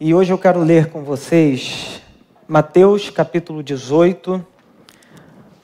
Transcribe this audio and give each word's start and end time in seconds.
E 0.00 0.14
hoje 0.14 0.32
eu 0.32 0.38
quero 0.38 0.60
ler 0.60 0.90
com 0.90 1.02
vocês 1.02 2.00
Mateus 2.46 3.10
capítulo 3.10 3.64
18, 3.64 4.46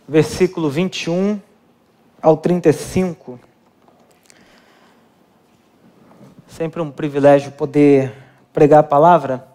versículo 0.08 0.68
21 0.68 1.40
ao 2.20 2.36
35. 2.36 3.38
Sempre 6.48 6.80
um 6.80 6.90
privilégio 6.90 7.52
poder 7.52 8.12
pregar 8.52 8.80
a 8.80 8.82
palavra. 8.82 9.46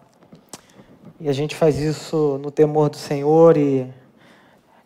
E 1.20 1.28
a 1.28 1.32
gente 1.34 1.54
faz 1.54 1.78
isso 1.78 2.40
no 2.42 2.50
temor 2.50 2.88
do 2.88 2.96
Senhor. 2.96 3.58
E 3.58 3.86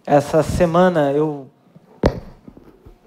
essa 0.05 0.43
semana 0.43 1.13
eu, 1.13 1.49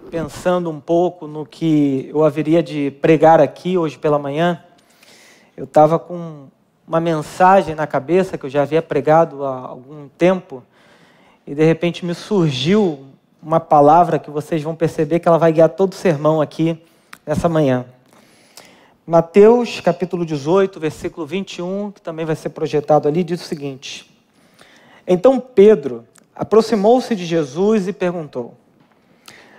pensando 0.10 0.70
um 0.70 0.80
pouco 0.80 1.28
no 1.28 1.46
que 1.46 2.10
eu 2.14 2.24
haveria 2.24 2.64
de 2.64 2.92
pregar 2.92 3.42
aqui 3.42 3.78
hoje 3.78 3.98
pela 3.98 4.18
manhã, 4.18 4.64
eu 5.58 5.66
estava 5.66 6.00
com 6.00 6.48
uma 6.88 7.02
mensagem 7.02 7.76
na 7.76 7.86
cabeça 7.86 8.38
que 8.38 8.46
eu 8.46 8.50
já 8.50 8.62
havia 8.62 8.82
pregado 8.82 9.44
há 9.44 9.58
algum 9.58 10.08
tempo 10.18 10.64
e 11.46 11.54
de 11.54 11.64
repente 11.66 12.06
me 12.06 12.16
surgiu 12.16 13.06
uma 13.44 13.60
palavra 13.60 14.18
que 14.18 14.32
vocês 14.32 14.64
vão 14.64 14.74
perceber 14.74 15.20
que 15.20 15.28
ela 15.28 15.38
vai 15.38 15.52
guiar 15.52 15.70
todo 15.70 15.92
o 15.92 15.96
sermão 15.96 16.42
aqui 16.42 16.82
nessa 17.26 17.50
manhã. 17.50 17.86
Mateus 19.06 19.82
capítulo 19.82 20.26
18, 20.26 20.80
versículo 20.80 21.28
21, 21.28 21.92
que 21.92 22.02
também 22.02 22.26
vai 22.26 22.36
ser 22.36 22.50
projetado 22.50 23.08
ali, 23.08 23.24
diz 23.24 23.42
o 23.42 23.46
seguinte: 23.46 24.10
Então 25.06 25.40
Pedro 25.40 26.06
aproximou-se 26.34 27.14
de 27.16 27.26
Jesus 27.26 27.88
e 27.88 27.94
perguntou: 27.94 28.54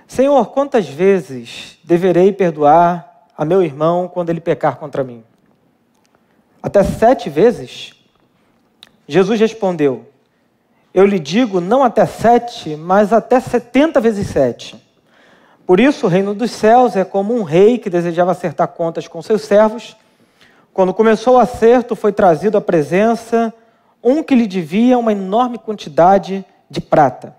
Senhor, 0.07 0.47
quantas 0.47 0.89
vezes 0.89 1.79
deverei 1.85 2.33
perdoar 2.33 3.27
a 3.37 3.45
meu 3.45 3.63
irmão 3.63 4.09
quando 4.09 4.31
ele 4.31 4.41
pecar 4.41 4.77
contra 4.77 5.05
mim? 5.05 5.25
Até 6.63 6.83
sete 6.83 7.31
vezes? 7.31 7.95
Jesus 9.07 9.39
respondeu: 9.41 10.07
Eu 10.93 11.07
lhe 11.07 11.19
digo, 11.19 11.61
não 11.61 11.85
até 11.85 12.05
sete, 12.05 12.77
mas 12.77 13.13
até 13.13 13.41
setenta 13.41 14.01
vezes 14.01 14.29
sete. 14.29 14.77
Por 15.67 15.79
isso, 15.81 16.07
o 16.07 16.09
reino 16.09 16.35
dos 16.35 16.51
céus 16.51 16.97
é 16.97 17.05
como 17.05 17.35
um 17.35 17.43
rei 17.43 17.79
que 17.79 17.91
desejava 17.91 18.33
acertar 18.33 18.69
contas 18.69 19.07
com 19.07 19.21
seus 19.21 19.43
servos. 19.43 19.97
Quando 20.73 20.95
começou 20.95 21.35
o 21.35 21.39
acerto, 21.39 21.95
foi 21.95 22.13
trazido 22.13 22.57
à 22.57 22.61
presença 22.61 23.53
um 24.03 24.23
que 24.23 24.35
lhe 24.35 24.47
devia 24.47 24.97
uma 24.97 25.13
enorme 25.13 25.59
quantidade 25.59 26.45
de 26.71 26.81
prata. 26.81 27.37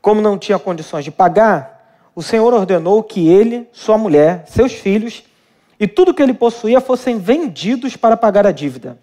Como 0.00 0.20
não 0.20 0.38
tinha 0.38 0.58
condições 0.58 1.04
de 1.04 1.10
pagar, 1.10 2.00
o 2.14 2.22
Senhor 2.22 2.52
ordenou 2.52 3.02
que 3.02 3.28
ele, 3.28 3.68
sua 3.72 3.96
mulher, 3.96 4.44
seus 4.46 4.72
filhos 4.72 5.22
e 5.82 5.88
tudo 5.88 6.14
que 6.14 6.22
ele 6.22 6.32
possuía 6.32 6.80
fossem 6.80 7.18
vendidos 7.18 7.96
para 7.96 8.16
pagar 8.16 8.46
a 8.46 8.52
dívida. 8.52 9.00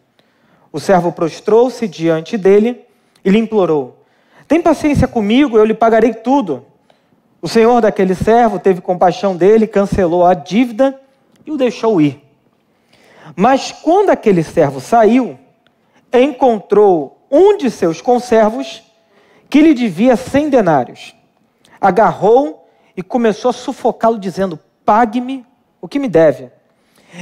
O 0.71 0.79
servo 0.79 1.11
prostrou-se 1.11 1.85
diante 1.85 2.37
dele 2.37 2.85
e 3.25 3.29
lhe 3.29 3.37
implorou: 3.37 4.01
Tem 4.47 4.61
paciência 4.61 5.05
comigo, 5.05 5.57
eu 5.57 5.65
lhe 5.65 5.73
pagarei 5.73 6.13
tudo. 6.13 6.65
O 7.41 7.49
senhor 7.49 7.81
daquele 7.81 8.15
servo 8.15 8.59
teve 8.59 8.79
compaixão 8.79 9.35
dele, 9.35 9.67
cancelou 9.67 10.25
a 10.25 10.33
dívida 10.33 10.97
e 11.45 11.51
o 11.51 11.57
deixou 11.57 11.99
ir. 11.99 12.23
Mas 13.35 13.73
quando 13.73 14.09
aquele 14.09 14.41
servo 14.41 14.79
saiu, 14.79 15.37
encontrou 16.13 17.19
um 17.29 17.57
de 17.57 17.69
seus 17.69 17.99
conservos 17.99 18.83
que 19.49 19.61
lhe 19.61 19.73
devia 19.73 20.15
cem 20.15 20.49
denários. 20.49 21.13
Agarrou 21.81 22.69
e 22.95 23.03
começou 23.03 23.49
a 23.49 23.53
sufocá-lo, 23.53 24.17
dizendo: 24.17 24.57
Pague-me 24.85 25.45
o 25.81 25.85
que 25.85 25.99
me 25.99 26.07
deve. 26.07 26.57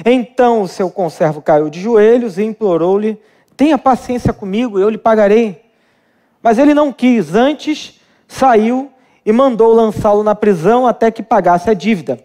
Então 0.06 0.62
o 0.62 0.68
seu 0.68 0.90
conservo 0.90 1.42
caiu 1.42 1.70
de 1.70 1.80
joelhos 1.80 2.38
e 2.38 2.44
implorou-lhe: 2.44 3.20
Tenha 3.56 3.78
paciência 3.78 4.34
comigo, 4.34 4.80
eu 4.80 4.90
lhe 4.90 4.98
pagarei. 4.98 5.62
Mas 6.42 6.58
ele 6.58 6.74
não 6.74 6.94
quis, 6.94 7.34
antes 7.34 8.00
saiu 8.28 8.92
e 9.26 9.32
mandou 9.32 9.74
lançá-lo 9.74 10.24
na 10.24 10.36
prisão 10.36 10.88
até 10.88 11.12
que 11.12 11.24
pagasse 11.24 11.70
a 11.70 11.74
dívida. 11.74 12.20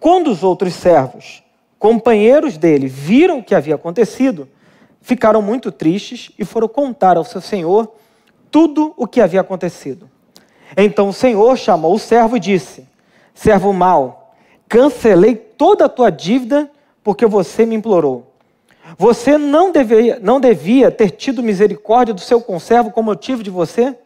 Quando 0.00 0.28
os 0.28 0.42
outros 0.42 0.74
servos, 0.74 1.42
companheiros 1.78 2.56
dele, 2.56 2.88
viram 2.88 3.38
o 3.38 3.44
que 3.44 3.54
havia 3.54 3.74
acontecido, 3.74 4.48
ficaram 5.00 5.40
muito 5.42 5.70
tristes 5.70 6.30
e 6.38 6.44
foram 6.44 6.66
contar 6.68 7.16
ao 7.16 7.24
seu 7.24 7.40
senhor 7.40 7.92
tudo 8.50 8.94
o 8.96 9.06
que 9.06 9.20
havia 9.20 9.40
acontecido. 9.40 10.10
Então 10.76 11.08
o 11.08 11.12
senhor 11.12 11.56
chamou 11.56 11.94
o 11.94 11.98
servo 11.98 12.36
e 12.36 12.40
disse: 12.40 12.86
Servo 13.34 13.72
mau, 13.72 14.34
cancelei 14.68 15.36
toda 15.56 15.86
a 15.86 15.88
tua 15.88 16.10
dívida 16.10 16.70
porque 17.02 17.26
você 17.26 17.66
me 17.66 17.74
implorou. 17.74 18.32
Você 18.98 19.38
não 19.38 19.72
devia, 19.72 20.18
não 20.20 20.40
devia 20.40 20.90
ter 20.90 21.10
tido 21.10 21.42
misericórdia 21.42 22.14
do 22.14 22.20
seu 22.20 22.40
conservo 22.40 22.90
como 22.90 23.10
eu 23.10 23.16
tive 23.16 23.42
de 23.42 23.50
você? 23.50 23.96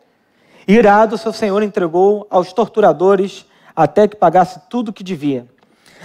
Irado, 0.66 1.18
seu 1.18 1.32
senhor 1.32 1.62
entregou 1.62 2.26
aos 2.30 2.52
torturadores 2.52 3.46
até 3.74 4.06
que 4.06 4.16
pagasse 4.16 4.60
tudo 4.68 4.88
o 4.88 4.92
que 4.92 5.02
devia. 5.02 5.46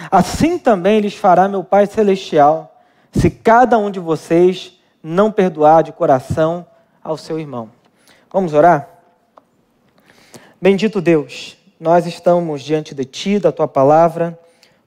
Assim 0.09 0.57
também 0.57 0.99
lhes 0.99 1.15
fará 1.15 1.47
meu 1.47 1.63
Pai 1.63 1.85
Celestial, 1.85 2.81
se 3.11 3.29
cada 3.29 3.77
um 3.77 3.91
de 3.91 3.99
vocês 3.99 4.79
não 5.01 5.31
perdoar 5.31 5.83
de 5.83 5.91
coração 5.91 6.65
ao 7.03 7.17
seu 7.17 7.39
irmão. 7.39 7.69
Vamos 8.31 8.53
orar? 8.53 8.89
Bendito 10.59 11.01
Deus, 11.01 11.57
nós 11.79 12.07
estamos 12.07 12.63
diante 12.63 12.95
de 12.95 13.05
Ti, 13.05 13.37
da 13.37 13.51
Tua 13.51 13.67
palavra 13.67 14.39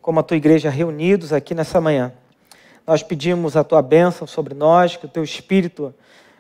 como 0.06 0.20
a 0.20 0.22
tua 0.22 0.36
igreja 0.36 0.70
reunidos 0.70 1.32
aqui 1.32 1.52
nessa 1.52 1.80
manhã. 1.80 2.12
Nós 2.86 3.02
pedimos 3.02 3.56
a 3.56 3.64
tua 3.64 3.82
bênção 3.82 4.24
sobre 4.24 4.54
nós, 4.54 4.94
que 4.94 5.04
o 5.04 5.08
teu 5.08 5.24
espírito 5.24 5.92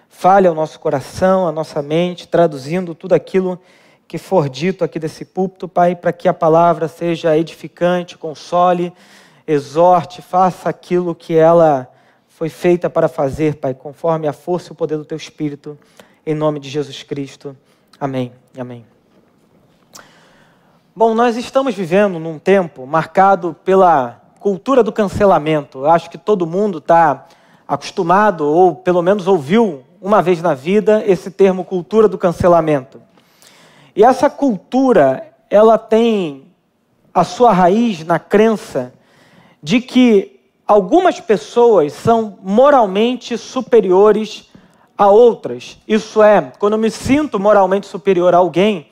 fale 0.08 0.46
ao 0.46 0.54
nosso 0.54 0.78
coração, 0.78 1.48
à 1.48 1.50
nossa 1.50 1.82
mente, 1.82 2.28
traduzindo 2.28 2.94
tudo 2.94 3.14
aquilo 3.14 3.60
que 4.06 4.18
for 4.18 4.48
dito 4.48 4.84
aqui 4.84 5.00
desse 5.00 5.24
púlpito, 5.24 5.66
Pai, 5.66 5.96
para 5.96 6.12
que 6.12 6.28
a 6.28 6.32
palavra 6.32 6.86
seja 6.86 7.36
edificante, 7.36 8.16
console, 8.16 8.92
exorte, 9.48 10.22
faça 10.22 10.68
aquilo 10.68 11.12
que 11.12 11.34
ela 11.34 11.92
foi 12.28 12.48
feita 12.48 12.88
para 12.88 13.08
fazer, 13.08 13.56
Pai, 13.56 13.74
conforme 13.74 14.28
a 14.28 14.32
força 14.32 14.70
e 14.70 14.74
o 14.74 14.76
poder 14.76 14.96
do 14.96 15.04
teu 15.04 15.16
espírito, 15.16 15.76
em 16.24 16.36
nome 16.36 16.60
de 16.60 16.70
Jesus 16.70 17.02
Cristo. 17.02 17.56
Amém. 17.98 18.30
Amém. 18.56 18.95
Bom, 20.98 21.12
nós 21.12 21.36
estamos 21.36 21.74
vivendo 21.74 22.18
num 22.18 22.38
tempo 22.38 22.86
marcado 22.86 23.54
pela 23.62 24.18
cultura 24.40 24.82
do 24.82 24.90
cancelamento. 24.90 25.80
Eu 25.80 25.90
acho 25.90 26.08
que 26.08 26.16
todo 26.16 26.46
mundo 26.46 26.78
está 26.78 27.26
acostumado, 27.68 28.46
ou 28.46 28.76
pelo 28.76 29.02
menos 29.02 29.28
ouviu 29.28 29.84
uma 30.00 30.22
vez 30.22 30.40
na 30.40 30.54
vida, 30.54 31.04
esse 31.06 31.30
termo 31.30 31.66
cultura 31.66 32.08
do 32.08 32.16
cancelamento. 32.16 32.98
E 33.94 34.02
essa 34.02 34.30
cultura, 34.30 35.34
ela 35.50 35.76
tem 35.76 36.46
a 37.12 37.24
sua 37.24 37.52
raiz 37.52 38.02
na 38.02 38.18
crença 38.18 38.94
de 39.62 39.82
que 39.82 40.40
algumas 40.66 41.20
pessoas 41.20 41.92
são 41.92 42.38
moralmente 42.42 43.36
superiores 43.36 44.50
a 44.96 45.08
outras. 45.08 45.76
Isso 45.86 46.22
é, 46.22 46.52
quando 46.58 46.72
eu 46.72 46.78
me 46.78 46.90
sinto 46.90 47.38
moralmente 47.38 47.86
superior 47.86 48.34
a 48.34 48.38
alguém, 48.38 48.88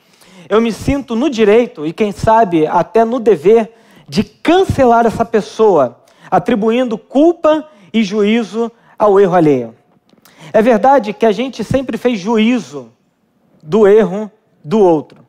eu 0.48 0.60
me 0.60 0.72
sinto 0.72 1.16
no 1.16 1.30
direito 1.30 1.86
e, 1.86 1.92
quem 1.92 2.12
sabe, 2.12 2.66
até 2.66 3.04
no 3.04 3.18
dever 3.18 3.72
de 4.08 4.22
cancelar 4.22 5.06
essa 5.06 5.24
pessoa, 5.24 6.00
atribuindo 6.30 6.98
culpa 6.98 7.68
e 7.92 8.02
juízo 8.02 8.70
ao 8.98 9.18
erro 9.18 9.34
alheio. 9.34 9.74
É 10.52 10.60
verdade 10.60 11.12
que 11.12 11.26
a 11.26 11.32
gente 11.32 11.64
sempre 11.64 11.96
fez 11.96 12.20
juízo 12.20 12.92
do 13.62 13.86
erro 13.86 14.30
do 14.62 14.78
outro, 14.78 15.24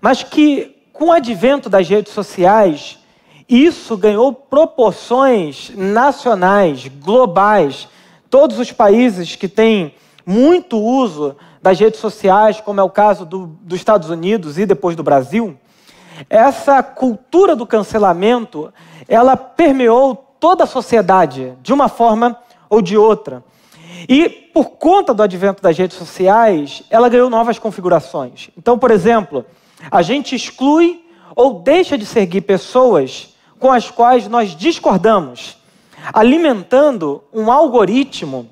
mas 0.00 0.22
que 0.22 0.76
com 0.92 1.06
o 1.06 1.12
advento 1.12 1.68
das 1.68 1.88
redes 1.88 2.12
sociais, 2.12 2.98
isso 3.48 3.96
ganhou 3.96 4.32
proporções 4.32 5.72
nacionais, 5.74 6.86
globais. 6.86 7.88
Todos 8.30 8.58
os 8.58 8.70
países 8.70 9.34
que 9.34 9.48
têm 9.48 9.94
muito 10.24 10.78
uso 10.78 11.36
das 11.62 11.78
redes 11.78 12.00
sociais, 12.00 12.60
como 12.60 12.80
é 12.80 12.82
o 12.82 12.90
caso 12.90 13.24
do, 13.24 13.46
dos 13.62 13.78
Estados 13.78 14.10
Unidos 14.10 14.58
e 14.58 14.66
depois 14.66 14.96
do 14.96 15.02
Brasil, 15.04 15.56
essa 16.28 16.82
cultura 16.82 17.54
do 17.54 17.66
cancelamento, 17.66 18.72
ela 19.08 19.36
permeou 19.36 20.16
toda 20.40 20.64
a 20.64 20.66
sociedade, 20.66 21.54
de 21.62 21.72
uma 21.72 21.88
forma 21.88 22.36
ou 22.68 22.82
de 22.82 22.98
outra. 22.98 23.44
E 24.08 24.28
por 24.28 24.70
conta 24.70 25.14
do 25.14 25.22
advento 25.22 25.62
das 25.62 25.78
redes 25.78 25.96
sociais, 25.96 26.82
ela 26.90 27.08
ganhou 27.08 27.30
novas 27.30 27.58
configurações. 27.58 28.50
Então, 28.58 28.76
por 28.76 28.90
exemplo, 28.90 29.46
a 29.88 30.02
gente 30.02 30.34
exclui 30.34 31.04
ou 31.36 31.60
deixa 31.60 31.96
de 31.96 32.04
seguir 32.04 32.40
pessoas 32.40 33.36
com 33.58 33.70
as 33.70 33.88
quais 33.88 34.26
nós 34.26 34.56
discordamos, 34.56 35.56
alimentando 36.12 37.22
um 37.32 37.50
algoritmo 37.50 38.50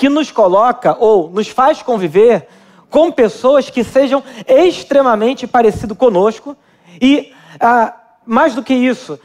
que 0.00 0.08
nos 0.08 0.32
coloca 0.32 0.96
ou 0.98 1.28
nos 1.28 1.48
faz 1.48 1.82
conviver 1.82 2.48
com 2.88 3.12
pessoas 3.12 3.68
que 3.68 3.84
sejam 3.84 4.24
extremamente 4.48 5.46
parecidas 5.46 5.94
conosco 5.94 6.56
e, 6.98 7.34
ah, 7.60 7.92
mais 8.24 8.54
do 8.54 8.62
que 8.62 8.72
isso, 8.72 9.20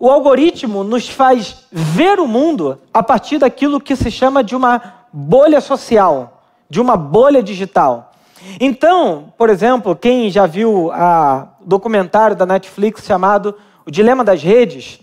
o 0.00 0.10
algoritmo 0.10 0.82
nos 0.82 1.08
faz 1.08 1.64
ver 1.70 2.18
o 2.18 2.26
mundo 2.26 2.76
a 2.92 3.04
partir 3.04 3.38
daquilo 3.38 3.80
que 3.80 3.94
se 3.94 4.10
chama 4.10 4.42
de 4.42 4.56
uma 4.56 4.82
bolha 5.12 5.60
social, 5.60 6.42
de 6.68 6.80
uma 6.80 6.96
bolha 6.96 7.40
digital. 7.40 8.12
Então, 8.58 9.32
por 9.38 9.48
exemplo, 9.48 9.94
quem 9.94 10.28
já 10.28 10.44
viu 10.44 10.86
o 10.88 11.48
documentário 11.64 12.34
da 12.34 12.44
Netflix 12.44 13.04
chamado 13.04 13.54
O 13.86 13.92
Dilema 13.92 14.24
das 14.24 14.42
Redes, 14.42 14.98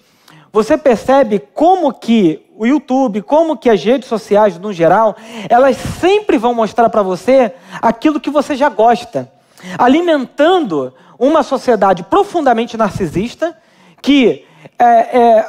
você 0.51 0.77
percebe 0.77 1.39
como 1.53 1.93
que 1.93 2.45
o 2.57 2.65
YouTube, 2.65 3.21
como 3.21 3.57
que 3.57 3.69
as 3.69 3.83
redes 3.83 4.07
sociais 4.07 4.57
no 4.57 4.73
geral, 4.73 5.15
elas 5.47 5.77
sempre 5.99 6.37
vão 6.37 6.53
mostrar 6.53 6.89
para 6.89 7.03
você 7.03 7.53
aquilo 7.81 8.19
que 8.19 8.29
você 8.29 8.55
já 8.55 8.69
gosta, 8.69 9.31
alimentando 9.77 10.93
uma 11.19 11.43
sociedade 11.43 12.03
profundamente 12.03 12.77
narcisista 12.77 13.55
que 14.01 14.45
é, 14.79 14.85
é, 14.85 15.45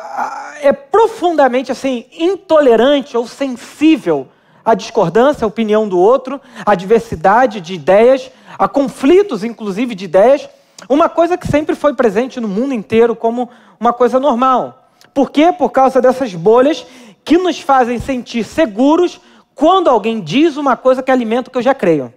é 0.68 0.72
profundamente 0.72 1.70
assim 1.72 2.06
intolerante 2.12 3.16
ou 3.16 3.26
sensível 3.26 4.28
à 4.64 4.74
discordância, 4.74 5.44
à 5.44 5.48
opinião 5.48 5.88
do 5.88 5.98
outro, 5.98 6.40
à 6.64 6.74
diversidade 6.74 7.60
de 7.60 7.74
ideias, 7.74 8.30
a 8.58 8.68
conflitos, 8.68 9.44
inclusive, 9.44 9.94
de 9.94 10.04
ideias. 10.04 10.48
Uma 10.88 11.08
coisa 11.08 11.38
que 11.38 11.46
sempre 11.46 11.74
foi 11.74 11.94
presente 11.94 12.40
no 12.40 12.48
mundo 12.48 12.74
inteiro 12.74 13.16
como 13.16 13.48
uma 13.80 13.92
coisa 13.92 14.20
normal. 14.20 14.87
Por 15.18 15.32
quê? 15.32 15.50
Por 15.50 15.70
causa 15.70 16.00
dessas 16.00 16.32
bolhas 16.32 16.86
que 17.24 17.36
nos 17.36 17.58
fazem 17.58 17.98
sentir 17.98 18.44
seguros 18.44 19.20
quando 19.52 19.90
alguém 19.90 20.20
diz 20.20 20.56
uma 20.56 20.76
coisa 20.76 21.02
que 21.02 21.10
alimenta 21.10 21.48
o 21.48 21.50
que 21.50 21.58
eu 21.58 21.62
já 21.62 21.74
creio. 21.74 22.14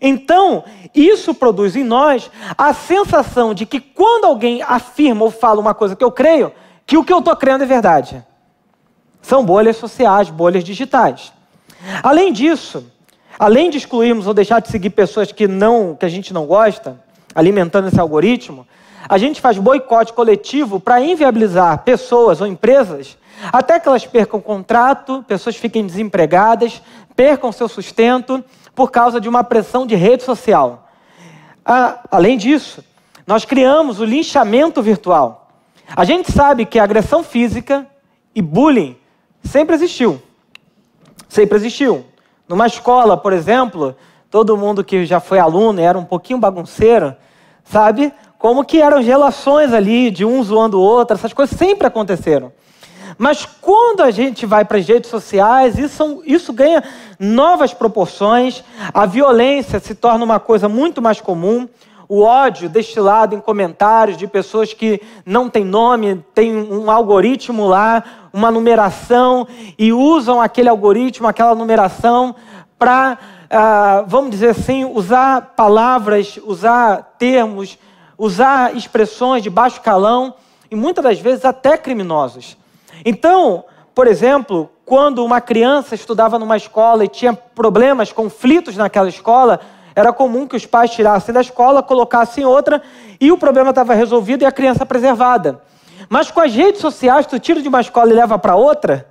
Então, 0.00 0.62
isso 0.94 1.34
produz 1.34 1.74
em 1.74 1.82
nós 1.82 2.30
a 2.56 2.72
sensação 2.72 3.52
de 3.52 3.66
que 3.66 3.80
quando 3.80 4.24
alguém 4.24 4.62
afirma 4.62 5.24
ou 5.24 5.32
fala 5.32 5.60
uma 5.60 5.74
coisa 5.74 5.96
que 5.96 6.04
eu 6.04 6.12
creio, 6.12 6.52
que 6.86 6.96
o 6.96 7.02
que 7.02 7.12
eu 7.12 7.18
estou 7.18 7.34
crendo 7.34 7.64
é 7.64 7.66
verdade. 7.66 8.24
São 9.20 9.44
bolhas 9.44 9.76
sociais, 9.76 10.30
bolhas 10.30 10.62
digitais. 10.62 11.32
Além 12.04 12.32
disso, 12.32 12.86
além 13.36 13.68
de 13.68 13.78
excluirmos 13.78 14.28
ou 14.28 14.32
deixar 14.32 14.60
de 14.60 14.68
seguir 14.68 14.90
pessoas 14.90 15.32
que 15.32 15.48
não, 15.48 15.96
que 15.96 16.06
a 16.06 16.08
gente 16.08 16.32
não 16.32 16.46
gosta, 16.46 17.00
alimentando 17.34 17.88
esse 17.88 17.98
algoritmo, 17.98 18.64
a 19.08 19.18
gente 19.18 19.40
faz 19.40 19.58
boicote 19.58 20.12
coletivo 20.12 20.80
para 20.80 21.00
inviabilizar 21.00 21.82
pessoas 21.84 22.40
ou 22.40 22.46
empresas 22.46 23.16
até 23.52 23.78
que 23.78 23.88
elas 23.88 24.06
percam 24.06 24.40
contrato, 24.40 25.24
pessoas 25.26 25.56
fiquem 25.56 25.86
desempregadas, 25.86 26.82
percam 27.14 27.52
seu 27.52 27.68
sustento 27.68 28.44
por 28.74 28.90
causa 28.90 29.20
de 29.20 29.28
uma 29.28 29.44
pressão 29.44 29.86
de 29.86 29.94
rede 29.94 30.22
social. 30.22 30.88
Ah, 31.64 32.00
além 32.10 32.36
disso, 32.36 32.84
nós 33.26 33.44
criamos 33.44 34.00
o 34.00 34.04
linchamento 34.04 34.82
virtual. 34.82 35.50
A 35.94 36.04
gente 36.04 36.32
sabe 36.32 36.64
que 36.64 36.78
agressão 36.78 37.22
física 37.22 37.86
e 38.34 38.42
bullying 38.42 38.96
sempre 39.42 39.74
existiu. 39.74 40.20
Sempre 41.28 41.56
existiu. 41.56 42.04
Numa 42.48 42.66
escola, 42.66 43.16
por 43.16 43.32
exemplo, 43.32 43.96
todo 44.30 44.56
mundo 44.56 44.84
que 44.84 45.04
já 45.04 45.20
foi 45.20 45.38
aluno 45.38 45.80
e 45.80 45.84
era 45.84 45.98
um 45.98 46.04
pouquinho 46.04 46.38
bagunceiro, 46.38 47.14
sabe? 47.64 48.12
Como 48.38 48.64
que 48.64 48.80
eram 48.80 48.98
as 48.98 49.06
relações 49.06 49.72
ali 49.72 50.10
de 50.10 50.24
um 50.24 50.42
zoando 50.42 50.78
o 50.78 50.82
outro, 50.82 51.16
essas 51.16 51.32
coisas 51.32 51.56
sempre 51.56 51.86
aconteceram. 51.86 52.52
Mas 53.18 53.46
quando 53.46 54.02
a 54.02 54.10
gente 54.10 54.44
vai 54.44 54.64
para 54.64 54.78
as 54.78 54.86
redes 54.86 55.08
sociais, 55.08 55.78
isso, 55.78 56.22
isso 56.26 56.52
ganha 56.52 56.82
novas 57.18 57.72
proporções, 57.72 58.62
a 58.92 59.06
violência 59.06 59.80
se 59.80 59.94
torna 59.94 60.24
uma 60.24 60.38
coisa 60.38 60.68
muito 60.68 61.00
mais 61.00 61.20
comum, 61.20 61.66
o 62.08 62.22
ódio 62.22 62.68
destilado 62.68 63.34
em 63.34 63.40
comentários 63.40 64.16
de 64.16 64.26
pessoas 64.26 64.72
que 64.72 65.00
não 65.24 65.48
têm 65.48 65.64
nome, 65.64 66.24
tem 66.34 66.54
um 66.54 66.90
algoritmo 66.90 67.66
lá, 67.66 68.04
uma 68.32 68.50
numeração, 68.50 69.46
e 69.78 69.92
usam 69.92 70.40
aquele 70.40 70.68
algoritmo, 70.68 71.26
aquela 71.26 71.54
numeração, 71.54 72.36
para, 72.78 73.18
ah, 73.50 74.04
vamos 74.06 74.30
dizer 74.30 74.50
assim, 74.50 74.84
usar 74.84 75.54
palavras, 75.56 76.38
usar 76.44 77.14
termos 77.18 77.78
usar 78.18 78.76
expressões 78.76 79.42
de 79.42 79.50
baixo 79.50 79.80
calão 79.80 80.34
e 80.70 80.74
muitas 80.74 81.04
das 81.04 81.20
vezes 81.20 81.44
até 81.44 81.76
criminosos. 81.76 82.56
Então, 83.04 83.64
por 83.94 84.06
exemplo, 84.06 84.70
quando 84.84 85.24
uma 85.24 85.40
criança 85.40 85.94
estudava 85.94 86.38
numa 86.38 86.56
escola 86.56 87.04
e 87.04 87.08
tinha 87.08 87.32
problemas, 87.32 88.12
conflitos 88.12 88.76
naquela 88.76 89.08
escola, 89.08 89.60
era 89.94 90.12
comum 90.12 90.46
que 90.46 90.56
os 90.56 90.66
pais 90.66 90.90
tirassem 90.90 91.34
da 91.34 91.40
escola, 91.40 91.82
colocassem 91.82 92.44
outra 92.44 92.82
e 93.20 93.32
o 93.32 93.38
problema 93.38 93.70
estava 93.70 93.94
resolvido 93.94 94.42
e 94.42 94.46
a 94.46 94.52
criança 94.52 94.84
preservada. 94.84 95.62
Mas 96.08 96.30
com 96.30 96.40
as 96.40 96.54
redes 96.54 96.80
sociais, 96.80 97.26
tu 97.26 97.38
tira 97.38 97.62
de 97.62 97.68
uma 97.68 97.80
escola 97.80 98.10
e 98.10 98.14
leva 98.14 98.38
para 98.38 98.54
outra. 98.54 99.08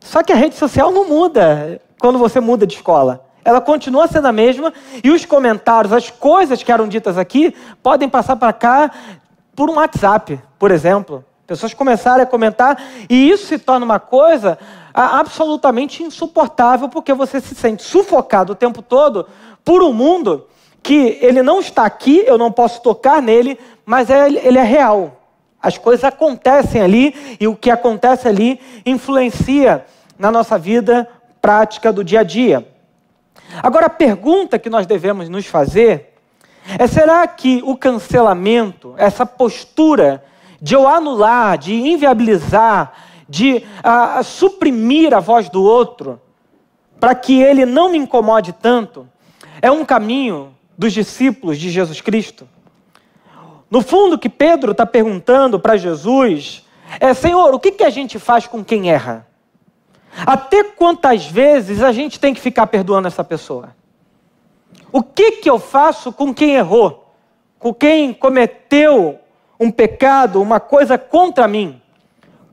Só 0.00 0.22
que 0.22 0.32
a 0.32 0.36
rede 0.36 0.56
social 0.56 0.90
não 0.90 1.06
muda 1.06 1.80
quando 1.98 2.18
você 2.18 2.40
muda 2.40 2.66
de 2.66 2.74
escola. 2.74 3.24
Ela 3.44 3.60
continua 3.60 4.06
sendo 4.06 4.28
a 4.28 4.32
mesma 4.32 4.72
e 5.02 5.10
os 5.10 5.24
comentários, 5.24 5.92
as 5.92 6.10
coisas 6.10 6.62
que 6.62 6.70
eram 6.70 6.86
ditas 6.86 7.18
aqui, 7.18 7.54
podem 7.82 8.08
passar 8.08 8.36
para 8.36 8.52
cá 8.52 8.90
por 9.54 9.68
um 9.68 9.74
WhatsApp, 9.74 10.40
por 10.58 10.70
exemplo. 10.70 11.24
Pessoas 11.46 11.74
começarem 11.74 12.22
a 12.22 12.26
comentar 12.26 12.80
e 13.10 13.28
isso 13.28 13.46
se 13.46 13.58
torna 13.58 13.84
uma 13.84 13.98
coisa 13.98 14.58
absolutamente 14.94 16.02
insuportável 16.02 16.88
porque 16.88 17.12
você 17.12 17.40
se 17.40 17.54
sente 17.54 17.82
sufocado 17.82 18.52
o 18.52 18.56
tempo 18.56 18.80
todo 18.80 19.26
por 19.64 19.82
um 19.82 19.92
mundo 19.92 20.46
que 20.82 21.18
ele 21.20 21.42
não 21.42 21.60
está 21.60 21.84
aqui, 21.84 22.24
eu 22.26 22.36
não 22.36 22.50
posso 22.50 22.80
tocar 22.82 23.22
nele, 23.22 23.58
mas 23.84 24.10
é, 24.10 24.28
ele 24.28 24.58
é 24.58 24.62
real. 24.62 25.20
As 25.60 25.78
coisas 25.78 26.04
acontecem 26.04 26.80
ali 26.80 27.36
e 27.38 27.46
o 27.46 27.54
que 27.54 27.70
acontece 27.70 28.26
ali 28.26 28.60
influencia 28.84 29.86
na 30.18 30.30
nossa 30.30 30.58
vida 30.58 31.08
prática 31.40 31.92
do 31.92 32.02
dia 32.02 32.20
a 32.20 32.24
dia. 32.24 32.71
Agora, 33.60 33.86
a 33.86 33.90
pergunta 33.90 34.58
que 34.58 34.70
nós 34.70 34.86
devemos 34.86 35.28
nos 35.28 35.46
fazer 35.46 36.14
é: 36.78 36.86
será 36.86 37.26
que 37.26 37.60
o 37.64 37.76
cancelamento, 37.76 38.94
essa 38.96 39.26
postura 39.26 40.24
de 40.60 40.74
eu 40.74 40.86
anular, 40.86 41.58
de 41.58 41.74
inviabilizar, 41.74 42.92
de 43.28 43.64
uh, 43.84 44.22
suprimir 44.22 45.12
a 45.12 45.20
voz 45.20 45.48
do 45.48 45.62
outro, 45.62 46.20
para 47.00 47.14
que 47.14 47.42
ele 47.42 47.66
não 47.66 47.90
me 47.90 47.98
incomode 47.98 48.52
tanto, 48.52 49.08
é 49.60 49.70
um 49.70 49.84
caminho 49.84 50.54
dos 50.78 50.92
discípulos 50.92 51.58
de 51.58 51.68
Jesus 51.68 52.00
Cristo? 52.00 52.48
No 53.68 53.80
fundo, 53.80 54.16
o 54.16 54.18
que 54.18 54.28
Pedro 54.28 54.72
está 54.72 54.86
perguntando 54.86 55.58
para 55.58 55.76
Jesus 55.76 56.64
é: 57.00 57.12
Senhor, 57.14 57.54
o 57.54 57.58
que, 57.58 57.72
que 57.72 57.84
a 57.84 57.90
gente 57.90 58.18
faz 58.18 58.46
com 58.46 58.64
quem 58.64 58.90
erra? 58.90 59.26
Até 60.26 60.62
quantas 60.64 61.26
vezes 61.26 61.82
a 61.82 61.90
gente 61.90 62.20
tem 62.20 62.34
que 62.34 62.40
ficar 62.40 62.66
perdoando 62.66 63.08
essa 63.08 63.24
pessoa? 63.24 63.74
O 64.92 65.02
que, 65.02 65.32
que 65.32 65.48
eu 65.48 65.58
faço 65.58 66.12
com 66.12 66.34
quem 66.34 66.54
errou? 66.54 67.14
Com 67.58 67.72
quem 67.72 68.12
cometeu 68.12 69.18
um 69.58 69.70
pecado, 69.70 70.42
uma 70.42 70.60
coisa 70.60 70.98
contra 70.98 71.48
mim? 71.48 71.80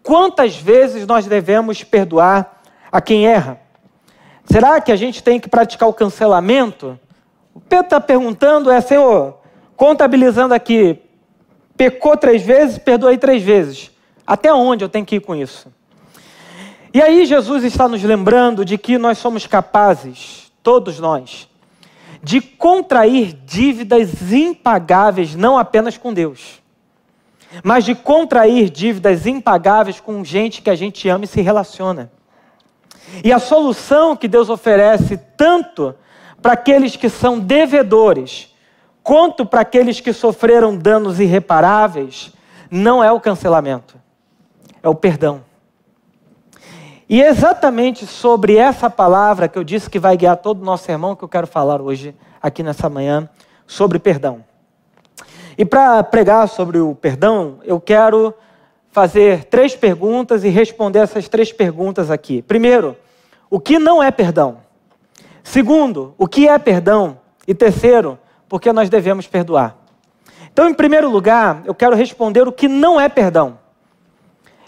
Quantas 0.01 0.56
vezes 0.56 1.06
nós 1.06 1.28
devemos 1.28 1.84
perdoar 1.84 2.62
a 2.92 3.01
quem 3.01 3.28
erra? 3.28 3.60
Será 4.46 4.80
que 4.80 4.92
a 4.92 4.96
gente 4.96 5.22
tem 5.22 5.39
que 5.39 5.50
praticar 5.50 5.89
o 5.89 5.94
cancelamento? 5.94 6.98
O 7.54 7.60
Pedro 7.60 7.86
está 7.86 8.00
perguntando 8.00 8.72
é, 8.72 8.80
Senhor, 8.80 9.38
contabilizando 9.75 10.54
aqui, 10.54 11.01
pecou 11.75 12.16
três 12.16 12.42
vezes, 12.42 12.78
perdoei 12.78 13.18
três 13.18 13.44
vezes. 13.44 13.92
Até 14.25 14.54
onde 14.54 14.84
eu 14.84 14.89
tenho 14.89 15.06
que 15.06 15.18
ir 15.18 15.20
com 15.20 15.36
isso? 15.36 15.72
E 16.93 17.01
aí 17.01 17.25
Jesus 17.25 17.63
está 17.63 17.88
nos 17.88 18.01
lembrando 18.03 18.65
de 18.65 18.77
que 18.77 18.98
nós 18.98 19.19
somos 19.19 19.46
capazes, 19.46 20.51
todos 20.63 21.00
nós, 21.00 21.48
de 22.24 22.41
contrair 22.41 23.34
dívidas 23.46 24.31
impagáveis 24.31 25.36
não 25.36 25.58
apenas 25.58 25.98
com 25.98 26.13
Deus, 26.13 26.60
mas 27.63 27.86
de 27.86 27.93
contrair 27.93 28.69
dívidas 28.69 29.27
impagáveis 29.27 30.00
com 30.00 30.24
gente 30.24 30.62
que 30.62 30.69
a 30.69 30.75
gente 30.75 31.08
ama 31.08 31.25
e 31.25 31.27
se 31.27 31.41
relaciona. 31.41 32.12
E 33.24 33.31
a 33.31 33.39
solução 33.39 34.15
que 34.15 34.27
Deus 34.27 34.50
oferece 34.50 35.17
tanto 35.38 35.96
para 36.41 36.53
aqueles 36.53 36.96
que 36.96 37.10
são 37.10 37.39
devedores, 37.39 38.53
quanto 39.03 39.46
para 39.46 39.62
aqueles 39.62 40.00
que 40.00 40.13
sofreram 40.13 40.75
danos 40.75 41.19
irreparáveis, 41.19 42.34
não 42.69 43.03
é 43.03 43.12
o 43.12 43.19
cancelamento, 43.19 43.96
é 44.81 44.89
o 44.89 44.96
perdão. 44.96 45.49
E 47.10 47.24
exatamente 47.24 48.06
sobre 48.06 48.56
essa 48.56 48.88
palavra 48.88 49.48
que 49.48 49.58
eu 49.58 49.63
disse 49.63 49.89
que 49.89 49.98
vai 49.98 50.16
guiar 50.16 50.38
todo 50.38 50.62
o 50.62 50.66
nosso 50.66 50.84
sermão 50.84 51.16
que 51.16 51.24
eu 51.24 51.28
quero 51.28 51.48
falar 51.48 51.82
hoje, 51.82 52.16
aqui 52.39 52.62
nessa 52.62 52.88
manhã, 52.88 53.28
sobre 53.66 53.98
perdão. 53.98 54.46
E 55.58 55.66
para 55.66 56.04
pregar 56.04 56.48
sobre 56.48 56.78
o 56.78 56.94
perdão, 56.94 57.58
eu 57.63 57.82
quero 57.82 58.32
fazer 58.92 59.46
três 59.46 59.75
perguntas 59.75 60.44
e 60.44 60.50
responder 60.50 61.00
essas 61.00 61.28
três 61.28 61.51
perguntas 61.51 62.12
aqui. 62.12 62.44
Primeiro, 62.44 62.96
o 63.50 63.60
que 63.60 63.80
não 63.80 64.04
é 64.04 64.12
perdão? 64.12 64.58
Segundo, 65.44 66.13
o 66.16 66.28
que 66.28 66.48
é 66.48 66.60
perdão? 66.60 67.18
E 67.48 67.56
terceiro, 67.56 68.20
por 68.48 68.62
que 68.62 68.72
nós 68.72 68.88
devemos 68.88 69.25
perdoar? 69.25 69.75
Então, 70.54 70.70
em 70.70 70.75
primeiro 70.75 71.10
lugar, 71.10 71.63
eu 71.66 71.74
quero 71.74 71.96
responder 71.96 72.48
o 72.48 72.51
que 72.51 72.68
não 72.68 73.01
é 73.01 73.10
perdão. 73.10 73.58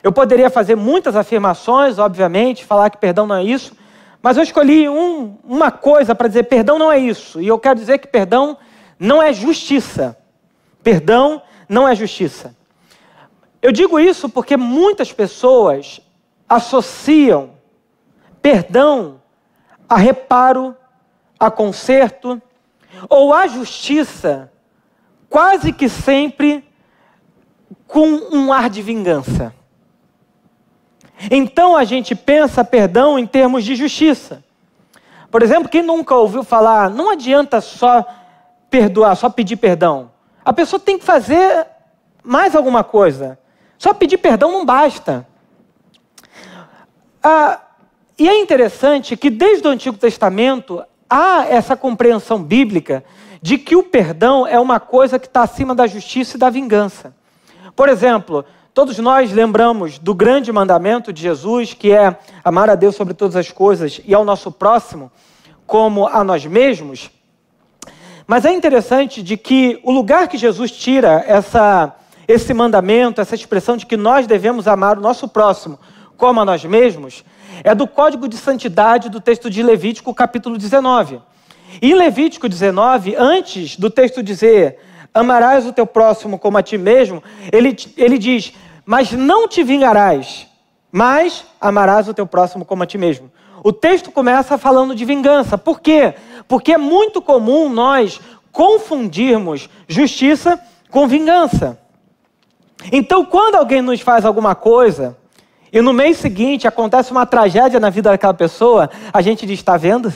Eu 0.03 0.11
poderia 0.11 0.49
fazer 0.49 0.75
muitas 0.75 1.15
afirmações, 1.15 1.99
obviamente, 1.99 2.65
falar 2.65 2.89
que 2.89 2.97
perdão 2.97 3.27
não 3.27 3.35
é 3.35 3.43
isso, 3.43 3.75
mas 4.21 4.37
eu 4.37 4.43
escolhi 4.43 4.87
um, 4.87 5.37
uma 5.43 5.71
coisa 5.71 6.13
para 6.15 6.27
dizer: 6.27 6.43
perdão 6.43 6.77
não 6.77 6.91
é 6.91 6.97
isso. 6.97 7.41
E 7.41 7.47
eu 7.47 7.59
quero 7.59 7.79
dizer 7.79 7.97
que 7.99 8.07
perdão 8.07 8.57
não 8.99 9.21
é 9.21 9.33
justiça. 9.33 10.17
Perdão 10.83 11.41
não 11.67 11.87
é 11.87 11.95
justiça. 11.95 12.55
Eu 13.61 13.71
digo 13.71 13.99
isso 13.99 14.27
porque 14.27 14.57
muitas 14.57 15.13
pessoas 15.13 16.01
associam 16.49 17.51
perdão 18.41 19.21
a 19.87 19.97
reparo, 19.97 20.75
a 21.39 21.51
conserto, 21.51 22.41
ou 23.09 23.33
a 23.33 23.47
justiça, 23.47 24.51
quase 25.29 25.71
que 25.71 25.87
sempre 25.87 26.63
com 27.87 28.07
um 28.31 28.51
ar 28.51 28.69
de 28.69 28.81
vingança. 28.81 29.53
Então 31.29 31.75
a 31.75 31.83
gente 31.83 32.15
pensa 32.15 32.63
perdão 32.63 33.19
em 33.19 33.27
termos 33.27 33.63
de 33.63 33.75
justiça. 33.75 34.43
Por 35.29 35.43
exemplo, 35.43 35.69
quem 35.69 35.81
nunca 35.81 36.15
ouviu 36.15 36.43
falar, 36.43 36.89
não 36.89 37.09
adianta 37.09 37.61
só 37.61 38.05
perdoar, 38.69 39.15
só 39.15 39.29
pedir 39.29 39.57
perdão. 39.57 40.11
A 40.43 40.51
pessoa 40.51 40.79
tem 40.79 40.97
que 40.97 41.05
fazer 41.05 41.67
mais 42.23 42.55
alguma 42.55 42.83
coisa. 42.83 43.37
Só 43.77 43.93
pedir 43.93 44.17
perdão 44.17 44.51
não 44.51 44.65
basta. 44.65 45.27
Ah, 47.23 47.59
e 48.17 48.27
é 48.27 48.39
interessante 48.41 49.15
que 49.15 49.29
desde 49.29 49.67
o 49.67 49.71
Antigo 49.71 49.97
Testamento 49.97 50.83
há 51.09 51.45
essa 51.47 51.75
compreensão 51.75 52.41
bíblica 52.41 53.03
de 53.41 53.57
que 53.57 53.75
o 53.75 53.83
perdão 53.83 54.45
é 54.45 54.59
uma 54.59 54.79
coisa 54.79 55.17
que 55.17 55.27
está 55.27 55.41
acima 55.41 55.73
da 55.73 55.87
justiça 55.87 56.37
e 56.37 56.39
da 56.39 56.49
vingança. 56.49 57.15
Por 57.75 57.89
exemplo, 57.89 58.45
todos 58.73 58.97
nós 58.99 59.31
lembramos 59.31 59.99
do 59.99 60.13
grande 60.13 60.51
mandamento 60.51 61.11
de 61.11 61.21
Jesus, 61.21 61.73
que 61.73 61.91
é 61.91 62.17
amar 62.43 62.69
a 62.69 62.75
Deus 62.75 62.95
sobre 62.95 63.13
todas 63.13 63.35
as 63.35 63.51
coisas 63.51 63.99
e 64.05 64.13
ao 64.13 64.23
nosso 64.23 64.51
próximo 64.51 65.11
como 65.67 66.07
a 66.07 66.23
nós 66.23 66.45
mesmos. 66.45 67.09
Mas 68.25 68.45
é 68.45 68.51
interessante 68.51 69.21
de 69.21 69.35
que 69.35 69.79
o 69.83 69.91
lugar 69.91 70.27
que 70.27 70.37
Jesus 70.37 70.71
tira 70.71 71.23
essa, 71.27 71.95
esse 72.27 72.53
mandamento, 72.53 73.19
essa 73.19 73.35
expressão 73.35 73.75
de 73.75 73.85
que 73.85 73.97
nós 73.97 74.25
devemos 74.25 74.67
amar 74.67 74.97
o 74.97 75.01
nosso 75.01 75.27
próximo 75.27 75.77
como 76.15 76.39
a 76.39 76.45
nós 76.45 76.63
mesmos, 76.63 77.25
é 77.63 77.75
do 77.75 77.87
código 77.87 78.27
de 78.27 78.37
santidade 78.37 79.09
do 79.09 79.19
texto 79.19 79.49
de 79.49 79.61
Levítico, 79.61 80.13
capítulo 80.13 80.57
19. 80.57 81.21
E 81.81 81.91
em 81.91 81.95
Levítico 81.95 82.47
19, 82.47 83.15
antes 83.15 83.75
do 83.75 83.89
texto 83.89 84.23
dizer 84.23 84.79
amarás 85.13 85.65
o 85.65 85.73
teu 85.73 85.85
próximo 85.85 86.39
como 86.39 86.57
a 86.57 86.63
ti 86.63 86.77
mesmo, 86.77 87.23
ele, 87.51 87.75
ele 87.97 88.17
diz: 88.17 88.53
Mas 88.85 89.11
não 89.11 89.47
te 89.47 89.63
vingarás, 89.63 90.47
mas 90.91 91.45
amarás 91.59 92.07
o 92.07 92.13
teu 92.13 92.25
próximo 92.25 92.65
como 92.65 92.83
a 92.83 92.85
ti 92.85 92.97
mesmo. 92.97 93.31
O 93.63 93.71
texto 93.71 94.11
começa 94.11 94.57
falando 94.57 94.95
de 94.95 95.05
vingança. 95.05 95.57
Por 95.57 95.79
quê? 95.79 96.15
Porque 96.47 96.73
é 96.73 96.77
muito 96.77 97.21
comum 97.21 97.69
nós 97.69 98.19
confundirmos 98.51 99.69
justiça 99.87 100.59
com 100.89 101.07
vingança. 101.07 101.79
Então, 102.91 103.23
quando 103.23 103.55
alguém 103.55 103.81
nos 103.81 104.01
faz 104.01 104.25
alguma 104.25 104.55
coisa 104.55 105.15
e 105.71 105.79
no 105.81 105.93
mês 105.93 106.17
seguinte 106.17 106.67
acontece 106.67 107.11
uma 107.11 107.25
tragédia 107.25 107.79
na 107.79 107.89
vida 107.89 108.09
daquela 108.09 108.33
pessoa, 108.33 108.89
a 109.13 109.21
gente 109.21 109.45
diz: 109.45 109.59
está 109.59 109.77
vendo? 109.77 110.11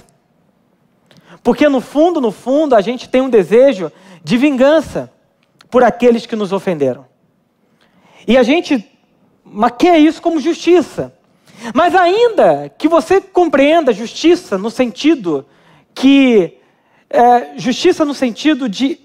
Porque 1.45 1.69
no 1.69 1.79
fundo, 1.79 2.19
no 2.19 2.31
fundo, 2.31 2.75
a 2.75 2.81
gente 2.81 3.07
tem 3.07 3.21
um 3.21 3.29
desejo 3.29 3.91
de 4.23 4.35
vingança 4.35 5.11
por 5.69 5.83
aqueles 5.83 6.25
que 6.25 6.35
nos 6.35 6.51
ofenderam. 6.51 7.05
E 8.27 8.35
a 8.35 8.41
gente 8.41 8.83
maqueia 9.43 9.99
isso 9.99 10.19
como 10.23 10.39
justiça. 10.39 11.13
Mas 11.71 11.93
ainda 11.93 12.73
que 12.75 12.87
você 12.87 13.21
compreenda 13.21 13.93
justiça 13.93 14.57
no 14.57 14.71
sentido 14.71 15.45
que 15.93 16.57
é, 17.11 17.59
justiça 17.59 18.03
no 18.03 18.15
sentido 18.15 18.67
de 18.67 18.99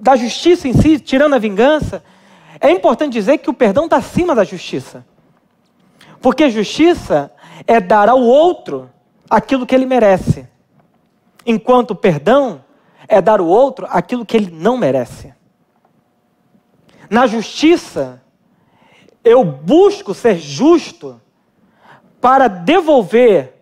da 0.00 0.16
justiça 0.16 0.66
em 0.66 0.72
si, 0.72 0.98
tirando 0.98 1.36
a 1.36 1.38
vingança, 1.38 2.02
é 2.60 2.68
importante 2.68 3.12
dizer 3.12 3.38
que 3.38 3.48
o 3.48 3.54
perdão 3.54 3.84
está 3.84 3.98
acima 3.98 4.34
da 4.34 4.42
justiça. 4.42 5.06
Porque 6.20 6.50
justiça 6.50 7.32
é 7.64 7.80
dar 7.80 8.08
ao 8.08 8.20
outro 8.20 8.90
aquilo 9.30 9.64
que 9.64 9.72
ele 9.72 9.86
merece, 9.86 10.48
enquanto 11.46 11.94
perdão 11.94 12.64
é 13.06 13.22
dar 13.22 13.40
ao 13.40 13.46
outro 13.46 13.86
aquilo 13.88 14.26
que 14.26 14.36
ele 14.36 14.50
não 14.50 14.76
merece. 14.76 15.32
Na 17.08 17.26
justiça, 17.26 18.20
eu 19.22 19.44
busco 19.44 20.12
ser 20.12 20.36
justo 20.38 21.20
para 22.20 22.48
devolver 22.48 23.54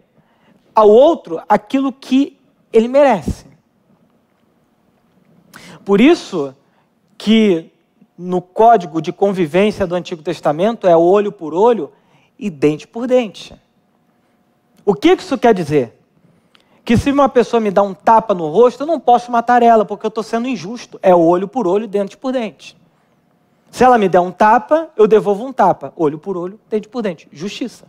ao 0.75 0.89
outro 0.89 1.43
aquilo 1.49 1.93
que 1.93 2.39
ele 2.73 2.89
merece. 2.89 3.47
Por 5.85 6.01
isso 6.01 6.55
que 7.19 7.71
no 8.17 8.41
código 8.41 9.03
de 9.03 9.13
convivência 9.13 9.87
do 9.87 9.95
Antigo 9.95 10.23
Testamento 10.23 10.87
é 10.87 10.97
olho 10.97 11.31
por 11.31 11.53
olho 11.53 11.93
e 12.39 12.49
dente 12.49 12.87
por 12.87 13.07
dente. 13.07 13.55
O 14.85 14.95
que 14.95 15.13
isso 15.13 15.37
quer 15.37 15.53
dizer? 15.53 16.04
Que 16.85 16.99
se 16.99 17.11
uma 17.11 17.29
pessoa 17.29 17.61
me 17.61 17.71
dá 17.71 17.83
um 17.83 17.95
tapa 17.95 18.35
no 18.35 18.49
rosto, 18.49 18.83
eu 18.83 18.87
não 18.87 19.01
posso 19.01 19.33
matar 19.33 19.63
ela, 19.63 19.85
porque 19.85 20.05
eu 20.05 20.09
estou 20.09 20.23
sendo 20.23 20.47
injusto. 20.47 21.01
É 21.03 21.15
olho 21.15 21.49
por 21.49 21.67
olho, 21.67 21.89
dente 21.89 22.17
por 22.17 22.33
dente. 22.33 22.77
Se 23.71 23.83
ela 23.83 23.97
me 23.97 24.09
der 24.09 24.21
um 24.21 24.31
tapa, 24.31 24.91
eu 24.97 25.09
devolvo 25.09 25.47
um 25.47 25.53
tapa. 25.53 25.93
Olho 25.97 26.19
por 26.19 26.37
olho, 26.37 26.61
dente 26.69 26.89
por 26.89 27.03
dente. 27.03 27.27
Justiça. 27.33 27.87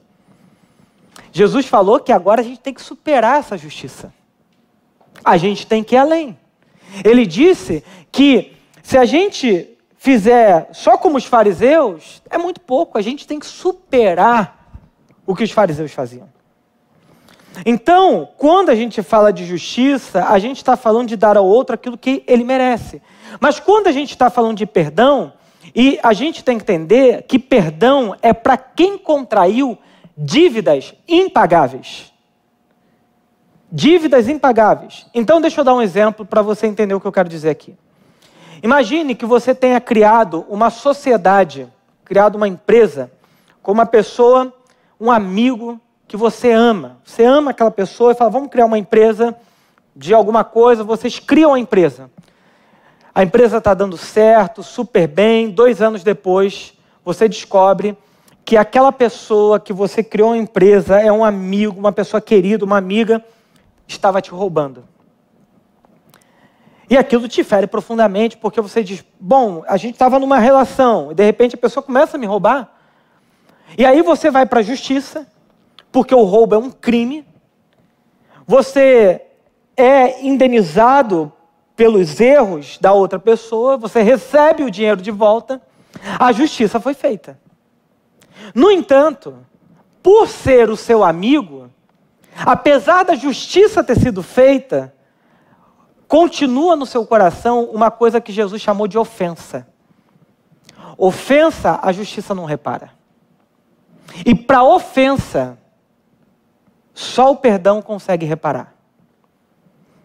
Jesus 1.32 1.66
falou 1.66 2.00
que 2.00 2.14
agora 2.14 2.40
a 2.40 2.44
gente 2.44 2.60
tem 2.60 2.74
que 2.74 2.82
superar 2.82 3.40
essa 3.40 3.58
justiça. 3.58 4.14
A 5.24 5.36
gente 5.36 5.68
tem 5.68 5.84
que 5.84 5.96
ir 5.96 5.98
além. 5.98 6.38
Ele 7.04 7.26
disse 7.26 7.84
que 8.12 8.56
se 8.82 8.98
a 8.98 9.04
gente 9.04 9.78
fizer 9.98 10.70
só 10.72 10.98
como 10.98 11.18
os 11.18 11.26
fariseus, 11.26 12.22
é 12.30 12.38
muito 12.38 12.62
pouco. 12.62 12.98
A 12.98 13.02
gente 13.02 13.28
tem 13.28 13.40
que 13.40 13.46
superar 13.46 14.72
o 15.26 15.36
que 15.36 15.44
os 15.44 15.52
fariseus 15.52 15.92
faziam. 15.92 16.30
Então, 17.66 18.28
quando 18.38 18.70
a 18.70 18.76
gente 18.76 19.04
fala 19.04 19.32
de 19.32 19.46
justiça, 19.46 20.26
a 20.26 20.40
gente 20.40 20.58
está 20.58 20.76
falando 20.76 21.08
de 21.08 21.16
dar 21.16 21.38
ao 21.38 21.46
outro 21.46 21.76
aquilo 21.76 21.98
que 21.98 22.24
ele 22.28 22.44
merece. 22.44 23.02
Mas 23.40 23.60
quando 23.60 23.88
a 23.88 23.92
gente 23.92 24.12
está 24.12 24.30
falando 24.30 24.58
de 24.58 24.66
perdão, 24.66 25.34
e 25.74 26.00
a 26.04 26.14
gente 26.14 26.44
tem 26.44 26.58
que 26.58 26.64
entender 26.64 27.24
que 27.24 27.40
perdão 27.40 28.16
é 28.22 28.34
para 28.34 28.58
quem 28.58 28.98
contraiu 28.98 29.78
dívidas 30.18 30.94
impagáveis. 31.08 32.14
Dívidas 33.72 34.28
impagáveis. 34.28 35.06
Então, 35.14 35.42
deixa 35.42 35.62
eu 35.62 35.66
dar 35.66 35.74
um 35.74 35.82
exemplo 35.82 36.26
para 36.26 36.42
você 36.42 36.68
entender 36.68 36.94
o 36.94 37.00
que 37.00 37.08
eu 37.08 37.12
quero 37.12 37.30
dizer 37.30 37.50
aqui. 37.50 37.76
Imagine 38.64 39.16
que 39.16 39.26
você 39.26 39.54
tenha 39.54 39.82
criado 39.82 40.46
uma 40.50 40.70
sociedade, 40.70 41.68
criado 42.04 42.36
uma 42.36 42.48
empresa, 42.48 43.12
com 43.62 43.72
uma 43.72 43.86
pessoa, 43.86 44.54
um 45.00 45.12
amigo 45.12 45.80
que 46.08 46.18
você 46.18 46.52
ama. 46.52 46.98
Você 47.04 47.24
ama 47.24 47.52
aquela 47.52 47.72
pessoa 47.72 48.12
e 48.12 48.16
fala: 48.16 48.30
vamos 48.30 48.50
criar 48.50 48.66
uma 48.66 48.78
empresa 48.78 49.36
de 49.96 50.14
alguma 50.14 50.44
coisa. 50.44 50.84
Vocês 50.84 51.20
criam 51.20 51.54
a 51.54 51.60
empresa. 51.60 52.10
A 53.14 53.24
empresa 53.24 53.58
está 53.58 53.74
dando 53.74 53.98
certo, 53.98 54.62
super 54.62 55.08
bem. 55.08 55.50
Dois 55.50 55.82
anos 55.82 56.04
depois, 56.04 56.74
você 57.04 57.30
descobre 57.30 57.98
que 58.44 58.58
aquela 58.58 58.92
pessoa 58.92 59.60
que 59.60 59.74
você 59.74 60.04
criou 60.04 60.34
a 60.34 60.38
empresa 60.38 61.00
é 61.00 61.12
um 61.12 61.24
amigo, 61.24 61.80
uma 61.80 61.92
pessoa 61.92 62.22
querida, 62.22 62.66
uma 62.66 62.78
amiga, 62.78 63.24
estava 63.88 64.22
te 64.22 64.32
roubando. 64.32 64.84
E 66.90 66.96
aquilo 66.96 67.28
te 67.28 67.44
fere 67.44 67.66
profundamente, 67.66 68.38
porque 68.38 68.62
você 68.62 68.84
diz: 68.84 69.04
bom, 69.20 69.64
a 69.68 69.78
gente 69.78 69.94
estava 69.94 70.20
numa 70.20 70.38
relação, 70.38 71.12
e 71.12 71.16
de 71.16 71.24
repente 71.24 71.56
a 71.56 71.58
pessoa 71.58 71.82
começa 71.82 72.18
a 72.18 72.20
me 72.20 72.28
roubar. 72.28 72.70
E 73.78 73.86
aí 73.86 74.02
você 74.02 74.30
vai 74.30 74.46
para 74.46 74.60
a 74.60 74.64
justiça, 74.64 75.26
porque 75.96 76.14
o 76.14 76.26
roubo 76.26 76.56
é 76.56 76.58
um 76.58 76.70
crime. 76.70 77.26
Você 78.46 79.22
é 79.78 80.26
indenizado 80.28 81.32
pelos 81.74 82.20
erros 82.20 82.78
da 82.80 82.92
outra 82.92 83.18
pessoa, 83.18 83.78
você 83.78 84.02
recebe 84.02 84.62
o 84.62 84.70
dinheiro 84.70 85.02
de 85.02 85.10
volta, 85.10 85.62
a 86.20 86.34
justiça 86.34 86.82
foi 86.82 86.94
feita. 86.94 87.40
No 88.54 88.70
entanto, 88.70 89.38
por 90.04 90.28
ser 90.28 90.70
o 90.70 90.76
seu 90.76 91.02
amigo, 91.02 91.70
apesar 92.46 93.04
da 93.04 93.16
justiça 93.16 93.82
ter 93.82 93.98
sido 93.98 94.22
feita, 94.22 94.94
continua 96.10 96.76
no 96.76 96.86
seu 96.86 97.06
coração 97.06 97.70
uma 97.72 97.90
coisa 97.90 98.20
que 98.20 98.34
Jesus 98.34 98.62
chamou 98.62 98.86
de 98.86 98.98
ofensa. 98.98 99.66
Ofensa, 100.98 101.80
a 101.82 101.94
justiça 101.94 102.36
não 102.36 102.44
repara. 102.44 102.92
E 104.26 104.36
para 104.36 104.62
ofensa, 104.62 105.58
só 106.96 107.30
o 107.30 107.36
perdão 107.36 107.82
consegue 107.82 108.26
reparar. 108.26 108.74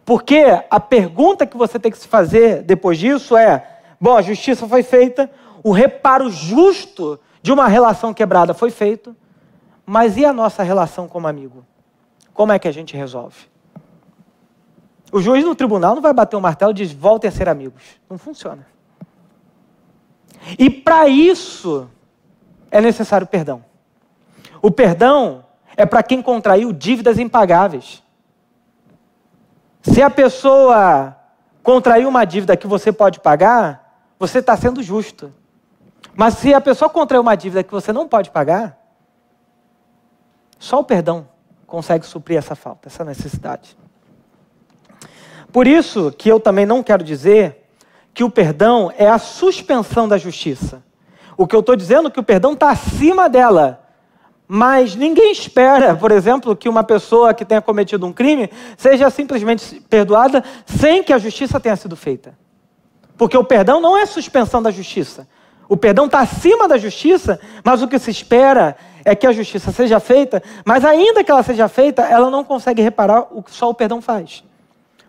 Porque 0.04 0.44
a 0.68 0.80
pergunta 0.80 1.47
que 1.47 1.56
você 1.56 1.78
tem 1.78 1.92
que 1.92 1.97
se 1.97 2.09
fazer 2.09 2.64
depois 2.64 2.99
disso 2.99 3.37
é: 3.37 3.78
bom, 4.00 4.16
a 4.16 4.23
justiça 4.23 4.66
foi 4.66 4.82
feita, 4.82 5.30
o 5.62 5.70
reparo 5.70 6.28
justo 6.28 7.18
de 7.40 7.52
uma 7.52 7.68
relação 7.68 8.12
quebrada 8.12 8.52
foi 8.52 8.70
feito, 8.73 9.16
mas 9.87 10.16
e 10.16 10.25
a 10.25 10.32
nossa 10.32 10.64
relação 10.64 11.06
como 11.06 11.28
amigo? 11.28 11.64
Como 12.35 12.50
é 12.50 12.59
que 12.59 12.66
a 12.66 12.73
gente 12.73 12.97
resolve? 12.97 13.49
O 15.12 15.20
juiz 15.20 15.44
no 15.44 15.54
tribunal 15.54 15.94
não 15.94 16.02
vai 16.02 16.12
bater 16.12 16.37
o 16.37 16.40
martelo 16.40 16.73
e 16.73 16.75
diz 16.75 16.92
voltem 16.92 17.28
a 17.28 17.32
ser 17.32 17.49
amigos. 17.49 17.82
Não 18.09 18.18
funciona. 18.18 18.66
E 20.59 20.68
para 20.68 21.06
isso 21.06 21.88
é 22.68 22.80
necessário 22.80 23.28
perdão. 23.28 23.64
O 24.61 24.70
perdão 24.73 25.44
é 25.77 25.87
para 25.87 26.03
quem 26.03 26.21
contraiu 26.21 26.73
dívidas 26.73 27.19
impagáveis. 27.19 28.03
Se 29.83 30.03
a 30.03 30.11
pessoa 30.11 31.17
contraiu 31.62 32.09
uma 32.09 32.25
dívida 32.25 32.57
que 32.57 32.67
você 32.67 32.93
pode 32.93 33.21
pagar, 33.21 34.05
você 34.19 34.39
está 34.39 34.57
sendo 34.57 34.83
justo. 34.83 35.33
Mas 36.15 36.35
se 36.35 36.53
a 36.53 36.61
pessoa 36.61 36.91
contraiu 36.91 37.23
uma 37.23 37.35
dívida 37.35 37.62
que 37.62 37.71
você 37.71 37.93
não 37.93 38.07
pode 38.07 38.31
pagar, 38.31 38.79
só 40.59 40.81
o 40.81 40.85
perdão 40.85 41.27
consegue 41.67 42.05
suprir 42.05 42.37
essa 42.37 42.55
falta, 42.55 42.89
essa 42.89 43.05
necessidade. 43.05 43.77
Por 45.53 45.67
isso 45.67 46.12
que 46.12 46.29
eu 46.29 46.39
também 46.39 46.67
não 46.67 46.83
quero 46.83 47.03
dizer 47.03 47.69
que 48.12 48.25
o 48.25 48.31
perdão 48.31 48.93
é 48.97 49.09
a 49.09 49.19
suspensão 49.19 50.07
da 50.07 50.19
justiça. 50.19 50.83
O 51.37 51.47
que 51.47 51.57
eu 51.57 51.61
estou 51.61 51.77
dizendo 51.77 52.09
é 52.09 52.11
que 52.11 52.21
o 52.21 52.25
perdão 52.25 52.53
está 52.53 52.71
acima 52.71 53.29
dela. 53.29 53.89
Mas 54.52 54.97
ninguém 54.97 55.30
espera, 55.30 55.95
por 55.95 56.11
exemplo, 56.11 56.57
que 56.57 56.69
uma 56.69 56.83
pessoa 56.83 57.33
que 57.33 57.45
tenha 57.45 57.62
cometido 57.62 58.04
um 58.04 58.12
crime 58.12 58.50
seja 58.76 59.09
simplesmente 59.09 59.80
perdoada 59.88 60.42
sem 60.66 61.04
que 61.04 61.12
a 61.12 61.19
justiça 61.19 61.61
tenha 61.61 61.76
sido 61.76 61.95
feita. 61.95 62.37
Porque 63.16 63.38
o 63.38 63.45
perdão 63.45 63.80
não 63.80 63.97
é 63.97 64.04
suspensão 64.07 64.61
da 64.61 64.73
justiça. 64.73 65.28
O 65.69 65.76
perdão 65.76 66.07
está 66.07 66.19
acima 66.19 66.66
da 66.66 66.76
justiça, 66.76 67.38
mas 67.62 67.80
o 67.80 67.87
que 67.87 67.97
se 67.97 68.11
espera 68.11 68.76
é 69.04 69.14
que 69.14 69.25
a 69.25 69.30
justiça 69.30 69.71
seja 69.71 70.00
feita, 70.00 70.42
mas 70.64 70.85
ainda 70.85 71.23
que 71.23 71.30
ela 71.30 71.45
seja 71.45 71.69
feita, 71.69 72.02
ela 72.02 72.28
não 72.28 72.42
consegue 72.42 72.83
reparar 72.83 73.28
o 73.30 73.45
que 73.45 73.52
só 73.52 73.71
o 73.71 73.75
perdão 73.75 74.02
faz. 74.02 74.42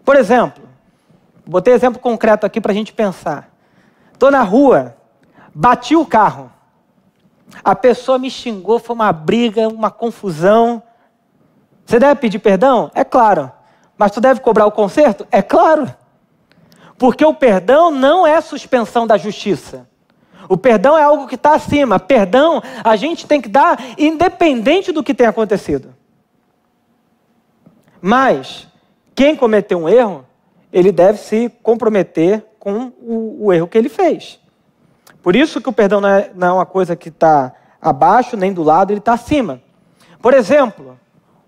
Por 0.06 0.18
exemplo, 0.18 0.62
botei 1.48 1.74
exemplo 1.74 2.00
concreto 2.00 2.46
aqui 2.46 2.62
para 2.62 2.74
a 2.74 2.76
gente 2.76 2.94
pensar. 2.94 3.50
Estou 4.14 4.30
na 4.30 4.44
rua, 4.44 4.96
bati 5.52 5.96
o 5.96 6.06
carro. 6.06 6.51
A 7.64 7.76
pessoa 7.76 8.18
me 8.18 8.30
xingou, 8.30 8.80
foi 8.80 8.96
uma 8.96 9.12
briga, 9.12 9.68
uma 9.68 9.92
confusão. 9.92 10.82
Você 11.86 12.00
deve 12.00 12.20
pedir 12.20 12.40
perdão? 12.40 12.90
É 12.96 13.04
claro. 13.04 13.52
Mas 13.98 14.12
tu 14.12 14.22
deve 14.22 14.40
cobrar 14.40 14.66
o 14.66 14.72
conserto? 14.72 15.28
É 15.32 15.42
claro. 15.42 15.94
Porque 16.98 17.24
o 17.24 17.34
perdão 17.34 17.92
não 17.92 18.26
é 18.26 18.40
suspensão 18.42 19.06
da 19.06 19.18
justiça. 19.18 19.88
O 20.50 20.58
perdão 20.58 20.98
é 20.98 21.04
algo 21.04 21.28
que 21.28 21.36
está 21.36 21.54
acima. 21.54 22.00
Perdão 22.00 22.62
a 22.84 22.96
gente 22.96 23.28
tem 23.28 23.40
que 23.40 23.48
dar 23.48 23.80
independente 23.98 24.92
do 24.92 25.04
que 25.04 25.14
tenha 25.14 25.30
acontecido. 25.30 25.94
Mas 28.02 28.68
quem 29.14 29.36
cometeu 29.36 29.78
um 29.78 29.88
erro, 29.88 30.26
ele 30.74 30.92
deve 30.92 31.20
se 31.20 31.48
comprometer 31.62 32.44
com 32.60 32.92
o, 33.02 33.46
o 33.46 33.54
erro 33.54 33.68
que 33.68 33.78
ele 33.78 33.90
fez. 33.90 34.41
Por 35.22 35.36
isso 35.36 35.62
que 35.62 35.70
o 35.70 35.74
perdão 35.74 36.02
não 36.02 36.10
é, 36.10 36.32
não 36.34 36.48
é 36.48 36.52
uma 36.54 36.66
coisa 36.66 36.96
que 36.96 37.10
está 37.10 37.54
abaixo 37.82 38.36
nem 38.36 38.54
do 38.54 38.64
lado, 38.64 38.92
ele 38.92 39.00
está 39.00 39.14
acima. 39.14 39.62
Por 40.22 40.34
exemplo, 40.34 41.00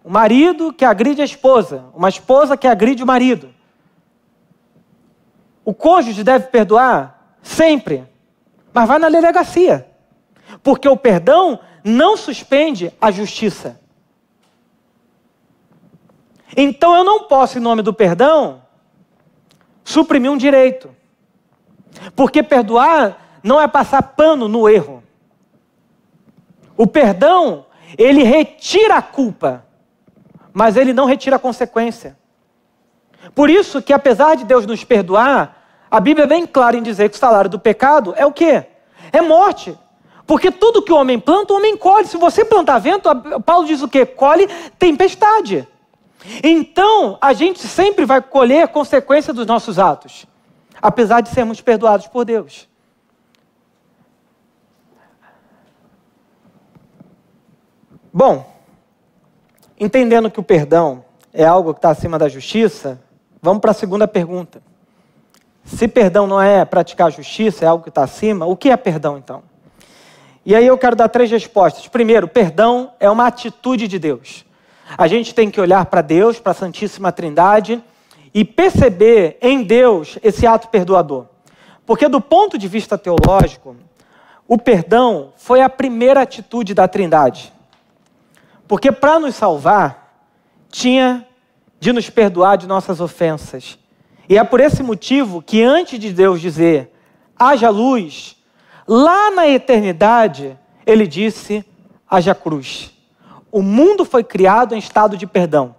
o 0.03 0.09
marido 0.09 0.73
que 0.73 0.83
agride 0.83 1.21
a 1.21 1.25
esposa, 1.25 1.85
uma 1.93 2.09
esposa 2.09 2.57
que 2.57 2.67
agride 2.67 3.03
o 3.03 3.07
marido. 3.07 3.53
O 5.63 5.73
cônjuge 5.73 6.23
deve 6.23 6.47
perdoar 6.47 7.37
sempre, 7.41 8.05
mas 8.73 8.87
vai 8.87 8.99
na 8.99 9.09
delegacia. 9.09 9.87
Porque 10.61 10.87
o 10.87 10.97
perdão 10.97 11.59
não 11.83 12.17
suspende 12.17 12.93
a 12.99 13.11
justiça. 13.11 13.79
Então 16.55 16.95
eu 16.95 17.03
não 17.03 17.23
posso, 17.23 17.57
em 17.57 17.61
nome 17.61 17.81
do 17.81 17.93
perdão, 17.93 18.61
suprimir 19.83 20.31
um 20.31 20.37
direito. 20.37 20.93
Porque 22.15 22.43
perdoar 22.43 23.22
não 23.43 23.59
é 23.59 23.67
passar 23.67 24.01
pano 24.01 24.47
no 24.47 24.69
erro. 24.69 25.03
O 26.77 26.87
perdão, 26.87 27.65
ele 27.97 28.23
retira 28.23 28.95
a 28.95 29.01
culpa, 29.01 29.65
mas 30.53 30.77
ele 30.77 30.93
não 30.93 31.05
retira 31.05 31.35
a 31.35 31.39
consequência. 31.39 32.17
Por 33.35 33.49
isso 33.49 33.81
que 33.81 33.93
apesar 33.93 34.35
de 34.35 34.45
Deus 34.45 34.65
nos 34.65 34.83
perdoar, 34.83 35.57
a 35.91 35.99
Bíblia 35.99 36.23
é 36.23 36.27
bem 36.27 36.47
clara 36.47 36.77
em 36.77 36.81
dizer 36.81 37.09
que 37.09 37.15
o 37.15 37.19
salário 37.19 37.49
do 37.49 37.59
pecado 37.59 38.13
é 38.17 38.25
o 38.25 38.31
quê? 38.31 38.65
É 39.11 39.21
morte. 39.21 39.77
Porque 40.25 40.49
tudo 40.49 40.81
que 40.81 40.91
o 40.91 40.95
homem 40.95 41.19
planta, 41.19 41.53
o 41.53 41.57
homem 41.57 41.75
colhe. 41.77 42.07
Se 42.07 42.17
você 42.17 42.45
plantar 42.45 42.79
vento, 42.79 43.09
Paulo 43.41 43.67
diz 43.67 43.81
o 43.81 43.87
quê? 43.87 44.05
Colhe 44.05 44.47
tempestade. 44.79 45.67
Então, 46.41 47.17
a 47.21 47.33
gente 47.33 47.59
sempre 47.59 48.05
vai 48.05 48.21
colher 48.21 48.69
consequência 48.69 49.33
dos 49.33 49.45
nossos 49.45 49.77
atos, 49.77 50.25
apesar 50.81 51.21
de 51.21 51.29
sermos 51.29 51.59
perdoados 51.59 52.07
por 52.07 52.23
Deus. 52.23 52.67
Bom, 58.15 58.45
entendendo 59.79 60.29
que 60.29 60.39
o 60.39 60.43
perdão 60.43 61.03
é 61.33 61.43
algo 61.43 61.73
que 61.73 61.79
está 61.79 61.89
acima 61.89 62.19
da 62.19 62.29
justiça, 62.29 63.01
vamos 63.41 63.59
para 63.59 63.71
a 63.71 63.73
segunda 63.73 64.07
pergunta. 64.07 64.61
Se 65.65 65.87
perdão 65.87 66.27
não 66.27 66.39
é 66.39 66.63
praticar 66.63 67.11
justiça, 67.11 67.65
é 67.65 67.67
algo 67.67 67.83
que 67.83 67.89
está 67.89 68.03
acima, 68.03 68.45
o 68.45 68.55
que 68.55 68.69
é 68.69 68.77
perdão 68.77 69.17
então? 69.17 69.41
E 70.45 70.55
aí 70.55 70.67
eu 70.67 70.77
quero 70.77 70.95
dar 70.95 71.09
três 71.09 71.31
respostas. 71.31 71.87
Primeiro, 71.87 72.27
perdão 72.27 72.91
é 72.99 73.09
uma 73.09 73.25
atitude 73.25 73.87
de 73.87 73.97
Deus. 73.97 74.45
A 74.95 75.07
gente 75.07 75.33
tem 75.33 75.49
que 75.49 75.59
olhar 75.59 75.83
para 75.87 76.01
Deus, 76.01 76.39
para 76.39 76.51
a 76.51 76.55
Santíssima 76.55 77.11
Trindade 77.11 77.83
e 78.31 78.45
perceber 78.45 79.39
em 79.41 79.63
Deus 79.63 80.19
esse 80.21 80.45
ato 80.45 80.67
perdoador. 80.67 81.25
Porque, 81.83 82.07
do 82.07 82.21
ponto 82.21 82.59
de 82.59 82.67
vista 82.67 82.95
teológico, 82.95 83.75
o 84.47 84.57
perdão 84.57 85.31
foi 85.35 85.61
a 85.61 85.69
primeira 85.69 86.21
atitude 86.21 86.75
da 86.75 86.87
Trindade. 86.87 87.52
Porque 88.73 88.91
para 88.91 89.19
nos 89.19 89.35
salvar, 89.35 90.25
tinha 90.67 91.27
de 91.79 91.93
nos 91.93 92.09
perdoar 92.09 92.57
de 92.57 92.65
nossas 92.65 92.99
ofensas. 92.99 93.77
E 94.27 94.35
é 94.35 94.43
por 94.43 94.59
esse 94.59 94.81
motivo 94.81 95.43
que, 95.43 95.61
antes 95.61 95.99
de 95.99 96.11
Deus 96.11 96.41
dizer 96.41 96.91
haja 97.37 97.69
luz, 97.69 98.35
lá 98.87 99.29
na 99.29 99.47
eternidade, 99.47 100.57
ele 100.87 101.05
disse 101.05 101.63
haja 102.09 102.33
cruz. 102.33 102.91
O 103.51 103.61
mundo 103.61 104.03
foi 104.03 104.23
criado 104.23 104.73
em 104.73 104.79
estado 104.79 105.15
de 105.15 105.27
perdão. 105.27 105.75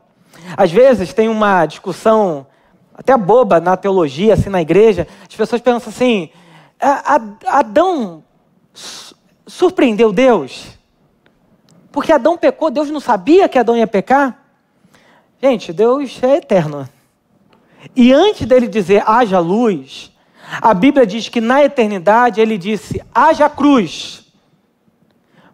Às 0.56 0.70
vezes 0.70 1.12
tem 1.12 1.28
uma 1.28 1.66
discussão 1.66 2.46
até 2.94 3.16
boba 3.16 3.58
na 3.58 3.76
teologia, 3.76 4.34
assim, 4.34 4.50
na 4.50 4.62
igreja. 4.62 5.08
As 5.28 5.34
pessoas 5.34 5.60
pensam 5.60 5.90
assim: 5.90 6.30
Adão 7.44 8.22
surpreendeu 9.48 10.12
Deus? 10.12 10.78
Porque 11.94 12.10
Adão 12.10 12.36
pecou, 12.36 12.72
Deus 12.72 12.90
não 12.90 12.98
sabia 12.98 13.48
que 13.48 13.56
Adão 13.56 13.76
ia 13.76 13.86
pecar? 13.86 14.36
Gente, 15.40 15.72
Deus 15.72 16.20
é 16.24 16.38
eterno. 16.38 16.88
E 17.94 18.12
antes 18.12 18.48
dele 18.48 18.66
dizer 18.66 19.04
haja 19.06 19.38
luz, 19.38 20.10
a 20.60 20.74
Bíblia 20.74 21.06
diz 21.06 21.28
que 21.28 21.40
na 21.40 21.62
eternidade 21.62 22.40
ele 22.40 22.58
disse 22.58 23.00
haja 23.14 23.48
cruz. 23.48 24.26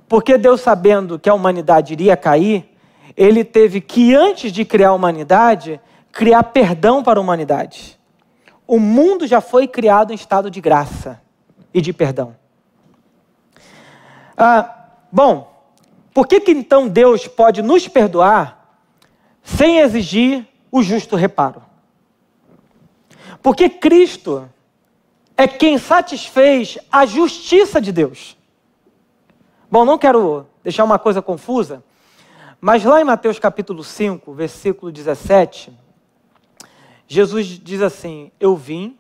Porque 0.09 0.39
Deus, 0.39 0.63
sabendo 0.63 1.19
que 1.19 1.29
a 1.29 1.35
humanidade 1.35 1.93
iria 1.93 2.17
cair, 2.17 2.75
ele 3.15 3.45
teve 3.45 3.79
que, 3.83 4.15
antes 4.15 4.51
de 4.51 4.65
criar 4.65 4.89
a 4.89 4.95
humanidade, 4.95 5.79
criar 6.11 6.43
perdão 6.45 7.03
para 7.03 7.21
a 7.21 7.23
humanidade. 7.23 8.01
O 8.67 8.79
mundo 8.79 9.27
já 9.27 9.43
foi 9.43 9.69
criado 9.69 10.11
em 10.11 10.17
estado 10.17 10.51
de 10.51 10.63
graça 10.63 11.21
e 11.75 11.83
de 11.83 11.93
perdão. 11.93 12.35
Ah, 14.35 14.87
bom, 15.13 15.50
por 16.13 16.27
que, 16.27 16.41
que 16.41 16.53
então 16.53 16.89
Deus 16.89 17.27
pode 17.29 17.63
nos 17.63 17.87
perdoar 17.87 18.79
sem 19.43 19.79
exigir 19.79 20.47
o 20.71 20.83
justo 20.83 21.17
reparo? 21.17 21.63
Porque 23.43 23.69
Cristo 23.69 24.49
é 25.37 25.47
quem 25.47 25.79
satisfez 25.79 26.79
a 26.91 27.07
justiça 27.07 27.81
de 27.81 27.93
Deus. 27.93 28.37
Bom, 29.71 29.85
não 29.85 29.97
quero 29.97 30.47
deixar 30.63 30.85
uma 30.85 30.99
coisa 30.99 31.23
confusa, 31.23 31.83
mas 32.61 32.85
lá 32.85 33.01
em 33.01 33.05
Mateus 33.05 33.39
capítulo 33.39 33.83
5, 33.83 34.35
versículo 34.35 34.93
17, 34.93 35.73
Jesus 37.07 37.47
diz 37.47 37.81
assim: 37.81 38.31
Eu 38.39 38.55
vim 38.55 38.99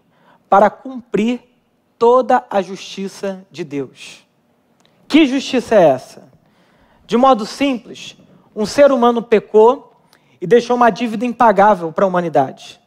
para 0.48 0.70
cumprir 0.70 1.42
toda 1.98 2.44
a 2.48 2.62
justiça 2.62 3.46
de 3.50 3.62
Deus. 3.62 4.24
Que 5.06 5.26
justiça 5.26 5.74
é 5.74 5.88
essa? 5.88 6.29
De 7.10 7.16
modo 7.16 7.44
simples, 7.44 8.16
um 8.54 8.64
ser 8.64 8.92
humano 8.92 9.20
pecou 9.20 9.92
e 10.40 10.46
deixou 10.46 10.76
uma 10.76 10.90
dívida 10.90 11.26
impagável 11.26 11.90
para 11.90 12.04
a 12.04 12.06
humanidade. 12.06 12.80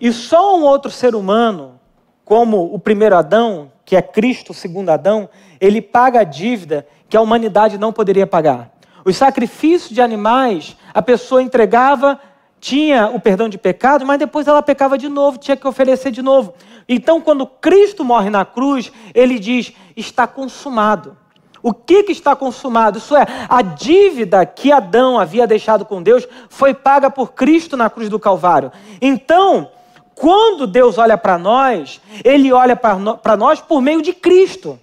E 0.00 0.12
só 0.12 0.58
um 0.58 0.64
outro 0.64 0.90
ser 0.90 1.14
humano, 1.14 1.78
como 2.24 2.74
o 2.74 2.80
primeiro 2.80 3.14
Adão, 3.14 3.70
que 3.84 3.94
é 3.94 4.02
Cristo, 4.02 4.50
o 4.50 4.54
segundo 4.54 4.90
Adão, 4.90 5.28
ele 5.60 5.80
paga 5.80 6.22
a 6.22 6.24
dívida 6.24 6.84
que 7.08 7.16
a 7.16 7.20
humanidade 7.20 7.78
não 7.78 7.92
poderia 7.92 8.26
pagar. 8.26 8.72
Os 9.04 9.16
sacrifícios 9.16 9.94
de 9.94 10.02
animais, 10.02 10.76
a 10.92 11.00
pessoa 11.00 11.40
entregava, 11.40 12.18
tinha 12.58 13.06
o 13.06 13.20
perdão 13.20 13.48
de 13.48 13.56
pecado, 13.56 14.04
mas 14.04 14.18
depois 14.18 14.48
ela 14.48 14.64
pecava 14.64 14.98
de 14.98 15.08
novo, 15.08 15.38
tinha 15.38 15.56
que 15.56 15.68
oferecer 15.68 16.10
de 16.10 16.22
novo. 16.22 16.54
Então, 16.88 17.20
quando 17.20 17.46
Cristo 17.46 18.04
morre 18.04 18.30
na 18.30 18.44
cruz, 18.44 18.90
ele 19.14 19.38
diz: 19.38 19.72
está 19.96 20.26
consumado. 20.26 21.16
O 21.62 21.74
que, 21.74 22.04
que 22.04 22.12
está 22.12 22.34
consumado? 22.34 22.98
Isso 22.98 23.14
é, 23.14 23.26
a 23.48 23.62
dívida 23.62 24.44
que 24.46 24.72
Adão 24.72 25.18
havia 25.18 25.46
deixado 25.46 25.84
com 25.84 26.02
Deus 26.02 26.26
foi 26.48 26.72
paga 26.72 27.10
por 27.10 27.32
Cristo 27.32 27.76
na 27.76 27.90
cruz 27.90 28.08
do 28.08 28.18
Calvário. 28.18 28.72
Então, 29.00 29.70
quando 30.14 30.66
Deus 30.66 30.98
olha 30.98 31.16
para 31.16 31.38
nós, 31.38 32.00
Ele 32.24 32.52
olha 32.52 32.76
para 32.76 33.36
nós 33.36 33.60
por 33.60 33.80
meio 33.80 34.02
de 34.02 34.12
Cristo. 34.12 34.78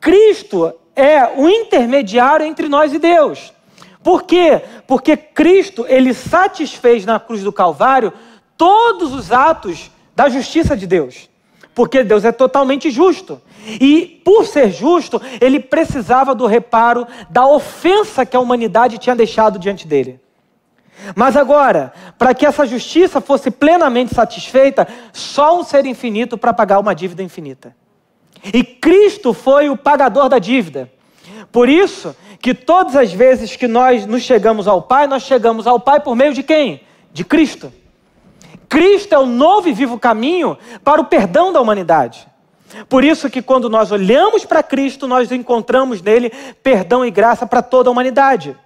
Cristo 0.00 0.72
é 0.94 1.24
o 1.36 1.48
intermediário 1.48 2.44
entre 2.46 2.68
nós 2.68 2.92
e 2.92 2.98
Deus. 2.98 3.52
Por 4.02 4.22
quê? 4.22 4.62
Porque 4.86 5.16
Cristo, 5.16 5.84
Ele 5.88 6.14
satisfez 6.14 7.04
na 7.04 7.20
cruz 7.20 7.42
do 7.42 7.52
Calvário 7.52 8.12
todos 8.56 9.12
os 9.14 9.30
atos 9.30 9.90
da 10.14 10.28
justiça 10.28 10.76
de 10.76 10.86
Deus. 10.86 11.27
Porque 11.78 12.02
Deus 12.02 12.24
é 12.24 12.32
totalmente 12.32 12.90
justo. 12.90 13.40
E 13.64 14.20
por 14.24 14.44
ser 14.44 14.72
justo, 14.72 15.22
ele 15.40 15.60
precisava 15.60 16.34
do 16.34 16.44
reparo 16.44 17.06
da 17.30 17.46
ofensa 17.46 18.26
que 18.26 18.36
a 18.36 18.40
humanidade 18.40 18.98
tinha 18.98 19.14
deixado 19.14 19.60
diante 19.60 19.86
dele. 19.86 20.18
Mas 21.14 21.36
agora, 21.36 21.92
para 22.18 22.34
que 22.34 22.44
essa 22.44 22.66
justiça 22.66 23.20
fosse 23.20 23.48
plenamente 23.48 24.12
satisfeita, 24.12 24.88
só 25.12 25.60
um 25.60 25.62
ser 25.62 25.86
infinito 25.86 26.36
para 26.36 26.52
pagar 26.52 26.80
uma 26.80 26.96
dívida 26.96 27.22
infinita. 27.22 27.76
E 28.52 28.64
Cristo 28.64 29.32
foi 29.32 29.70
o 29.70 29.76
pagador 29.76 30.28
da 30.28 30.40
dívida. 30.40 30.90
Por 31.52 31.68
isso 31.68 32.16
que 32.40 32.54
todas 32.54 32.96
as 32.96 33.12
vezes 33.12 33.54
que 33.54 33.68
nós 33.68 34.04
nos 34.04 34.22
chegamos 34.22 34.66
ao 34.66 34.82
Pai, 34.82 35.06
nós 35.06 35.22
chegamos 35.22 35.64
ao 35.64 35.78
Pai 35.78 36.00
por 36.00 36.16
meio 36.16 36.34
de 36.34 36.42
quem? 36.42 36.80
De 37.12 37.24
Cristo. 37.24 37.72
Cristo 38.68 39.14
é 39.14 39.18
o 39.18 39.26
novo 39.26 39.68
e 39.68 39.72
vivo 39.72 39.98
caminho 39.98 40.58
para 40.84 41.00
o 41.00 41.04
perdão 41.04 41.52
da 41.52 41.60
humanidade. 41.60 42.26
Por 42.88 43.02
isso 43.02 43.30
que 43.30 43.40
quando 43.40 43.70
nós 43.70 43.90
olhamos 43.90 44.44
para 44.44 44.62
Cristo, 44.62 45.06
nós 45.06 45.32
encontramos 45.32 46.02
nele 46.02 46.30
perdão 46.62 47.04
e 47.04 47.10
graça 47.10 47.46
para 47.46 47.62
toda 47.62 47.88
a 47.88 47.92
humanidade. 47.92 48.56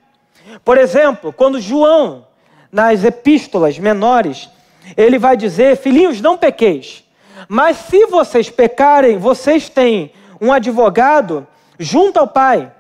Por 0.65 0.77
exemplo, 0.77 1.33
quando 1.33 1.61
João, 1.61 2.27
nas 2.71 3.05
epístolas 3.05 3.79
menores, 3.79 4.51
ele 4.97 5.19
vai 5.19 5.37
dizer: 5.37 5.77
Filhinhos, 5.77 6.21
não 6.21 6.37
pequeis, 6.37 7.05
mas 7.49 7.77
se 7.77 8.07
vocês 8.07 8.51
pecarem, 8.51 9.19
vocês 9.19 9.69
têm 9.69 10.13
um 10.41 10.53
advogado 10.53 11.47
junto 11.79 12.19
ao 12.19 12.27
Pai, 12.27 12.73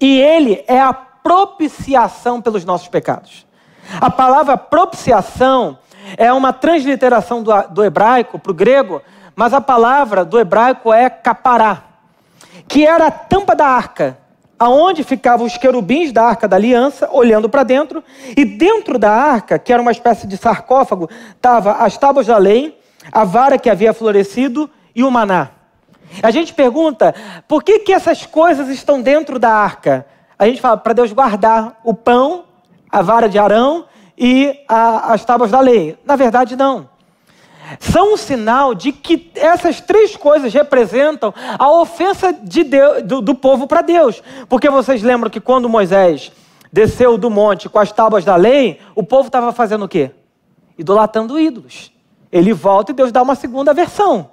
e 0.00 0.20
ele 0.20 0.62
é 0.68 0.80
a 0.80 0.92
propiciação 0.92 2.40
pelos 2.40 2.64
nossos 2.64 2.88
pecados. 2.88 3.46
A 4.00 4.10
palavra 4.10 4.56
propiciação 4.56 5.78
é 6.16 6.32
uma 6.32 6.52
transliteração 6.52 7.42
do, 7.42 7.52
do 7.70 7.84
hebraico 7.84 8.38
para 8.38 8.52
o 8.52 8.54
grego, 8.54 9.02
mas 9.34 9.52
a 9.52 9.60
palavra 9.60 10.24
do 10.24 10.38
hebraico 10.38 10.92
é 10.92 11.08
capará, 11.08 11.82
que 12.66 12.86
era 12.86 13.06
a 13.06 13.10
tampa 13.10 13.54
da 13.54 13.66
arca, 13.66 14.18
aonde 14.58 15.04
ficavam 15.04 15.46
os 15.46 15.56
querubins 15.56 16.10
da 16.12 16.24
arca 16.24 16.48
da 16.48 16.56
aliança, 16.56 17.08
olhando 17.12 17.48
para 17.48 17.62
dentro, 17.62 18.02
e 18.36 18.44
dentro 18.44 18.98
da 18.98 19.12
arca, 19.12 19.58
que 19.58 19.72
era 19.72 19.80
uma 19.80 19.92
espécie 19.92 20.26
de 20.26 20.36
sarcófago, 20.36 21.08
estava 21.30 21.72
as 21.72 21.96
tábuas 21.96 22.26
da 22.26 22.36
lei, 22.36 22.78
a 23.12 23.24
vara 23.24 23.58
que 23.58 23.70
havia 23.70 23.92
florescido 23.92 24.68
e 24.94 25.04
o 25.04 25.10
maná. 25.10 25.50
A 26.22 26.30
gente 26.30 26.52
pergunta, 26.54 27.14
por 27.46 27.62
que, 27.62 27.80
que 27.80 27.92
essas 27.92 28.26
coisas 28.26 28.68
estão 28.68 29.00
dentro 29.00 29.38
da 29.38 29.50
arca? 29.50 30.06
A 30.38 30.46
gente 30.46 30.60
fala, 30.60 30.76
para 30.76 30.94
Deus 30.94 31.12
guardar 31.12 31.78
o 31.84 31.94
pão, 31.94 32.44
a 32.90 33.02
vara 33.02 33.28
de 33.28 33.38
Arão 33.38 33.84
e 34.18 34.58
a, 34.66 35.12
as 35.12 35.24
tábuas 35.24 35.50
da 35.52 35.60
lei. 35.60 35.96
Na 36.04 36.16
verdade, 36.16 36.56
não. 36.56 36.88
São 37.78 38.14
um 38.14 38.16
sinal 38.16 38.74
de 38.74 38.92
que 38.92 39.30
essas 39.34 39.80
três 39.80 40.16
coisas 40.16 40.52
representam 40.52 41.32
a 41.58 41.70
ofensa 41.70 42.32
de 42.32 42.64
Deus, 42.64 43.02
do, 43.02 43.20
do 43.20 43.34
povo 43.34 43.66
para 43.66 43.82
Deus. 43.82 44.22
Porque 44.48 44.68
vocês 44.68 45.02
lembram 45.02 45.30
que 45.30 45.40
quando 45.40 45.68
Moisés 45.68 46.32
desceu 46.72 47.16
do 47.16 47.30
monte 47.30 47.68
com 47.68 47.78
as 47.78 47.92
tábuas 47.92 48.24
da 48.24 48.36
lei, 48.36 48.80
o 48.94 49.02
povo 49.02 49.28
estava 49.28 49.52
fazendo 49.52 49.84
o 49.84 49.88
quê? 49.88 50.10
Idolatando 50.76 51.38
ídolos. 51.38 51.92
Ele 52.32 52.52
volta 52.52 52.92
e 52.92 52.94
Deus 52.94 53.12
dá 53.12 53.22
uma 53.22 53.34
segunda 53.34 53.74
versão. 53.74 54.30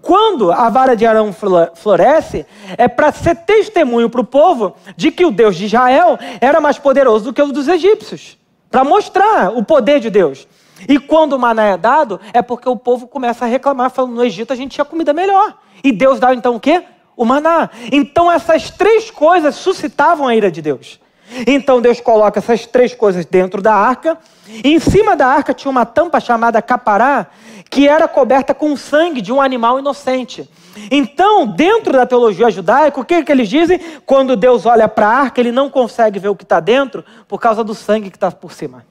Quando 0.00 0.52
a 0.52 0.68
vara 0.68 0.94
de 0.94 1.06
Arão 1.06 1.34
floresce, 1.74 2.46
é 2.76 2.86
para 2.86 3.10
ser 3.10 3.36
testemunho 3.36 4.10
para 4.10 4.20
o 4.20 4.24
povo 4.24 4.76
de 4.96 5.10
que 5.10 5.24
o 5.24 5.30
Deus 5.30 5.56
de 5.56 5.64
Israel 5.64 6.18
era 6.40 6.60
mais 6.60 6.78
poderoso 6.78 7.24
do 7.26 7.32
que 7.32 7.42
o 7.42 7.50
dos 7.50 7.68
egípcios 7.68 8.36
para 8.74 8.82
mostrar 8.82 9.56
o 9.56 9.62
poder 9.62 10.00
de 10.00 10.10
Deus. 10.10 10.48
E 10.88 10.98
quando 10.98 11.34
o 11.34 11.38
maná 11.38 11.66
é 11.66 11.76
dado, 11.76 12.20
é 12.32 12.42
porque 12.42 12.68
o 12.68 12.74
povo 12.74 13.06
começa 13.06 13.44
a 13.44 13.48
reclamar, 13.48 13.88
falando: 13.88 14.16
no 14.16 14.24
Egito 14.24 14.52
a 14.52 14.56
gente 14.56 14.72
tinha 14.72 14.84
comida 14.84 15.12
melhor. 15.12 15.56
E 15.84 15.92
Deus 15.92 16.18
dá 16.18 16.34
então 16.34 16.56
o 16.56 16.60
quê? 16.60 16.82
O 17.16 17.24
maná. 17.24 17.70
Então 17.92 18.28
essas 18.28 18.70
três 18.70 19.12
coisas 19.12 19.54
suscitavam 19.54 20.26
a 20.26 20.34
ira 20.34 20.50
de 20.50 20.60
Deus. 20.60 20.98
Então 21.46 21.80
Deus 21.80 22.00
coloca 22.00 22.38
essas 22.38 22.66
três 22.66 22.94
coisas 22.94 23.24
dentro 23.24 23.60
da 23.62 23.74
arca. 23.74 24.18
E 24.46 24.74
em 24.74 24.78
cima 24.78 25.16
da 25.16 25.26
arca 25.26 25.54
tinha 25.54 25.70
uma 25.70 25.86
tampa 25.86 26.20
chamada 26.20 26.60
capará, 26.60 27.26
que 27.70 27.88
era 27.88 28.06
coberta 28.06 28.54
com 28.54 28.76
sangue 28.76 29.20
de 29.20 29.32
um 29.32 29.40
animal 29.40 29.78
inocente. 29.78 30.48
Então, 30.90 31.46
dentro 31.46 31.92
da 31.92 32.04
teologia 32.04 32.50
judaica, 32.50 33.00
o 33.00 33.04
que, 33.04 33.22
que 33.22 33.32
eles 33.32 33.48
dizem? 33.48 33.80
Quando 34.04 34.36
Deus 34.36 34.66
olha 34.66 34.88
para 34.88 35.08
a 35.08 35.18
arca, 35.20 35.40
ele 35.40 35.52
não 35.52 35.70
consegue 35.70 36.18
ver 36.18 36.28
o 36.28 36.36
que 36.36 36.42
está 36.42 36.60
dentro 36.60 37.04
por 37.28 37.40
causa 37.40 37.62
do 37.62 37.74
sangue 37.74 38.10
que 38.10 38.16
está 38.16 38.30
por 38.30 38.52
cima. 38.52 38.84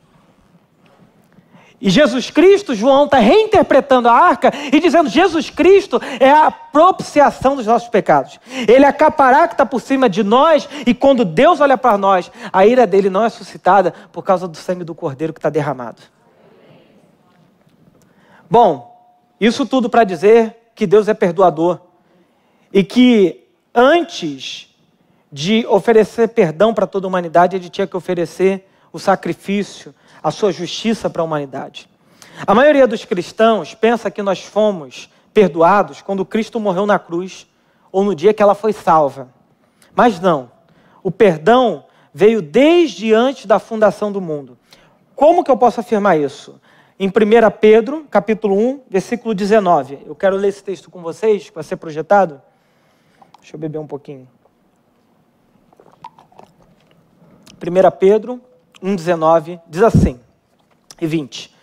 E 1.85 1.89
Jesus 1.89 2.29
Cristo, 2.29 2.73
João 2.73 3.03
está 3.03 3.17
reinterpretando 3.17 4.07
a 4.07 4.13
arca 4.13 4.53
e 4.71 4.79
dizendo: 4.79 5.09
Jesus 5.09 5.49
Cristo 5.49 5.99
é 6.17 6.31
a 6.31 6.49
propiciação 6.49 7.57
dos 7.57 7.65
nossos 7.65 7.89
pecados. 7.89 8.39
Ele 8.69 8.85
é 8.85 8.87
a 8.87 8.93
capará 8.93 9.49
que 9.49 9.53
está 9.53 9.65
por 9.65 9.81
cima 9.81 10.07
de 10.07 10.23
nós, 10.23 10.69
e 10.87 10.93
quando 10.93 11.25
Deus 11.25 11.59
olha 11.59 11.77
para 11.77 11.97
nós, 11.97 12.31
a 12.53 12.65
ira 12.65 12.87
dele 12.87 13.09
não 13.09 13.25
é 13.25 13.29
suscitada 13.29 13.93
por 14.13 14.23
causa 14.23 14.47
do 14.47 14.55
sangue 14.55 14.85
do 14.85 14.95
cordeiro 14.95 15.33
que 15.33 15.39
está 15.39 15.49
derramado. 15.49 16.01
Bom, 18.49 19.13
isso 19.37 19.65
tudo 19.65 19.89
para 19.89 20.05
dizer 20.05 20.71
que 20.73 20.87
Deus 20.87 21.09
é 21.09 21.13
perdoador 21.13 21.81
e 22.71 22.81
que 22.81 23.45
antes 23.75 24.73
de 25.29 25.67
oferecer 25.67 26.29
perdão 26.29 26.73
para 26.73 26.87
toda 26.87 27.07
a 27.07 27.09
humanidade, 27.09 27.57
ele 27.57 27.67
tinha 27.67 27.85
que 27.85 27.97
oferecer 27.97 28.69
o 28.93 28.99
sacrifício, 28.99 29.93
a 30.23 30.31
sua 30.31 30.51
justiça 30.51 31.09
para 31.09 31.21
a 31.21 31.25
humanidade. 31.25 31.89
A 32.47 32.55
maioria 32.55 32.87
dos 32.87 33.05
cristãos 33.05 33.75
pensa 33.75 34.09
que 34.09 34.23
nós 34.23 34.41
fomos 34.41 35.09
perdoados 35.33 36.01
quando 36.01 36.25
Cristo 36.25 36.59
morreu 36.59 36.85
na 36.85 36.97
cruz 36.97 37.47
ou 37.91 38.03
no 38.03 38.15
dia 38.15 38.33
que 38.33 38.41
ela 38.41 38.55
foi 38.55 38.73
salva. 38.73 39.27
Mas 39.93 40.19
não. 40.19 40.51
O 41.03 41.11
perdão 41.11 41.85
veio 42.13 42.41
desde 42.41 43.13
antes 43.13 43.45
da 43.45 43.59
fundação 43.59 44.11
do 44.11 44.21
mundo. 44.21 44.57
Como 45.15 45.43
que 45.43 45.51
eu 45.51 45.57
posso 45.57 45.79
afirmar 45.79 46.17
isso? 46.17 46.59
em 46.99 47.07
1 47.07 47.11
Pedro, 47.59 48.05
capítulo 48.09 48.55
1, 48.57 48.81
versículo 48.89 49.33
19. 49.33 49.99
Eu 50.05 50.15
quero 50.15 50.35
ler 50.35 50.49
esse 50.49 50.63
texto 50.63 50.89
com 50.89 51.01
vocês, 51.01 51.51
vai 51.53 51.63
ser 51.63 51.75
projetado. 51.75 52.41
Deixa 53.41 53.55
eu 53.55 53.59
beber 53.59 53.79
um 53.79 53.87
pouquinho. 53.87 54.27
1 57.61 57.97
Pedro 57.99 58.41
1,19 58.83 59.61
diz 59.67 59.81
assim, 59.81 60.19
e 60.99 61.07
20: 61.07 61.53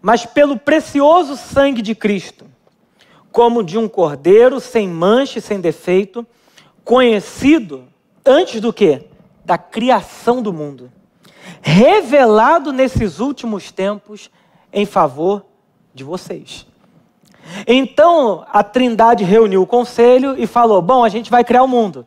Mas 0.00 0.24
pelo 0.24 0.58
precioso 0.58 1.36
sangue 1.36 1.82
de 1.82 1.94
Cristo, 1.94 2.46
como 3.30 3.62
de 3.62 3.78
um 3.78 3.88
cordeiro 3.88 4.60
sem 4.60 4.88
mancha 4.88 5.38
e 5.38 5.42
sem 5.42 5.60
defeito, 5.60 6.26
conhecido 6.84 7.84
antes 8.24 8.60
do 8.60 8.72
que? 8.72 9.06
Da 9.44 9.58
criação 9.58 10.40
do 10.40 10.52
mundo, 10.52 10.90
revelado 11.60 12.72
nesses 12.72 13.18
últimos 13.18 13.70
tempos 13.70 14.30
em 14.72 14.86
favor 14.86 15.44
de 15.94 16.04
vocês. 16.04 16.66
Então 17.66 18.46
a 18.52 18.62
Trindade 18.62 19.24
reuniu 19.24 19.62
o 19.62 19.66
conselho 19.66 20.34
e 20.38 20.46
falou: 20.46 20.80
Bom, 20.80 21.04
a 21.04 21.08
gente 21.08 21.30
vai 21.30 21.44
criar 21.44 21.62
o 21.62 21.68
mundo. 21.68 22.06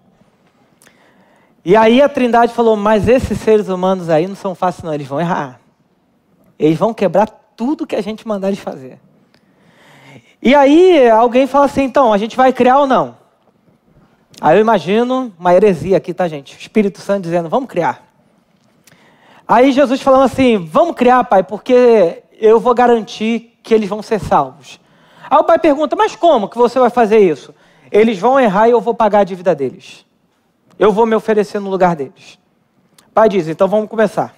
E 1.66 1.76
aí 1.76 2.00
a 2.00 2.08
Trindade 2.08 2.54
falou: 2.54 2.76
Mas 2.76 3.08
esses 3.08 3.40
seres 3.40 3.68
humanos 3.68 4.10
aí 4.10 4.28
não 4.28 4.36
são 4.36 4.54
fáceis, 4.54 4.84
não, 4.84 4.94
eles 4.94 5.08
vão 5.08 5.20
errar. 5.20 5.60
Eles 6.60 6.78
vão 6.78 6.94
quebrar 6.94 7.28
tudo 7.58 7.88
que 7.88 7.96
a 7.96 8.02
gente 8.02 8.28
mandar 8.28 8.50
eles 8.50 8.60
fazer. 8.60 9.00
E 10.40 10.54
aí 10.54 11.10
alguém 11.10 11.48
fala 11.48 11.66
assim: 11.66 11.84
Então, 11.84 12.14
a 12.14 12.18
gente 12.18 12.38
vai 12.38 12.54
criar 12.54 12.78
ou 12.78 12.86
não? 12.86 13.18
Aí 14.40 14.58
eu 14.58 14.62
imagino 14.62 15.34
uma 15.40 15.54
heresia 15.56 15.98
aqui, 15.98 16.14
tá, 16.14 16.28
gente? 16.28 16.56
O 16.56 16.60
Espírito 16.60 17.02
Santo 17.02 17.24
dizendo: 17.24 17.50
Vamos 17.50 17.68
criar. 17.68 18.06
Aí 19.48 19.72
Jesus 19.72 20.02
falando 20.02 20.26
assim: 20.26 20.58
Vamos 20.58 20.96
criar, 20.96 21.24
pai, 21.24 21.42
porque 21.42 22.24
eu 22.40 22.60
vou 22.60 22.76
garantir 22.76 23.58
que 23.64 23.74
eles 23.74 23.90
vão 23.90 24.04
ser 24.04 24.20
salvos. 24.20 24.80
Aí 25.28 25.40
o 25.40 25.44
pai 25.44 25.58
pergunta: 25.58 25.96
Mas 25.96 26.16
como 26.16 26.48
que 26.48 26.58
você 26.58 26.80
vai 26.80 26.92
fazer 26.92 27.18
isso? 27.18 27.52
eles 27.92 28.20
vão 28.20 28.40
errar 28.40 28.68
e 28.68 28.72
eu 28.72 28.82
vou 28.82 28.94
pagar 28.94 29.20
a 29.20 29.24
dívida 29.24 29.56
deles. 29.56 30.05
Eu 30.78 30.92
vou 30.92 31.06
me 31.06 31.16
oferecer 31.16 31.60
no 31.60 31.70
lugar 31.70 31.96
deles. 31.96 32.38
O 33.08 33.12
pai 33.12 33.30
diz: 33.30 33.48
então 33.48 33.68
vamos 33.68 33.90
começar. 33.90 34.36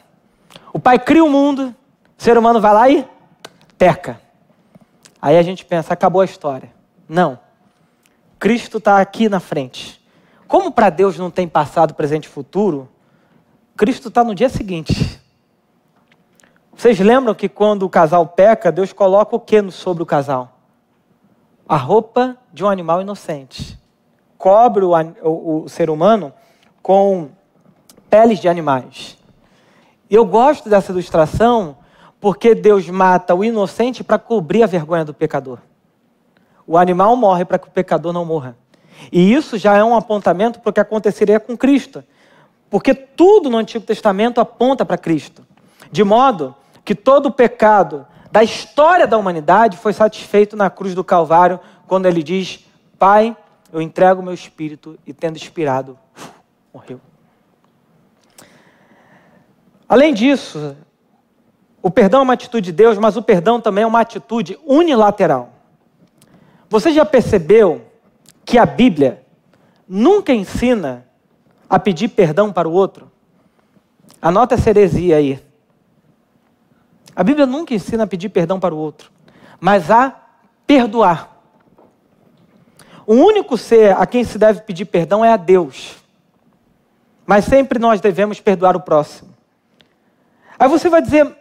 O 0.71 0.79
pai 0.79 0.99
cria 0.99 1.23
o 1.23 1.29
mundo, 1.29 1.75
o 2.17 2.23
ser 2.23 2.37
humano 2.37 2.61
vai 2.61 2.73
lá 2.73 2.89
e 2.89 3.07
peca. 3.77 4.21
Aí 5.21 5.37
a 5.37 5.41
gente 5.41 5.65
pensa: 5.65 5.93
acabou 5.93 6.21
a 6.21 6.25
história. 6.25 6.71
Não. 7.07 7.39
Cristo 8.39 8.77
está 8.77 8.99
aqui 8.99 9.27
na 9.27 9.39
frente. 9.39 10.03
Como 10.47 10.71
para 10.71 10.89
Deus 10.89 11.17
não 11.17 11.29
tem 11.29 11.47
passado, 11.47 11.93
presente 11.93 12.25
e 12.25 12.29
futuro, 12.29 12.87
Cristo 13.75 14.07
está 14.07 14.23
no 14.23 14.33
dia 14.33 14.47
seguinte. 14.47 15.21
Vocês 16.75 16.99
lembram 16.99 17.33
que 17.33 17.49
quando 17.49 17.83
o 17.83 17.89
casal 17.89 18.27
peca, 18.27 18.71
Deus 18.71 18.93
coloca 18.93 19.35
o 19.35 19.39
que 19.39 19.71
sobre 19.71 20.03
o 20.03 20.05
casal? 20.05 20.59
A 21.67 21.75
roupa 21.75 22.37
de 22.53 22.63
um 22.63 22.69
animal 22.69 23.01
inocente. 23.01 23.77
Cobre 24.37 24.83
o, 24.83 24.91
o, 25.23 25.63
o 25.63 25.69
ser 25.69 25.89
humano 25.89 26.33
com 26.81 27.29
peles 28.09 28.39
de 28.39 28.47
animais. 28.47 29.17
Eu 30.09 30.25
gosto 30.25 30.69
dessa 30.69 30.91
ilustração 30.91 31.77
porque 32.19 32.55
Deus 32.55 32.89
mata 32.89 33.35
o 33.35 33.43
inocente 33.43 34.03
para 34.03 34.17
cobrir 34.17 34.63
a 34.63 34.67
vergonha 34.67 35.05
do 35.05 35.13
pecador. 35.13 35.59
O 36.65 36.77
animal 36.77 37.15
morre 37.15 37.45
para 37.45 37.59
que 37.59 37.67
o 37.67 37.71
pecador 37.71 38.11
não 38.11 38.25
morra. 38.25 38.57
E 39.11 39.33
isso 39.33 39.57
já 39.57 39.77
é 39.77 39.83
um 39.83 39.95
apontamento 39.95 40.59
para 40.59 40.69
o 40.69 40.73
que 40.73 40.79
aconteceria 40.79 41.39
com 41.39 41.55
Cristo. 41.55 42.03
Porque 42.69 42.93
tudo 42.93 43.49
no 43.49 43.57
Antigo 43.57 43.85
Testamento 43.85 44.41
aponta 44.41 44.85
para 44.85 44.97
Cristo. 44.97 45.45
De 45.91 46.03
modo 46.03 46.55
que 46.83 46.95
todo 46.95 47.27
o 47.27 47.31
pecado 47.31 48.05
da 48.31 48.43
história 48.43 49.07
da 49.07 49.17
humanidade 49.17 49.77
foi 49.77 49.93
satisfeito 49.93 50.55
na 50.55 50.69
cruz 50.69 50.93
do 50.93 51.03
Calvário, 51.03 51.59
quando 51.87 52.05
ele 52.05 52.21
diz: 52.21 52.65
Pai, 52.99 53.35
eu 53.71 53.81
entrego 53.81 54.21
o 54.21 54.23
meu 54.23 54.33
espírito, 54.33 54.97
e 55.05 55.13
tendo 55.13 55.37
expirado, 55.37 55.97
morreu. 56.73 56.99
Além 59.87 60.13
disso, 60.13 60.75
o 61.81 61.89
perdão 61.89 62.19
é 62.19 62.23
uma 62.23 62.33
atitude 62.33 62.65
de 62.65 62.71
Deus, 62.71 62.97
mas 62.97 63.15
o 63.15 63.21
perdão 63.21 63.61
também 63.61 63.83
é 63.83 63.87
uma 63.87 64.01
atitude 64.01 64.59
unilateral. 64.65 65.53
Você 66.69 66.91
já 66.91 67.05
percebeu 67.05 67.85
que 68.43 68.57
a 68.57 68.65
Bíblia 68.65 69.25
nunca 69.87 70.33
ensina 70.33 71.05
a 71.69 71.79
pedir 71.79 72.09
perdão 72.09 72.51
para 72.51 72.67
o 72.67 72.73
outro? 72.73 73.09
Anota 74.21 74.55
essa 74.55 74.69
heresia 74.69 75.17
aí. 75.17 75.41
A 77.15 77.23
Bíblia 77.23 77.45
nunca 77.45 77.73
ensina 77.73 78.03
a 78.03 78.07
pedir 78.07 78.29
perdão 78.29 78.59
para 78.59 78.75
o 78.75 78.77
outro, 78.77 79.11
mas 79.59 79.89
a 79.89 80.13
perdoar. 80.65 81.36
O 83.07 83.13
único 83.13 83.57
ser 83.57 83.95
a 83.95 84.05
quem 84.05 84.25
se 84.25 84.37
deve 84.37 84.61
pedir 84.63 84.83
perdão 84.83 85.23
é 85.23 85.31
a 85.31 85.37
Deus. 85.37 85.95
Mas 87.25 87.45
sempre 87.45 87.79
nós 87.79 88.01
devemos 88.01 88.41
perdoar 88.41 88.75
o 88.75 88.81
próximo. 88.81 89.33
Aí 90.59 90.67
você 90.67 90.89
vai 90.89 91.01
dizer, 91.01 91.33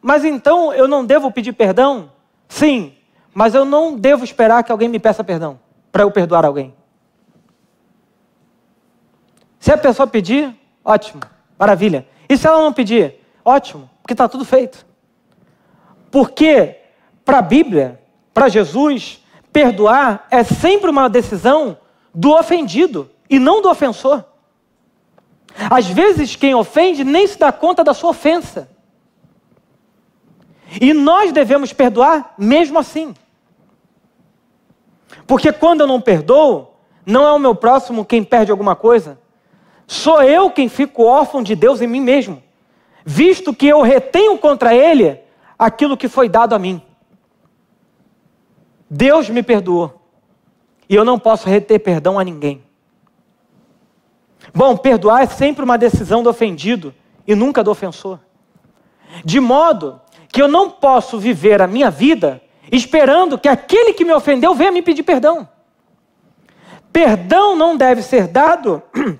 mas 0.00 0.24
então 0.24 0.72
eu 0.72 0.86
não 0.86 1.04
devo 1.04 1.32
pedir 1.32 1.52
perdão? 1.54 2.12
Sim, 2.48 2.94
mas 3.34 3.52
eu 3.52 3.64
não 3.64 3.96
devo 3.96 4.22
esperar 4.22 4.62
que 4.62 4.70
alguém 4.70 4.88
me 4.88 5.00
peça 5.00 5.24
perdão 5.24 5.58
para 5.90 6.04
eu 6.04 6.10
perdoar 6.12 6.44
alguém. 6.44 6.72
Se 9.58 9.72
a 9.72 9.76
pessoa 9.76 10.06
pedir, 10.06 10.54
ótimo, 10.84 11.20
maravilha. 11.58 12.06
E 12.28 12.36
se 12.36 12.46
ela 12.46 12.62
não 12.62 12.72
pedir, 12.72 13.16
ótimo, 13.44 13.90
porque 14.00 14.14
está 14.14 14.28
tudo 14.28 14.44
feito. 14.44 14.86
Porque 16.12 16.76
para 17.24 17.38
a 17.38 17.42
Bíblia, 17.42 18.00
para 18.32 18.48
Jesus, 18.48 19.19
perdoar 19.52 20.26
é 20.30 20.42
sempre 20.42 20.90
uma 20.90 21.08
decisão 21.08 21.78
do 22.14 22.32
ofendido 22.32 23.10
e 23.28 23.38
não 23.38 23.62
do 23.62 23.68
ofensor. 23.68 24.24
Às 25.70 25.86
vezes, 25.86 26.36
quem 26.36 26.54
ofende 26.54 27.04
nem 27.04 27.26
se 27.26 27.38
dá 27.38 27.52
conta 27.52 27.82
da 27.82 27.92
sua 27.92 28.10
ofensa. 28.10 28.68
E 30.80 30.92
nós 30.92 31.32
devemos 31.32 31.72
perdoar 31.72 32.34
mesmo 32.38 32.78
assim. 32.78 33.14
Porque 35.26 35.52
quando 35.52 35.80
eu 35.80 35.86
não 35.86 36.00
perdoo, 36.00 36.74
não 37.04 37.26
é 37.26 37.32
o 37.32 37.38
meu 37.38 37.54
próximo 37.54 38.04
quem 38.04 38.22
perde 38.22 38.50
alguma 38.50 38.76
coisa, 38.76 39.18
sou 39.86 40.22
eu 40.22 40.50
quem 40.50 40.68
fico 40.68 41.04
órfão 41.04 41.42
de 41.42 41.56
Deus 41.56 41.80
em 41.80 41.86
mim 41.86 42.00
mesmo, 42.00 42.42
visto 43.04 43.54
que 43.54 43.66
eu 43.66 43.82
retenho 43.82 44.38
contra 44.38 44.74
ele 44.74 45.20
aquilo 45.58 45.96
que 45.96 46.08
foi 46.08 46.28
dado 46.28 46.54
a 46.54 46.58
mim. 46.58 46.80
Deus 48.90 49.30
me 49.30 49.42
perdoou 49.42 50.00
e 50.88 50.94
eu 50.96 51.04
não 51.04 51.16
posso 51.16 51.48
reter 51.48 51.78
perdão 51.78 52.18
a 52.18 52.24
ninguém. 52.24 52.64
Bom, 54.52 54.76
perdoar 54.76 55.22
é 55.22 55.26
sempre 55.26 55.64
uma 55.64 55.78
decisão 55.78 56.22
do 56.22 56.28
ofendido 56.28 56.92
e 57.26 57.36
nunca 57.36 57.62
do 57.62 57.70
ofensor. 57.70 58.18
De 59.24 59.38
modo 59.38 60.00
que 60.32 60.42
eu 60.42 60.48
não 60.48 60.68
posso 60.68 61.18
viver 61.18 61.62
a 61.62 61.66
minha 61.68 61.90
vida 61.90 62.42
esperando 62.72 63.38
que 63.38 63.48
aquele 63.48 63.92
que 63.92 64.04
me 64.04 64.12
ofendeu 64.12 64.54
venha 64.54 64.72
me 64.72 64.82
pedir 64.82 65.04
perdão. 65.04 65.48
Perdão 66.92 67.54
não 67.54 67.76
deve 67.76 68.02
ser 68.02 68.26
dado 68.26 68.82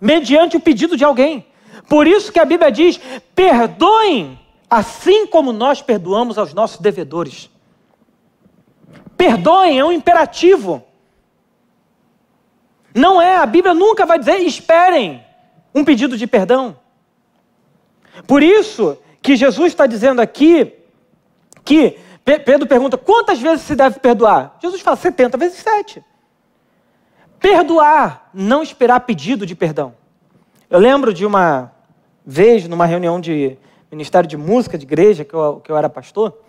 mediante 0.00 0.56
o 0.56 0.60
pedido 0.60 0.96
de 0.96 1.04
alguém. 1.04 1.46
Por 1.88 2.06
isso 2.06 2.32
que 2.32 2.40
a 2.40 2.44
Bíblia 2.44 2.72
diz: 2.72 2.98
perdoem, 3.34 4.38
assim 4.70 5.26
como 5.26 5.52
nós 5.52 5.82
perdoamos 5.82 6.38
aos 6.38 6.54
nossos 6.54 6.80
devedores. 6.80 7.50
Perdoem 9.24 9.78
é 9.78 9.84
um 9.84 9.90
imperativo. 9.90 10.84
Não 12.94 13.22
é, 13.22 13.38
a 13.38 13.46
Bíblia 13.46 13.72
nunca 13.72 14.04
vai 14.04 14.18
dizer 14.18 14.36
esperem 14.40 15.24
um 15.74 15.82
pedido 15.82 16.14
de 16.18 16.26
perdão. 16.26 16.76
Por 18.26 18.42
isso 18.42 18.98
que 19.22 19.34
Jesus 19.34 19.68
está 19.68 19.86
dizendo 19.86 20.20
aqui 20.20 20.74
que 21.64 21.98
Pedro 22.22 22.66
pergunta: 22.66 22.98
quantas 22.98 23.40
vezes 23.40 23.62
se 23.64 23.74
deve 23.74 23.98
perdoar? 23.98 24.58
Jesus 24.60 24.82
fala: 24.82 24.96
70 24.96 25.38
vezes 25.38 25.56
7. 25.56 26.04
Perdoar, 27.40 28.28
não 28.34 28.62
esperar 28.62 29.00
pedido 29.00 29.46
de 29.46 29.54
perdão. 29.54 29.94
Eu 30.68 30.78
lembro 30.78 31.14
de 31.14 31.24
uma 31.24 31.72
vez, 32.26 32.68
numa 32.68 32.84
reunião 32.84 33.18
de 33.18 33.56
Ministério 33.90 34.28
de 34.28 34.36
Música 34.36 34.76
de 34.76 34.84
igreja, 34.84 35.24
que 35.24 35.32
eu, 35.32 35.62
que 35.64 35.72
eu 35.72 35.78
era 35.78 35.88
pastor, 35.88 36.43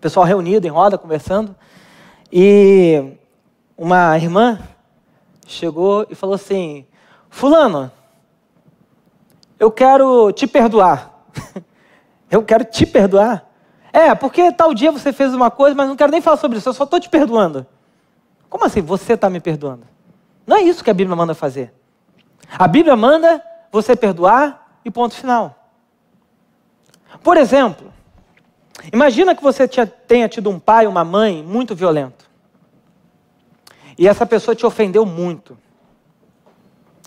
pessoal 0.00 0.26
reunido 0.26 0.66
em 0.66 0.70
roda, 0.70 0.98
conversando, 0.98 1.54
e 2.32 3.12
uma 3.76 4.16
irmã 4.16 4.58
chegou 5.46 6.06
e 6.10 6.14
falou 6.14 6.34
assim: 6.34 6.86
Fulano, 7.30 7.90
eu 9.58 9.70
quero 9.70 10.32
te 10.32 10.46
perdoar. 10.46 11.24
eu 12.30 12.42
quero 12.42 12.64
te 12.64 12.86
perdoar. 12.86 13.46
É, 13.92 14.14
porque 14.14 14.52
tal 14.52 14.74
dia 14.74 14.92
você 14.92 15.12
fez 15.12 15.34
uma 15.34 15.50
coisa, 15.50 15.74
mas 15.74 15.88
não 15.88 15.96
quero 15.96 16.12
nem 16.12 16.20
falar 16.20 16.36
sobre 16.36 16.58
isso, 16.58 16.68
eu 16.68 16.74
só 16.74 16.84
estou 16.84 17.00
te 17.00 17.08
perdoando. 17.08 17.66
Como 18.48 18.64
assim 18.64 18.80
você 18.80 19.14
está 19.14 19.28
me 19.28 19.40
perdoando? 19.40 19.84
Não 20.46 20.56
é 20.56 20.62
isso 20.62 20.84
que 20.84 20.90
a 20.90 20.94
Bíblia 20.94 21.16
manda 21.16 21.34
fazer. 21.34 21.72
A 22.58 22.66
Bíblia 22.66 22.96
manda 22.96 23.42
você 23.70 23.94
perdoar 23.94 24.80
e 24.84 24.90
ponto 24.90 25.14
final. 25.14 25.54
Por 27.22 27.36
exemplo, 27.36 27.92
imagina 28.92 29.34
que 29.34 29.42
você 29.42 29.66
tenha 29.66 30.28
tido 30.28 30.50
um 30.50 30.58
pai, 30.58 30.86
uma 30.86 31.04
mãe 31.04 31.42
muito 31.42 31.74
violento. 31.74 32.28
E 33.96 34.06
essa 34.06 34.24
pessoa 34.24 34.54
te 34.54 34.64
ofendeu 34.64 35.04
muito. 35.04 35.58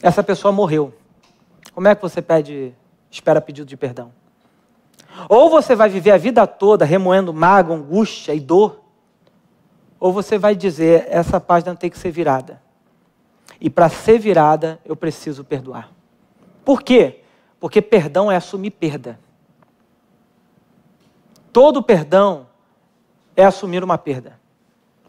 Essa 0.01 0.23
pessoa 0.23 0.51
morreu. 0.51 0.93
Como 1.73 1.87
é 1.87 1.95
que 1.95 2.01
você 2.01 2.21
pede, 2.21 2.73
espera 3.09 3.39
pedido 3.39 3.67
de 3.67 3.77
perdão? 3.77 4.11
Ou 5.29 5.49
você 5.49 5.75
vai 5.75 5.89
viver 5.89 6.11
a 6.11 6.17
vida 6.17 6.45
toda 6.45 6.85
remoendo 6.85 7.33
mágoa, 7.33 7.75
angústia 7.75 8.33
e 8.33 8.39
dor, 8.39 8.81
ou 9.99 10.11
você 10.11 10.37
vai 10.37 10.55
dizer: 10.55 11.05
essa 11.09 11.39
página 11.39 11.75
tem 11.75 11.89
que 11.89 11.97
ser 11.97 12.11
virada. 12.11 12.61
E 13.59 13.69
para 13.69 13.87
ser 13.89 14.17
virada, 14.17 14.79
eu 14.83 14.95
preciso 14.95 15.43
perdoar. 15.43 15.91
Por 16.65 16.81
quê? 16.81 17.21
Porque 17.59 17.81
perdão 17.81 18.31
é 18.31 18.35
assumir 18.35 18.71
perda. 18.71 19.19
Todo 21.51 21.83
perdão 21.83 22.47
é 23.35 23.43
assumir 23.43 23.83
uma 23.83 23.97
perda. 23.97 24.39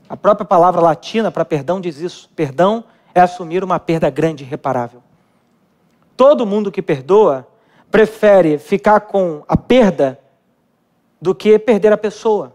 A 0.08 0.16
própria 0.16 0.44
palavra 0.44 0.80
latina 0.80 1.30
para 1.30 1.44
perdão 1.44 1.80
diz 1.80 1.98
isso. 1.98 2.28
Perdão 2.34 2.84
é 3.14 3.20
assumir 3.20 3.62
uma 3.62 3.78
perda 3.78 4.10
grande 4.10 4.44
e 4.44 4.46
irreparável. 4.46 5.02
Todo 6.16 6.46
mundo 6.46 6.70
que 6.70 6.82
perdoa 6.82 7.46
prefere 7.90 8.58
ficar 8.58 9.00
com 9.00 9.44
a 9.46 9.56
perda 9.56 10.18
do 11.20 11.34
que 11.34 11.58
perder 11.58 11.92
a 11.92 11.96
pessoa, 11.96 12.52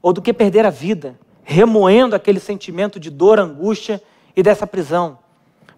ou 0.00 0.12
do 0.12 0.22
que 0.22 0.32
perder 0.32 0.64
a 0.64 0.70
vida, 0.70 1.18
remoendo 1.42 2.16
aquele 2.16 2.40
sentimento 2.40 2.98
de 2.98 3.10
dor, 3.10 3.38
angústia 3.38 4.02
e 4.34 4.42
dessa 4.42 4.66
prisão. 4.66 5.18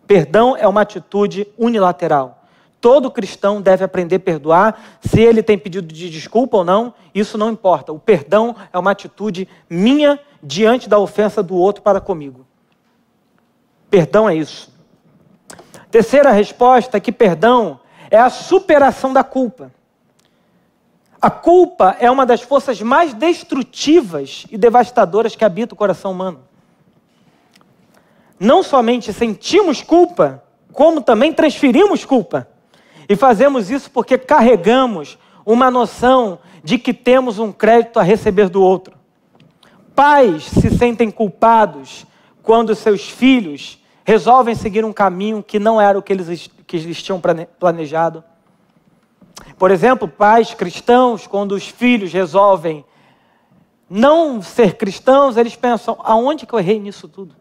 Perdão 0.07 0.57
é 0.57 0.67
uma 0.69 0.83
atitude 0.83 1.49
unilateral. 1.59 2.38
Todo 2.81 3.11
cristão 3.11 3.61
deve 3.61 3.85
aprender 3.85 4.17
a 4.17 4.21
perdoar, 4.21 4.99
se 5.01 5.21
ele 5.21 5.43
tem 5.43 5.59
pedido 5.59 5.93
de 5.93 6.09
desculpa 6.09 6.59
ou 6.59 6.65
não, 6.65 6.95
isso 7.13 7.37
não 7.37 7.51
importa. 7.51 7.93
O 7.93 7.99
perdão 7.99 8.55
é 8.73 8.79
uma 8.79 8.93
atitude 8.93 9.49
minha 9.69 10.21
diante 10.43 10.89
da 10.89 10.99
ofensa 10.99 11.43
do 11.43 11.57
outro 11.57 11.83
para 11.83 12.01
comigo. 12.01 12.47
Perdão 13.91 14.29
é 14.29 14.37
isso. 14.37 14.73
Terceira 15.91 16.31
resposta 16.31 16.97
é 16.97 17.01
que 17.01 17.11
perdão 17.11 17.81
é 18.11 18.19
a 18.19 18.31
superação 18.31 19.13
da 19.13 19.25
culpa. 19.25 19.73
A 21.21 21.31
culpa 21.31 21.97
é 21.99 22.09
uma 22.09 22.25
das 22.25 22.43
forças 22.43 22.81
mais 22.81 23.13
destrutivas 23.13 24.47
e 24.51 24.57
devastadoras 24.57 25.35
que 25.35 25.45
habita 25.45 25.75
o 25.75 25.77
coração 25.77 26.13
humano. 26.13 26.41
Não 28.39 28.63
somente 28.63 29.13
sentimos 29.13 29.83
culpa, 29.83 30.45
como 30.73 31.01
também 31.01 31.33
transferimos 31.33 32.05
culpa. 32.05 32.47
E 33.09 33.17
fazemos 33.17 33.71
isso 33.71 33.91
porque 33.91 34.19
carregamos 34.19 35.19
uma 35.47 35.71
noção 35.71 36.39
de 36.63 36.79
que 36.79 36.93
temos 36.93 37.39
um 37.39 37.51
crédito 37.51 37.99
a 37.99 38.03
receber 38.03 38.49
do 38.49 38.63
outro. 38.63 38.95
Pais 39.95 40.45
se 40.45 40.71
sentem 40.77 41.11
culpados 41.11 42.07
quando 42.43 42.75
seus 42.75 43.09
filhos 43.09 43.83
resolvem 44.05 44.55
seguir 44.55 44.85
um 44.85 44.93
caminho 44.93 45.43
que 45.43 45.59
não 45.59 45.81
era 45.81 45.99
o 45.99 46.03
que 46.03 46.13
eles, 46.13 46.51
que 46.67 46.77
eles 46.77 47.03
tinham 47.03 47.21
planejado. 47.59 48.23
Por 49.59 49.71
exemplo, 49.71 50.07
pais 50.07 50.55
cristãos, 50.55 51.27
quando 51.27 51.53
os 51.53 51.67
filhos 51.67 52.13
resolvem 52.13 52.85
não 53.89 54.43
ser 54.43 54.77
cristãos, 54.77 55.37
eles 55.37 55.57
pensam: 55.57 55.97
aonde 56.01 56.47
que 56.47 56.53
eu 56.53 56.59
errei 56.59 56.79
nisso 56.79 57.09
tudo? 57.09 57.35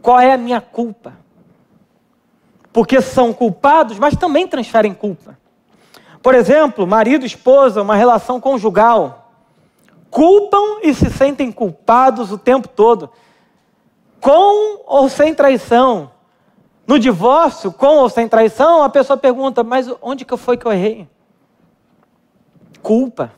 Qual 0.00 0.18
é 0.18 0.32
a 0.32 0.38
minha 0.38 0.60
culpa? 0.60 1.14
Porque 2.72 3.00
são 3.00 3.32
culpados, 3.32 3.98
mas 3.98 4.16
também 4.16 4.48
transferem 4.48 4.94
culpa. 4.94 5.38
Por 6.22 6.34
exemplo, 6.34 6.86
marido 6.86 7.24
e 7.24 7.26
esposa, 7.26 7.82
uma 7.82 7.96
relação 7.96 8.40
conjugal, 8.40 9.32
culpam 10.10 10.78
e 10.82 10.94
se 10.94 11.10
sentem 11.10 11.50
culpados 11.50 12.30
o 12.30 12.38
tempo 12.38 12.68
todo, 12.68 13.10
com 14.20 14.82
ou 14.86 15.08
sem 15.08 15.34
traição. 15.34 16.12
No 16.86 16.98
divórcio, 16.98 17.72
com 17.72 17.98
ou 17.98 18.08
sem 18.08 18.28
traição, 18.28 18.82
a 18.82 18.88
pessoa 18.88 19.16
pergunta: 19.16 19.64
mas 19.64 19.92
onde 20.00 20.24
que 20.24 20.36
foi 20.36 20.56
que 20.56 20.66
eu 20.66 20.72
errei? 20.72 21.08
Culpa, 22.82 23.32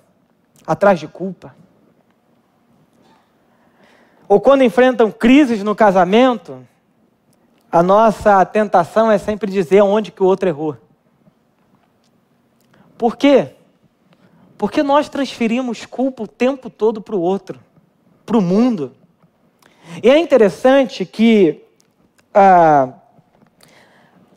atrás 0.66 1.00
de 1.00 1.08
culpa. 1.08 1.54
Ou 4.28 4.40
quando 4.40 4.62
enfrentam 4.62 5.10
crises 5.10 5.62
no 5.62 5.74
casamento, 5.74 6.66
a 7.74 7.82
nossa 7.82 8.44
tentação 8.44 9.10
é 9.10 9.18
sempre 9.18 9.50
dizer 9.50 9.82
onde 9.82 10.12
que 10.12 10.22
o 10.22 10.26
outro 10.26 10.48
errou. 10.48 10.76
Por 12.96 13.16
quê? 13.16 13.48
Porque 14.56 14.80
nós 14.80 15.08
transferimos 15.08 15.84
culpa 15.84 16.22
o 16.22 16.28
tempo 16.28 16.70
todo 16.70 17.02
para 17.02 17.16
o 17.16 17.20
outro, 17.20 17.58
para 18.24 18.38
o 18.38 18.40
mundo. 18.40 18.92
E 20.00 20.08
é 20.08 20.16
interessante 20.16 21.04
que 21.04 21.64
a, 22.32 22.90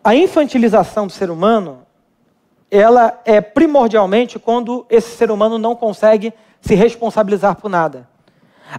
a 0.03 0.15
infantilização 0.15 1.05
do 1.05 1.13
ser 1.13 1.29
humano, 1.29 1.83
ela 2.71 3.21
é 3.23 3.39
primordialmente 3.39 4.39
quando 4.39 4.83
esse 4.89 5.15
ser 5.15 5.29
humano 5.29 5.59
não 5.59 5.75
consegue 5.75 6.33
se 6.59 6.73
responsabilizar 6.73 7.55
por 7.57 7.69
nada. 7.69 8.09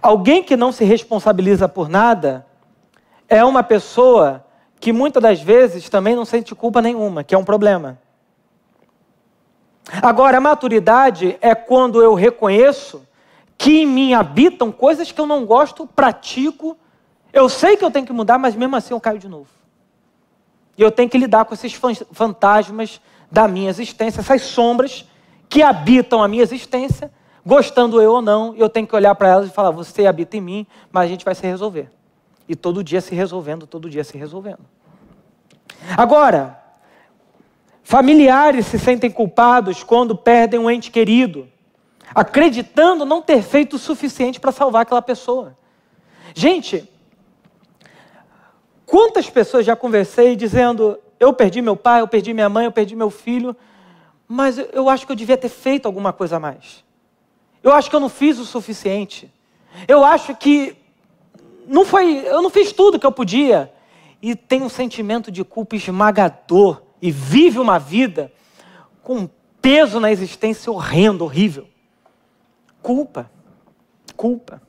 Alguém 0.01 0.43
que 0.43 0.57
não 0.57 0.73
se 0.73 0.83
responsabiliza 0.83 1.69
por 1.69 1.87
nada 1.87 2.45
é 3.29 3.41
uma 3.45 3.63
pessoa 3.63 4.43
que 4.79 4.93
muitas 4.93 5.21
das 5.21 5.41
vezes 5.41 5.89
também 5.89 6.15
não 6.15 6.25
sente 6.25 6.55
culpa 6.55 6.81
nenhuma, 6.81 7.23
que 7.23 7.35
é 7.35 7.37
um 7.37 7.43
problema. 7.43 7.99
Agora, 10.01 10.37
a 10.37 10.41
maturidade 10.41 11.37
é 11.41 11.53
quando 11.55 12.01
eu 12.01 12.13
reconheço 12.13 13.05
que 13.57 13.81
em 13.81 13.85
mim 13.85 14.13
habitam 14.13 14.71
coisas 14.71 15.11
que 15.11 15.19
eu 15.19 15.25
não 15.25 15.45
gosto, 15.45 15.85
pratico, 15.85 16.77
eu 17.33 17.49
sei 17.49 17.75
que 17.75 17.83
eu 17.83 17.91
tenho 17.91 18.05
que 18.05 18.13
mudar, 18.13 18.37
mas 18.37 18.55
mesmo 18.55 18.75
assim 18.75 18.93
eu 18.93 18.99
caio 18.99 19.19
de 19.19 19.27
novo. 19.27 19.49
E 20.77 20.81
eu 20.81 20.91
tenho 20.91 21.09
que 21.09 21.17
lidar 21.17 21.43
com 21.45 21.53
esses 21.53 21.73
fantasmas 22.13 23.01
da 23.29 23.47
minha 23.47 23.69
existência, 23.69 24.21
essas 24.21 24.43
sombras 24.43 25.05
que 25.49 25.61
habitam 25.61 26.23
a 26.23 26.27
minha 26.27 26.43
existência 26.43 27.11
Gostando 27.45 28.01
eu 28.01 28.11
ou 28.13 28.21
não, 28.21 28.53
eu 28.55 28.69
tenho 28.69 28.85
que 28.85 28.95
olhar 28.95 29.15
para 29.15 29.29
elas 29.29 29.49
e 29.49 29.51
falar: 29.51 29.71
você 29.71 30.05
habita 30.05 30.37
em 30.37 30.41
mim, 30.41 30.67
mas 30.91 31.05
a 31.05 31.07
gente 31.07 31.25
vai 31.25 31.33
se 31.33 31.45
resolver. 31.47 31.89
E 32.49 32.55
todo 32.55 32.83
dia 32.83 32.99
se 32.99 33.13
resolvendo, 33.13 33.67
todo 33.67 33.87
dia 33.87 34.03
se 34.03 34.17
resolvendo. 34.17 34.65
Agora, 35.95 36.59
familiares 37.83 38.65
se 38.65 38.79
sentem 38.79 39.11
culpados 39.11 39.83
quando 39.83 40.17
perdem 40.17 40.59
um 40.59 40.67
ente 40.67 40.89
querido, 40.89 41.47
acreditando 42.13 43.05
não 43.05 43.21
ter 43.21 43.43
feito 43.43 43.75
o 43.75 43.79
suficiente 43.79 44.39
para 44.39 44.51
salvar 44.51 44.81
aquela 44.81 45.01
pessoa. 45.01 45.55
Gente, 46.33 46.89
quantas 48.83 49.29
pessoas 49.29 49.63
já 49.63 49.75
conversei 49.75 50.35
dizendo: 50.35 50.99
eu 51.19 51.31
perdi 51.31 51.61
meu 51.61 51.75
pai, 51.75 52.01
eu 52.01 52.07
perdi 52.07 52.33
minha 52.33 52.49
mãe, 52.49 52.65
eu 52.65 52.71
perdi 52.71 52.95
meu 52.95 53.11
filho, 53.11 53.55
mas 54.27 54.57
eu 54.73 54.89
acho 54.89 55.05
que 55.05 55.11
eu 55.11 55.15
devia 55.15 55.37
ter 55.37 55.49
feito 55.49 55.85
alguma 55.85 56.11
coisa 56.11 56.37
a 56.37 56.39
mais. 56.39 56.83
Eu 57.61 57.73
acho 57.73 57.91
que 57.91 57.95
eu 57.95 57.99
não 57.99 58.09
fiz 58.09 58.39
o 58.39 58.45
suficiente. 58.45 59.31
Eu 59.87 60.03
acho 60.03 60.35
que 60.35 60.78
não 61.69 61.85
foi, 61.85 62.27
eu 62.27 62.41
não 62.41 62.49
fiz 62.49 62.71
tudo 62.71 62.99
que 62.99 63.05
eu 63.05 63.11
podia. 63.11 63.71
E 64.21 64.35
tem 64.35 64.61
um 64.61 64.69
sentimento 64.69 65.31
de 65.31 65.43
culpa 65.43 65.75
esmagador 65.75 66.81
e 67.01 67.11
vive 67.11 67.59
uma 67.59 67.79
vida 67.79 68.31
com 69.01 69.19
um 69.19 69.29
peso 69.61 69.99
na 69.99 70.11
existência 70.11 70.71
horrendo, 70.71 71.23
horrível. 71.23 71.67
Culpa. 72.81 73.31
Culpa. 74.17 74.61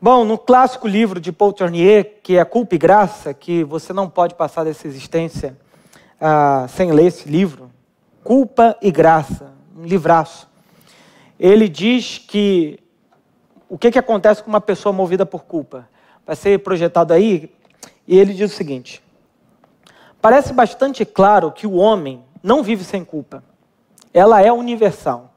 Bom, 0.00 0.24
no 0.24 0.38
clássico 0.38 0.86
livro 0.86 1.20
de 1.20 1.32
Paul 1.32 1.52
Tournier, 1.52 2.20
que 2.22 2.38
é 2.38 2.44
Culpa 2.44 2.76
e 2.76 2.78
Graça, 2.78 3.34
que 3.34 3.64
você 3.64 3.92
não 3.92 4.08
pode 4.08 4.34
passar 4.34 4.64
dessa 4.64 4.86
existência 4.86 5.58
ah, 6.20 6.66
sem 6.68 6.92
ler 6.92 7.06
esse 7.06 7.28
livro, 7.28 7.70
Culpa 8.24 8.76
e 8.80 8.90
Graça, 8.90 9.52
um 9.76 9.84
livraço 9.84 10.48
ele 11.38 11.68
diz 11.68 12.18
que 12.18 12.78
o 13.68 13.76
que, 13.76 13.90
que 13.90 13.98
acontece 13.98 14.42
com 14.42 14.48
uma 14.48 14.60
pessoa 14.60 14.92
movida 14.92 15.26
por 15.26 15.44
culpa? 15.44 15.88
Vai 16.26 16.34
ser 16.34 16.58
projetado 16.60 17.12
aí, 17.12 17.52
e 18.06 18.18
ele 18.18 18.32
diz 18.32 18.52
o 18.52 18.56
seguinte: 18.56 19.02
parece 20.20 20.52
bastante 20.52 21.04
claro 21.04 21.52
que 21.52 21.66
o 21.66 21.74
homem 21.74 22.24
não 22.42 22.62
vive 22.62 22.82
sem 22.82 23.04
culpa. 23.04 23.42
Ela 24.12 24.42
é 24.42 24.50
universal. 24.50 25.34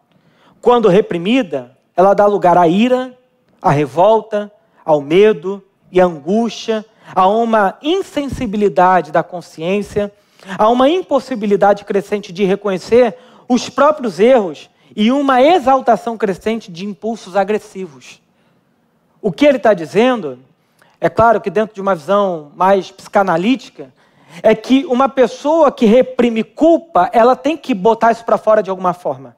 Quando 0.62 0.88
reprimida, 0.88 1.76
ela 1.96 2.14
dá 2.14 2.26
lugar 2.26 2.58
à 2.58 2.68
ira, 2.68 3.18
à 3.62 3.70
revolta, 3.70 4.52
ao 4.86 5.02
medo 5.02 5.64
e 5.92 6.00
à 6.00 6.06
angústia, 6.06 6.86
a 7.14 7.28
uma 7.28 7.78
insensibilidade 7.82 9.12
da 9.12 9.24
consciência, 9.24 10.12
a 10.58 10.70
uma 10.70 10.90
impossibilidade 10.90 11.84
crescente 11.84 12.32
de 12.32 12.46
reconhecer 12.46 13.18
os 13.50 13.70
próprios 13.70 14.20
erros 14.20 14.70
e 14.96 15.12
uma 15.12 15.42
exaltação 15.42 16.18
crescente 16.18 16.72
de 16.72 16.86
impulsos 16.86 17.36
agressivos. 17.36 18.21
O 19.22 19.32
que 19.32 19.46
ele 19.46 19.58
está 19.58 19.74
dizendo, 19.74 20.40
é 21.00 21.08
claro 21.08 21.40
que 21.40 21.50
dentro 21.50 21.76
de 21.76 21.82
uma 21.82 21.94
visão 21.94 22.52
mais 22.56 22.90
psicanalítica, 22.90 23.94
é 24.42 24.56
que 24.56 24.86
uma 24.86 25.08
pessoa 25.08 25.72
que 25.72 25.86
reprime 25.86 26.44
culpa, 26.44 27.10
ela 27.14 27.36
tem 27.36 27.56
que 27.56 27.74
botar 27.74 28.12
isso 28.12 28.24
para 28.26 28.38
fora 28.38 28.64
de 28.64 28.70
alguma 28.70 28.94
forma. 28.94 29.36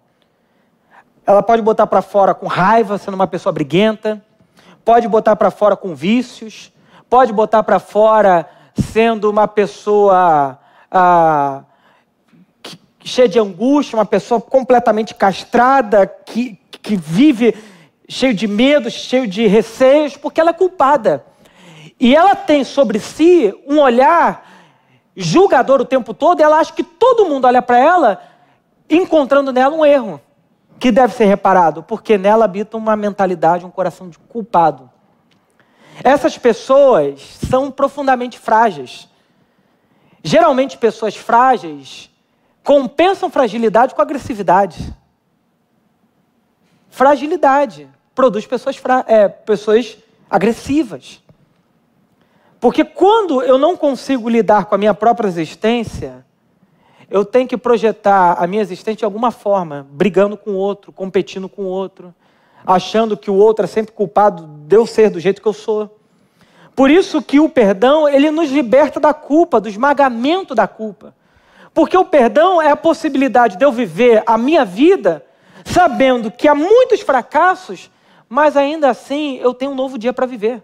Ela 1.25 1.41
pode 1.41 1.61
botar 1.61 1.87
para 1.87 2.01
fora 2.01 2.33
com 2.33 2.47
raiva, 2.47 2.97
sendo 2.97 3.15
uma 3.15 3.27
pessoa 3.27 3.51
briguenta, 3.51 4.23
pode 4.85 5.07
botar 5.07 5.35
para 5.35 5.51
fora 5.51 5.75
com 5.75 5.95
vícios, 5.95 6.71
pode 7.09 7.33
botar 7.33 7.63
para 7.63 7.79
fora 7.79 8.47
sendo 8.75 9.29
uma 9.29 9.47
pessoa 9.47 10.59
ah, 10.91 11.63
cheia 13.03 13.27
de 13.27 13.39
angústia, 13.39 13.97
uma 13.97 14.05
pessoa 14.05 14.39
completamente 14.39 15.13
castrada, 15.13 16.07
que, 16.07 16.59
que 16.81 16.95
vive 16.95 17.53
cheio 18.07 18.33
de 18.33 18.47
medos, 18.47 18.93
cheio 18.93 19.27
de 19.27 19.47
receios, 19.47 20.17
porque 20.17 20.39
ela 20.39 20.49
é 20.51 20.53
culpada. 20.53 21.25
E 21.99 22.15
ela 22.15 22.35
tem 22.35 22.63
sobre 22.63 22.99
si 22.99 23.53
um 23.67 23.79
olhar 23.79 24.51
julgador 25.15 25.79
o 25.79 25.85
tempo 25.85 26.13
todo, 26.13 26.41
ela 26.41 26.57
acha 26.57 26.73
que 26.73 26.83
todo 26.83 27.25
mundo 27.25 27.45
olha 27.45 27.61
para 27.61 27.77
ela 27.77 28.21
encontrando 28.89 29.51
nela 29.51 29.75
um 29.75 29.85
erro 29.85 30.19
que 30.79 30.91
deve 30.91 31.13
ser 31.13 31.25
reparado, 31.25 31.83
porque 31.83 32.17
nela 32.17 32.45
habita 32.45 32.75
uma 32.75 32.95
mentalidade, 32.95 33.65
um 33.65 33.71
coração 33.71 34.09
de 34.09 34.17
culpado. 34.19 34.89
Essas 36.03 36.37
pessoas 36.37 37.21
são 37.49 37.71
profundamente 37.71 38.39
frágeis. 38.39 39.07
Geralmente, 40.23 40.77
pessoas 40.77 41.15
frágeis 41.15 42.09
compensam 42.63 43.29
fragilidade 43.29 43.93
com 43.93 44.01
agressividade. 44.01 44.93
Fragilidade 46.89 47.89
produz 48.15 48.45
pessoas, 48.45 48.81
é, 49.07 49.27
pessoas 49.27 49.97
agressivas. 50.29 51.21
Porque 52.59 52.83
quando 52.83 53.41
eu 53.41 53.57
não 53.57 53.75
consigo 53.75 54.29
lidar 54.29 54.65
com 54.65 54.75
a 54.75 54.77
minha 54.77 54.93
própria 54.93 55.27
existência, 55.27 56.25
eu 57.09 57.25
tenho 57.25 57.47
que 57.47 57.57
projetar 57.57 58.37
a 58.39 58.47
minha 58.47 58.61
existência 58.61 58.99
de 58.99 59.05
alguma 59.05 59.31
forma, 59.31 59.85
brigando 59.91 60.37
com 60.37 60.51
o 60.51 60.55
outro, 60.55 60.91
competindo 60.91 61.49
com 61.49 61.63
o 61.63 61.67
outro, 61.67 62.13
achando 62.65 63.17
que 63.17 63.29
o 63.29 63.35
outro 63.35 63.65
é 63.65 63.67
sempre 63.67 63.91
culpado 63.91 64.47
de 64.47 64.75
eu 64.75 64.87
ser 64.87 65.09
do 65.09 65.19
jeito 65.19 65.41
que 65.41 65.47
eu 65.47 65.53
sou. 65.53 65.99
Por 66.75 66.89
isso 66.89 67.21
que 67.21 67.39
o 67.39 67.49
perdão, 67.49 68.07
ele 68.07 68.31
nos 68.31 68.49
liberta 68.49 68.99
da 68.99 69.13
culpa, 69.13 69.59
do 69.59 69.69
esmagamento 69.69 70.55
da 70.55 70.67
culpa. 70.67 71.13
Porque 71.73 71.97
o 71.97 72.05
perdão 72.05 72.61
é 72.61 72.71
a 72.71 72.77
possibilidade 72.77 73.57
de 73.57 73.65
eu 73.65 73.71
viver 73.71 74.23
a 74.25 74.37
minha 74.37 74.63
vida 74.63 75.23
sabendo 75.65 76.31
que 76.31 76.47
há 76.47 76.55
muitos 76.55 77.01
fracassos, 77.01 77.89
mas 78.33 78.57
ainda 78.57 78.89
assim 78.89 79.37
eu 79.37 79.53
tenho 79.53 79.69
um 79.69 79.75
novo 79.75 79.95
dia 79.95 80.11
para 80.11 80.25
viver. 80.25 80.63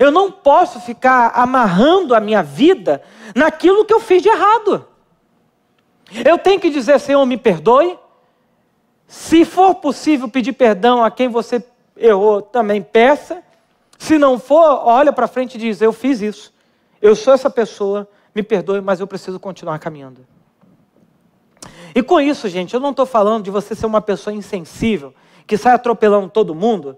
Eu 0.00 0.10
não 0.10 0.32
posso 0.32 0.80
ficar 0.80 1.30
amarrando 1.34 2.14
a 2.14 2.20
minha 2.20 2.42
vida 2.42 3.02
naquilo 3.34 3.84
que 3.84 3.92
eu 3.92 4.00
fiz 4.00 4.22
de 4.22 4.30
errado. 4.30 4.86
Eu 6.24 6.38
tenho 6.38 6.58
que 6.58 6.70
dizer, 6.70 6.98
Senhor, 6.98 7.26
me 7.26 7.36
perdoe. 7.36 7.98
Se 9.06 9.44
for 9.44 9.74
possível 9.74 10.26
pedir 10.26 10.54
perdão 10.54 11.04
a 11.04 11.10
quem 11.10 11.28
você 11.28 11.62
errou, 11.94 12.40
também 12.40 12.80
peça. 12.80 13.42
Se 13.98 14.16
não 14.16 14.38
for, 14.38 14.80
olha 14.82 15.12
para 15.12 15.28
frente 15.28 15.56
e 15.56 15.58
diz: 15.58 15.82
Eu 15.82 15.92
fiz 15.92 16.22
isso. 16.22 16.50
Eu 17.02 17.14
sou 17.14 17.34
essa 17.34 17.50
pessoa, 17.50 18.08
me 18.34 18.42
perdoe, 18.42 18.80
mas 18.80 19.00
eu 19.00 19.06
preciso 19.06 19.38
continuar 19.38 19.78
caminhando. 19.80 20.26
E 21.94 22.02
com 22.02 22.18
isso, 22.18 22.48
gente, 22.48 22.72
eu 22.72 22.80
não 22.80 22.92
estou 22.92 23.04
falando 23.04 23.44
de 23.44 23.50
você 23.50 23.74
ser 23.74 23.84
uma 23.84 24.00
pessoa 24.00 24.32
insensível, 24.32 25.12
que 25.50 25.56
sai 25.56 25.72
atropelando 25.72 26.28
todo 26.28 26.54
mundo, 26.54 26.96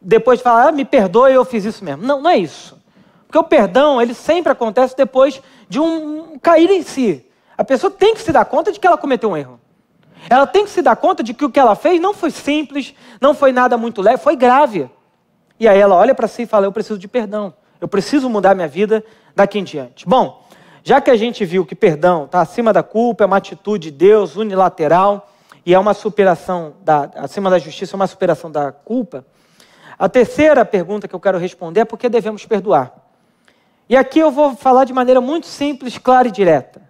depois 0.00 0.38
de 0.38 0.44
falar, 0.44 0.68
ah, 0.68 0.70
me 0.70 0.84
perdoe, 0.84 1.32
eu 1.32 1.44
fiz 1.44 1.64
isso 1.64 1.84
mesmo. 1.84 2.06
Não, 2.06 2.22
não 2.22 2.30
é 2.30 2.38
isso. 2.38 2.80
Porque 3.26 3.36
o 3.36 3.42
perdão, 3.42 4.00
ele 4.00 4.14
sempre 4.14 4.52
acontece 4.52 4.96
depois 4.96 5.42
de 5.68 5.80
um 5.80 6.38
cair 6.38 6.70
em 6.70 6.82
si. 6.82 7.26
A 7.58 7.64
pessoa 7.64 7.90
tem 7.90 8.14
que 8.14 8.20
se 8.20 8.30
dar 8.30 8.44
conta 8.44 8.70
de 8.70 8.78
que 8.78 8.86
ela 8.86 8.96
cometeu 8.96 9.30
um 9.30 9.36
erro. 9.36 9.58
Ela 10.28 10.46
tem 10.46 10.62
que 10.62 10.70
se 10.70 10.80
dar 10.82 10.94
conta 10.94 11.20
de 11.20 11.34
que 11.34 11.44
o 11.44 11.50
que 11.50 11.58
ela 11.58 11.74
fez 11.74 12.00
não 12.00 12.14
foi 12.14 12.30
simples, 12.30 12.94
não 13.20 13.34
foi 13.34 13.50
nada 13.50 13.76
muito 13.76 14.00
leve, 14.00 14.22
foi 14.22 14.36
grave. 14.36 14.88
E 15.58 15.66
aí 15.66 15.80
ela 15.80 15.96
olha 15.96 16.14
para 16.14 16.28
si 16.28 16.42
e 16.42 16.46
fala: 16.46 16.66
Eu 16.66 16.72
preciso 16.72 16.96
de 16.96 17.08
perdão. 17.08 17.52
Eu 17.80 17.88
preciso 17.88 18.30
mudar 18.30 18.54
minha 18.54 18.68
vida 18.68 19.04
daqui 19.34 19.58
em 19.58 19.64
diante. 19.64 20.08
Bom, 20.08 20.44
já 20.84 21.00
que 21.00 21.10
a 21.10 21.16
gente 21.16 21.44
viu 21.44 21.66
que 21.66 21.74
perdão 21.74 22.26
está 22.26 22.40
acima 22.40 22.72
da 22.72 22.84
culpa, 22.84 23.24
é 23.24 23.26
uma 23.26 23.38
atitude 23.38 23.90
de 23.90 23.96
Deus 23.96 24.36
unilateral 24.36 25.26
e 25.64 25.74
é 25.74 25.78
uma 25.78 25.94
superação 25.94 26.74
da, 26.82 27.10
acima 27.16 27.50
da 27.50 27.58
justiça, 27.58 27.94
é 27.94 27.96
uma 27.96 28.06
superação 28.06 28.50
da 28.50 28.72
culpa. 28.72 29.24
A 29.98 30.08
terceira 30.08 30.64
pergunta 30.64 31.06
que 31.06 31.14
eu 31.14 31.20
quero 31.20 31.38
responder 31.38 31.80
é 31.80 31.84
por 31.84 31.98
que 31.98 32.08
devemos 32.08 32.46
perdoar. 32.46 32.92
E 33.88 33.96
aqui 33.96 34.18
eu 34.18 34.30
vou 34.30 34.56
falar 34.56 34.84
de 34.84 34.92
maneira 34.92 35.20
muito 35.20 35.46
simples, 35.46 35.98
clara 35.98 36.28
e 36.28 36.30
direta. 36.30 36.80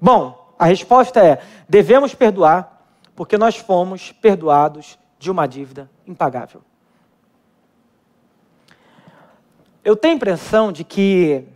Bom, 0.00 0.54
a 0.58 0.66
resposta 0.66 1.24
é: 1.24 1.40
devemos 1.68 2.14
perdoar 2.14 2.84
porque 3.14 3.38
nós 3.38 3.56
fomos 3.56 4.12
perdoados 4.12 4.98
de 5.18 5.30
uma 5.30 5.46
dívida 5.46 5.90
impagável. 6.06 6.62
Eu 9.82 9.96
tenho 9.96 10.14
a 10.14 10.16
impressão 10.16 10.70
de 10.70 10.84
que 10.84 11.46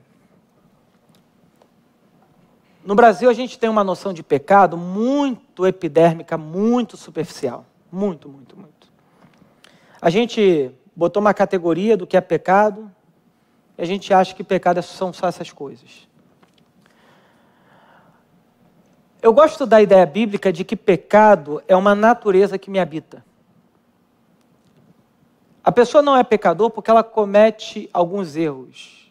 no 2.84 2.94
Brasil, 2.94 3.30
a 3.30 3.32
gente 3.32 3.58
tem 3.58 3.70
uma 3.70 3.82
noção 3.82 4.12
de 4.12 4.22
pecado 4.22 4.76
muito 4.76 5.43
epidérmica, 5.66 6.36
muito 6.38 6.96
superficial. 6.96 7.66
Muito, 7.92 8.28
muito, 8.28 8.56
muito. 8.56 8.88
A 10.00 10.10
gente 10.10 10.70
botou 10.96 11.20
uma 11.20 11.34
categoria 11.34 11.96
do 11.96 12.06
que 12.06 12.16
é 12.16 12.20
pecado 12.20 12.90
e 13.76 13.82
a 13.82 13.84
gente 13.84 14.12
acha 14.12 14.34
que 14.34 14.42
pecado 14.42 14.82
são 14.82 15.12
só 15.12 15.28
essas 15.28 15.52
coisas. 15.52 16.08
Eu 19.22 19.32
gosto 19.32 19.64
da 19.66 19.80
ideia 19.80 20.04
bíblica 20.04 20.52
de 20.52 20.64
que 20.64 20.76
pecado 20.76 21.62
é 21.68 21.76
uma 21.76 21.94
natureza 21.94 22.58
que 22.58 22.70
me 22.70 22.78
habita. 22.78 23.24
A 25.62 25.72
pessoa 25.72 26.02
não 26.02 26.16
é 26.16 26.24
pecador 26.24 26.70
porque 26.70 26.90
ela 26.90 27.02
comete 27.02 27.88
alguns 27.92 28.36
erros 28.36 29.04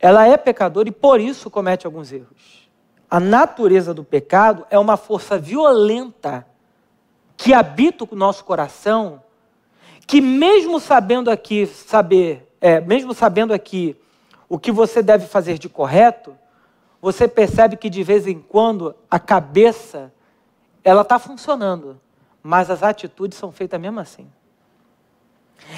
ela 0.00 0.26
é 0.26 0.36
pecadora 0.36 0.88
e 0.88 0.92
por 0.92 1.20
isso 1.20 1.50
comete 1.50 1.86
alguns 1.86 2.12
erros. 2.12 2.67
A 3.10 3.18
natureza 3.18 3.94
do 3.94 4.04
pecado 4.04 4.66
é 4.70 4.78
uma 4.78 4.96
força 4.96 5.38
violenta 5.38 6.46
que 7.36 7.54
habita 7.54 8.04
o 8.04 8.16
nosso 8.16 8.44
coração, 8.44 9.22
que 10.06 10.20
mesmo 10.20 10.80
sabendo 10.80 11.30
aqui 11.30 11.66
saber, 11.66 12.50
é, 12.60 12.80
mesmo 12.80 13.14
sabendo 13.14 13.54
aqui 13.54 13.96
o 14.48 14.58
que 14.58 14.72
você 14.72 15.02
deve 15.02 15.26
fazer 15.26 15.58
de 15.58 15.68
correto, 15.68 16.36
você 17.00 17.28
percebe 17.28 17.76
que 17.76 17.88
de 17.88 18.02
vez 18.02 18.26
em 18.26 18.40
quando 18.40 18.94
a 19.10 19.18
cabeça 19.18 20.12
ela 20.82 21.02
está 21.02 21.18
funcionando, 21.18 22.00
mas 22.42 22.70
as 22.70 22.82
atitudes 22.82 23.38
são 23.38 23.52
feitas 23.52 23.80
mesmo 23.80 24.00
assim. 24.00 24.26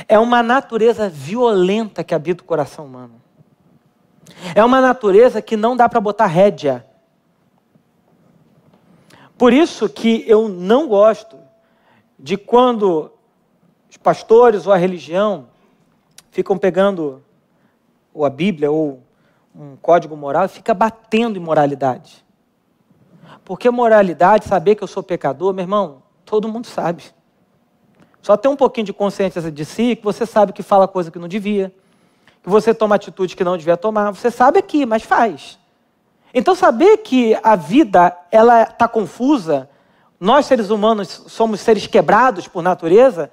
É 0.08 0.18
uma 0.18 0.42
natureza 0.42 1.08
violenta 1.08 2.04
que 2.04 2.14
habita 2.14 2.42
o 2.42 2.46
coração 2.46 2.86
humano. 2.86 3.20
É 4.54 4.64
uma 4.64 4.80
natureza 4.80 5.42
que 5.42 5.56
não 5.56 5.76
dá 5.76 5.88
para 5.88 6.00
botar 6.00 6.26
rédea. 6.26 6.86
Por 9.41 9.55
isso 9.55 9.88
que 9.88 10.22
eu 10.28 10.51
não 10.51 10.86
gosto 10.86 11.38
de 12.18 12.36
quando 12.36 13.11
os 13.88 13.97
pastores 13.97 14.66
ou 14.66 14.72
a 14.74 14.76
religião 14.76 15.47
ficam 16.30 16.59
pegando 16.59 17.24
ou 18.12 18.26
a 18.26 18.28
Bíblia 18.28 18.70
ou 18.70 19.03
um 19.57 19.76
código 19.76 20.14
moral 20.14 20.45
e 20.45 20.49
fica 20.49 20.74
batendo 20.74 21.38
em 21.38 21.43
moralidade. 21.43 22.22
Porque 23.43 23.70
moralidade, 23.70 24.45
saber 24.45 24.74
que 24.74 24.84
eu 24.84 24.86
sou 24.86 25.03
pecador, 25.03 25.55
meu 25.55 25.62
irmão, 25.62 26.03
todo 26.26 26.47
mundo 26.47 26.66
sabe. 26.66 27.05
Só 28.20 28.36
tem 28.36 28.51
um 28.51 28.57
pouquinho 28.57 28.84
de 28.84 28.93
consciência 28.93 29.51
de 29.51 29.64
si 29.64 29.97
que 29.97 30.05
você 30.05 30.26
sabe 30.26 30.53
que 30.53 30.62
fala 30.62 30.86
coisa 30.86 31.11
que 31.11 31.18
não 31.18 31.28
devia, 31.28 31.74
que 32.43 32.51
você 32.51 32.74
toma 32.74 32.97
atitude 32.97 33.34
que 33.34 33.43
não 33.43 33.57
devia 33.57 33.78
tomar. 33.78 34.11
Você 34.11 34.30
sabe 34.30 34.59
aqui, 34.59 34.84
mas 34.84 35.03
faz. 35.03 35.59
Então 36.32 36.54
saber 36.54 36.98
que 36.98 37.36
a 37.42 37.56
vida 37.56 38.16
ela 38.30 38.62
está 38.62 38.86
confusa, 38.86 39.68
nós 40.18 40.46
seres 40.46 40.70
humanos 40.70 41.24
somos 41.26 41.60
seres 41.60 41.86
quebrados 41.86 42.46
por 42.46 42.62
natureza, 42.62 43.30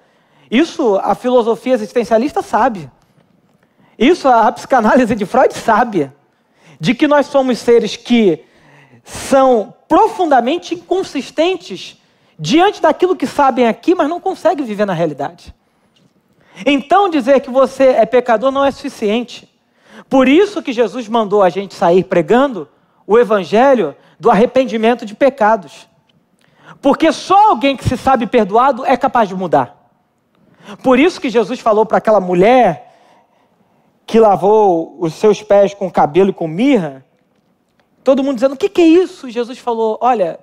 isso 0.50 0.96
a 1.04 1.14
filosofia 1.14 1.74
existencialista 1.74 2.42
sabe. 2.42 2.90
Isso 3.98 4.28
a 4.28 4.52
psicanálise 4.52 5.16
de 5.16 5.26
Freud 5.26 5.54
sabe. 5.54 6.12
De 6.80 6.94
que 6.94 7.08
nós 7.08 7.26
somos 7.26 7.60
seres 7.60 7.96
que 7.96 8.44
são 9.04 9.74
profundamente 9.88 10.76
inconsistentes 10.76 12.02
diante 12.38 12.82
daquilo 12.82 13.16
que 13.16 13.26
sabem 13.26 13.68
aqui, 13.68 13.96
mas 13.96 14.10
não 14.10 14.20
conseguem 14.20 14.66
viver 14.66 14.86
na 14.86 14.94
realidade. 14.94 15.54
Então 16.66 17.10
dizer 17.10 17.40
que 17.42 17.50
você 17.50 17.86
é 17.86 18.06
pecador 18.06 18.52
não 18.52 18.64
é 18.64 18.72
suficiente. 18.72 19.52
Por 20.10 20.28
isso 20.28 20.62
que 20.62 20.72
Jesus 20.72 21.08
mandou 21.08 21.42
a 21.42 21.50
gente 21.50 21.74
sair 21.74 22.04
pregando 22.04 22.68
o 23.08 23.18
evangelho 23.18 23.96
do 24.20 24.30
arrependimento 24.30 25.06
de 25.06 25.16
pecados. 25.16 25.88
Porque 26.82 27.12
só 27.14 27.52
alguém 27.52 27.78
que 27.78 27.88
se 27.88 27.96
sabe 27.96 28.28
perdoado 28.28 28.86
é 28.86 28.98
capaz 28.98 29.30
de 29.30 29.36
mudar. 29.36 29.76
Por 30.84 31.00
isso 31.00 31.22
que 31.22 31.30
Jesus 31.30 31.62
falou 31.62 31.86
para 31.86 31.98
aquela 31.98 32.20
mulher 32.20 32.84
que 34.06 34.20
lavou 34.20 34.98
os 35.00 35.14
seus 35.14 35.42
pés 35.42 35.74
com 35.74 35.90
cabelo 35.90 36.30
e 36.30 36.34
com 36.34 36.48
mirra, 36.48 37.06
todo 38.04 38.24
mundo 38.24 38.36
dizendo: 38.36 38.54
O 38.54 38.58
que, 38.58 38.68
que 38.68 38.82
é 38.82 38.88
isso? 38.88 39.30
Jesus 39.30 39.58
falou: 39.58 39.98
Olha, 40.02 40.40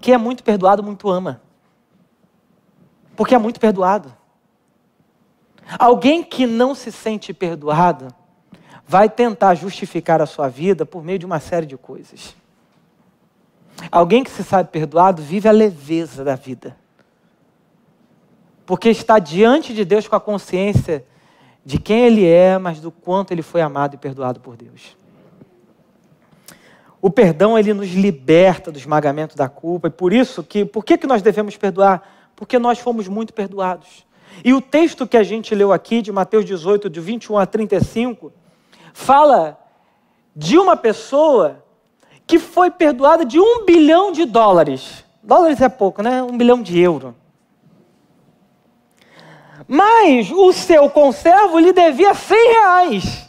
quem 0.00 0.12
é 0.12 0.18
muito 0.18 0.44
perdoado, 0.44 0.82
muito 0.82 1.08
ama. 1.08 1.40
Porque 3.16 3.34
é 3.34 3.38
muito 3.38 3.58
perdoado. 3.58 4.14
Alguém 5.78 6.22
que 6.22 6.46
não 6.46 6.74
se 6.74 6.92
sente 6.92 7.32
perdoado 7.32 8.08
vai 8.86 9.08
tentar 9.08 9.54
justificar 9.54 10.20
a 10.20 10.26
sua 10.26 10.48
vida 10.48 10.84
por 10.84 11.02
meio 11.02 11.18
de 11.18 11.26
uma 11.26 11.40
série 11.40 11.66
de 11.66 11.76
coisas. 11.76 12.36
Alguém 13.90 14.22
que 14.22 14.30
se 14.30 14.44
sabe 14.44 14.70
perdoado 14.70 15.22
vive 15.22 15.48
a 15.48 15.52
leveza 15.52 16.22
da 16.22 16.34
vida. 16.34 16.76
Porque 18.66 18.88
está 18.88 19.18
diante 19.18 19.74
de 19.74 19.84
Deus 19.84 20.08
com 20.08 20.16
a 20.16 20.20
consciência 20.20 21.04
de 21.64 21.78
quem 21.78 22.04
ele 22.04 22.26
é, 22.26 22.58
mas 22.58 22.80
do 22.80 22.90
quanto 22.90 23.32
ele 23.32 23.42
foi 23.42 23.60
amado 23.60 23.94
e 23.94 23.98
perdoado 23.98 24.40
por 24.40 24.56
Deus. 24.56 24.96
O 27.00 27.10
perdão 27.10 27.58
ele 27.58 27.74
nos 27.74 27.90
liberta 27.90 28.72
do 28.72 28.78
esmagamento 28.78 29.36
da 29.36 29.48
culpa 29.48 29.88
e 29.88 29.90
por 29.90 30.12
isso 30.12 30.42
que 30.42 30.64
por 30.64 30.84
que, 30.84 30.96
que 30.96 31.06
nós 31.06 31.20
devemos 31.20 31.56
perdoar? 31.56 32.30
Porque 32.34 32.58
nós 32.58 32.78
fomos 32.78 33.08
muito 33.08 33.32
perdoados. 33.34 34.06
E 34.42 34.52
o 34.54 34.60
texto 34.60 35.06
que 35.06 35.16
a 35.16 35.22
gente 35.22 35.54
leu 35.54 35.72
aqui, 35.72 36.00
de 36.00 36.10
Mateus 36.10 36.44
18, 36.44 36.88
de 36.88 37.00
21 37.00 37.38
a 37.38 37.46
35, 37.46 38.32
fala 38.94 39.58
de 40.34 40.56
uma 40.56 40.76
pessoa 40.76 41.62
que 42.26 42.38
foi 42.38 42.70
perdoada 42.70 43.26
de 43.26 43.38
um 43.38 43.66
bilhão 43.66 44.10
de 44.10 44.24
dólares. 44.24 45.04
Dólares 45.22 45.60
é 45.60 45.68
pouco, 45.68 46.02
né? 46.02 46.22
Um 46.22 46.38
bilhão 46.38 46.62
de 46.62 46.80
euros. 46.80 47.12
Mas 49.68 50.30
o 50.30 50.52
seu 50.52 50.88
conservo 50.88 51.58
lhe 51.58 51.72
devia 51.72 52.14
100 52.14 52.52
reais. 52.52 53.28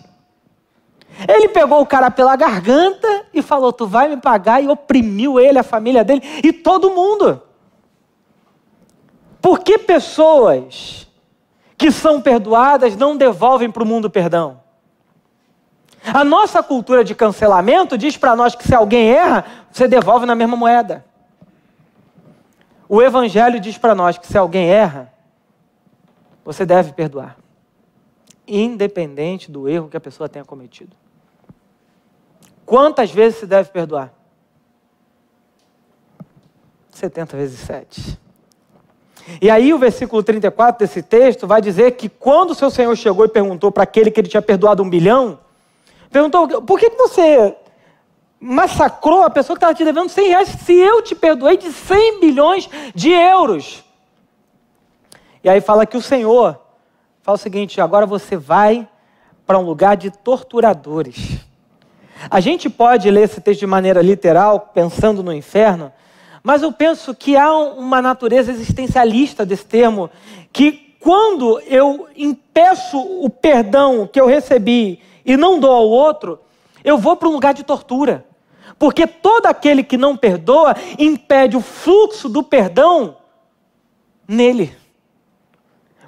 Ele 1.28 1.49
pegou 1.49 1.82
o 1.82 1.86
cara 1.86 2.11
pela 2.11 2.36
garganta 2.36 3.26
e 3.34 3.41
falou: 3.41 3.74
Tu 3.74 3.88
vai 3.88 4.07
me 4.07 4.18
pagar, 4.18 4.63
e 4.63 4.68
oprimiu 4.68 5.39
ele, 5.39 5.59
a 5.59 5.63
família 5.63 6.03
dele 6.03 6.22
e 6.43 6.53
todo 6.53 6.91
mundo. 6.91 7.41
Por 9.41 9.59
que 9.59 9.78
pessoas 9.78 11.05
que 11.78 11.91
são 11.91 12.22
perdoadas 12.22 12.95
não 12.95 13.18
devolvem 13.18 13.70
para 13.70 13.84
o 13.84 13.86
mundo 13.86 14.09
perdão. 14.09 14.64
A 16.14 16.24
nossa 16.24 16.62
cultura 16.62 17.03
de 17.03 17.16
cancelamento 17.16 17.97
diz 17.97 18.18
para 18.18 18.36
nós 18.36 18.56
que 18.56 18.68
se 18.68 18.76
alguém 18.76 19.10
erra, 19.10 19.45
você 19.72 19.88
devolve 19.88 20.26
na 20.26 20.36
mesma 20.36 20.56
moeda. 20.56 21.06
O 22.88 23.01
Evangelho 23.01 23.60
diz 23.60 23.78
para 23.78 23.95
nós 23.95 24.18
que 24.18 24.28
se 24.28 24.38
alguém 24.38 24.70
erra, 24.70 25.12
você 26.43 26.66
deve 26.66 26.93
perdoar, 26.93 27.36
independente 28.47 29.51
do 29.51 29.68
erro 29.68 29.89
que 29.89 29.97
a 29.97 30.01
pessoa 30.01 30.30
tenha 30.30 30.45
cometido. 30.45 30.95
Quantas 32.66 33.12
vezes 33.12 33.39
se 33.39 33.47
deve 33.47 33.70
perdoar? 33.70 34.14
70 36.91 37.36
vezes 37.36 37.60
7. 37.60 38.20
E 39.41 39.49
aí 39.49 39.74
o 39.74 39.80
versículo 39.80 40.22
34 40.22 40.80
desse 40.80 41.01
texto 41.01 41.47
vai 41.47 41.62
dizer 41.62 41.91
que 41.91 42.08
quando 42.08 42.51
o 42.51 42.56
seu 42.56 42.70
Senhor 42.70 42.95
chegou 42.95 43.26
e 43.26 43.30
perguntou 43.30 43.72
para 43.72 43.84
aquele 43.84 44.12
que 44.12 44.20
ele 44.20 44.28
tinha 44.28 44.41
perdoado 44.41 44.84
um 44.84 44.89
bilhão, 44.89 45.39
perguntou, 46.16 46.61
por 46.61 46.80
que 46.80 46.89
você 46.91 47.57
massacrou 48.39 49.24
a 49.24 49.30
pessoa 49.30 49.55
que 49.55 49.57
estava 49.57 49.74
te 49.74 49.84
devendo 49.84 50.07
100 50.07 50.28
reais 50.30 50.47
se 50.47 50.74
eu 50.74 51.01
te 51.01 51.13
perdoei 51.13 51.57
de 51.57 51.74
100 51.74 52.22
bilhões 52.22 52.70
de 52.93 53.11
euros? 53.11 53.84
E 55.43 55.49
aí 55.49 55.59
fala 55.59 55.86
que 55.86 55.97
o 55.97 56.01
Senhor 56.01 56.57
fala 57.22 57.36
o 57.36 57.39
seguinte, 57.39 57.82
agora 57.82 58.05
você 58.05 58.38
vai 58.38 58.88
para 59.45 59.59
um 59.59 59.63
lugar 59.63 59.97
de 59.97 60.09
torturadores. 60.09 61.38
A 62.30 62.39
gente 62.39 62.70
pode 62.70 63.11
ler 63.11 63.24
esse 63.24 63.41
texto 63.41 63.59
de 63.59 63.68
maneira 63.68 64.01
literal, 64.01 64.72
pensando 64.74 65.22
no 65.22 65.34
inferno, 65.34 65.91
mas 66.41 66.61
eu 66.61 66.72
penso 66.72 67.13
que 67.13 67.36
há 67.36 67.51
uma 67.53 68.01
natureza 68.01 68.53
existencialista 68.53 69.45
desse 69.45 69.66
termo, 69.66 70.09
que 70.53 70.95
quando 71.01 71.59
eu 71.68 72.07
impeço 72.16 72.97
o 72.97 73.30
perdão 73.30 74.07
que 74.07 74.22
eu 74.22 74.28
recebi 74.28 75.01
e 75.26 75.36
não 75.36 75.59
dou 75.59 75.71
ao 75.71 75.89
outro, 75.89 76.39
eu 76.84 76.97
vou 76.97 77.15
para 77.15 77.28
um 77.28 77.32
lugar 77.32 77.53
de 77.53 77.63
tortura. 77.63 78.26
Porque 78.78 79.07
todo 79.07 79.45
aquele 79.47 79.84
que 79.84 79.97
não 79.97 80.15
perdoa 80.15 80.76
impede 80.99 81.57
o 81.57 81.61
fluxo 81.61 82.30
do 82.30 82.43
perdão 82.43 83.17
nele. 84.28 84.76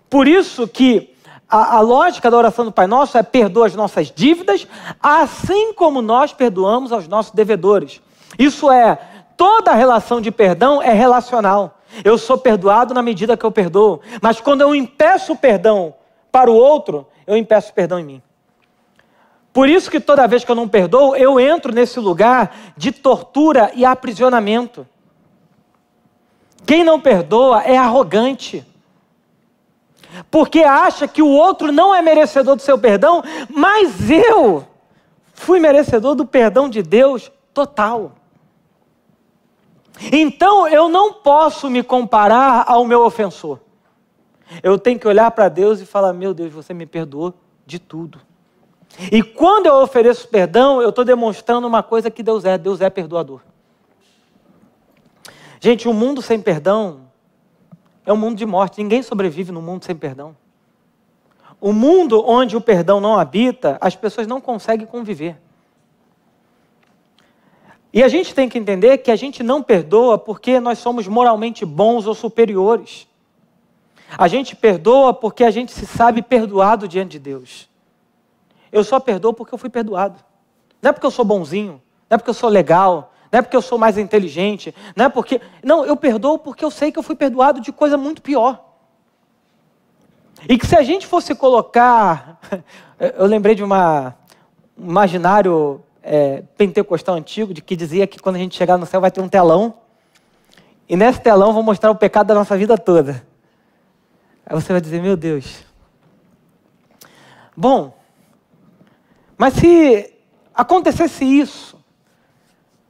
Por 0.10 0.28
isso 0.28 0.68
que 0.68 1.14
a, 1.50 1.78
a, 1.78 1.80
lógica 1.82 2.30
da 2.30 2.38
oração 2.38 2.66
do 2.66 2.72
Pai 2.72 2.88
Nosso 2.88 3.18
é 3.18 3.24
perdoa 3.24 3.68
as 3.68 3.76
nossas 3.76 4.12
dívidas, 4.12 4.68
assim 5.02 5.74
como 5.74 6.02
nós 6.02 6.34
perdoamos 6.34 6.92
aos 6.92 7.08
nossos 7.08 7.32
devedores. 7.32 8.02
Isso 8.38 8.70
é, 8.70 9.00
toda 9.36 9.74
relação 9.74 10.20
de 10.20 10.32
perdão 10.32 10.82
é 10.82 10.94
relacional. 10.94 11.80
Eu 12.04 12.18
sou 12.18 12.38
perdoado 12.38 12.94
na 12.94 13.02
medida 13.02 13.38
que 13.38 13.46
eu 13.46 13.52
perdoo. 13.52 14.02
Mas 14.22 14.42
quando 14.42 14.62
eu 14.62 14.76
impeço 14.76 15.34
o 15.34 15.38
perdão 15.38 15.94
para 16.32 16.52
o 16.52 16.56
outro, 16.56 17.08
eu 17.26 17.38
impeço 17.38 17.72
o 17.72 17.74
perdão 17.74 18.00
em 18.00 18.04
mim. 18.04 18.22
Por 19.58 19.68
isso 19.68 19.90
que 19.90 20.00
toda 20.00 20.28
vez 20.28 20.44
que 20.44 20.52
eu 20.52 20.56
não 20.56 20.70
perdoo, 20.70 21.16
eu 21.16 21.40
entro 21.40 21.74
nesse 21.74 22.00
lugar 22.00 22.56
de 22.78 22.92
tortura 22.92 23.72
e 23.74 23.84
aprisionamento. 23.84 24.86
Quem 26.64 26.84
não 26.84 27.02
perdoa 27.02 27.64
é 27.64 27.76
arrogante. 27.76 28.64
Porque 30.30 30.60
acha 30.60 31.08
que 31.08 31.24
o 31.24 31.28
outro 31.28 31.72
não 31.72 31.96
é 31.96 32.04
merecedor 32.04 32.56
do 32.56 32.62
seu 32.62 32.78
perdão, 32.78 33.24
mas 33.50 34.12
eu 34.12 34.64
fui 35.34 35.60
merecedor 35.60 36.14
do 36.14 36.24
perdão 36.24 36.70
de 36.70 36.84
Deus 36.84 37.32
total. 37.52 38.12
Então 40.12 40.68
eu 40.68 40.88
não 40.88 41.14
posso 41.14 41.68
me 41.68 41.82
comparar 41.82 42.64
ao 42.68 42.86
meu 42.86 43.04
ofensor. 43.04 43.60
Eu 44.62 44.78
tenho 44.78 45.00
que 45.00 45.08
olhar 45.08 45.32
para 45.32 45.50
Deus 45.50 45.82
e 45.82 45.86
falar: 45.88 46.14
Meu 46.14 46.32
Deus, 46.32 46.54
você 46.54 46.76
me 46.76 46.86
perdoou 46.86 47.34
de 47.66 47.80
tudo. 47.80 48.27
E 49.12 49.22
quando 49.22 49.68
eu 49.68 49.76
ofereço 49.76 50.28
perdão, 50.28 50.82
eu 50.82 50.90
estou 50.90 51.06
demonstrando 51.06 51.68
uma 51.68 51.84
coisa 51.84 52.10
que 52.10 52.24
Deus 52.24 52.46
é: 52.46 52.58
Deus 52.58 52.82
é 52.82 52.90
perdoador. 52.90 53.42
Gente, 55.60 55.88
o 55.88 55.92
um 55.92 55.94
mundo 55.94 56.22
sem 56.22 56.40
perdão 56.40 57.02
é 58.06 58.12
um 58.12 58.18
mundo 58.18 58.38
de 58.38 58.46
morte. 58.46 58.82
Ninguém 58.82 59.04
sobrevive 59.04 59.52
no 59.52 59.62
mundo 59.62 59.86
sem 59.86 59.96
perdão. 59.96 60.36
O 61.60 61.74
mundo 61.74 62.24
onde 62.26 62.56
o 62.56 62.62
perdão 62.62 63.00
não 63.00 63.18
habita, 63.18 63.78
as 63.82 63.96
pessoas 63.96 64.28
não 64.28 64.40
conseguem 64.40 64.86
conviver. 64.86 65.38
E 67.92 68.04
a 68.04 68.08
gente 68.08 68.34
tem 68.36 68.48
que 68.48 68.60
entender 68.60 69.00
que 69.00 69.10
a 69.10 69.16
gente 69.16 69.42
não 69.42 69.64
perdoa 69.64 70.18
porque 70.18 70.60
nós 70.60 70.78
somos 70.78 71.08
moralmente 71.08 71.66
bons 71.66 72.06
ou 72.06 72.14
superiores. 72.14 73.08
A 74.18 74.28
gente 74.28 74.56
perdoa 74.56 75.14
porque 75.14 75.44
a 75.44 75.52
gente 75.52 75.72
se 75.72 75.86
sabe 75.86 76.22
perdoado 76.22 76.88
diante 76.88 77.14
de 77.14 77.20
Deus. 77.20 77.68
Eu 78.72 78.84
só 78.84 79.00
perdoo 79.00 79.34
porque 79.34 79.54
eu 79.54 79.58
fui 79.58 79.70
perdoado. 79.70 80.20
Não 80.82 80.90
é 80.90 80.94
porque 80.94 81.06
eu 81.06 81.12
sou 81.12 81.26
bonzinho, 81.26 81.82
não 82.10 82.16
é 82.16 82.18
porque 82.18 82.30
eu 82.30 82.34
sou 82.34 82.50
legal, 82.50 83.14
não 83.32 83.40
é 83.40 83.42
porque 83.42 83.58
eu 83.58 83.62
sou 83.62 83.78
mais 83.78 83.98
inteligente, 83.98 84.74
não 84.96 85.06
é 85.06 85.10
porque. 85.10 85.42
Não, 85.64 85.86
eu 85.86 85.96
perdoo 85.96 86.38
porque 86.38 86.64
eu 86.64 86.72
sei 86.72 86.92
que 86.92 87.00
eu 87.00 87.04
fui 87.04 87.16
perdoado 87.16 87.60
de 87.60 87.72
coisa 87.72 87.98
muito 87.98 88.22
pior. 88.22 88.64
E 90.48 90.58
que 90.58 90.68
se 90.68 90.76
a 90.76 90.84
gente 90.84 91.08
fosse 91.08 91.34
colocar. 91.34 92.40
Eu 93.00 93.28
lembrei 93.28 93.54
de 93.54 93.64
uma, 93.64 94.16
um 94.76 94.90
imaginário 94.90 95.84
é, 96.02 96.42
pentecostal 96.58 97.16
antigo, 97.16 97.54
de 97.54 97.62
que 97.62 97.76
dizia 97.76 98.08
que 98.08 98.18
quando 98.18 98.38
a 98.38 98.40
gente 98.40 98.56
chegar 98.56 98.76
no 98.76 98.88
céu 98.88 99.00
vai 99.00 99.12
ter 99.12 99.22
um 99.22 99.30
telão. 99.30 99.76
E 100.90 100.96
nesse 100.96 101.22
telão 101.22 101.54
vou 101.54 101.62
mostrar 101.62 101.92
o 101.92 101.96
pecado 101.96 102.28
da 102.28 102.34
nossa 102.34 102.58
vida 102.58 102.76
toda. 102.76 103.24
Aí 104.46 104.56
você 104.56 104.72
vai 104.72 104.82
dizer, 104.82 105.02
meu 105.02 105.16
Deus. 105.16 105.64
Bom, 107.56 107.94
mas 109.38 109.54
se 109.54 110.14
acontecesse 110.54 111.24
isso, 111.24 111.80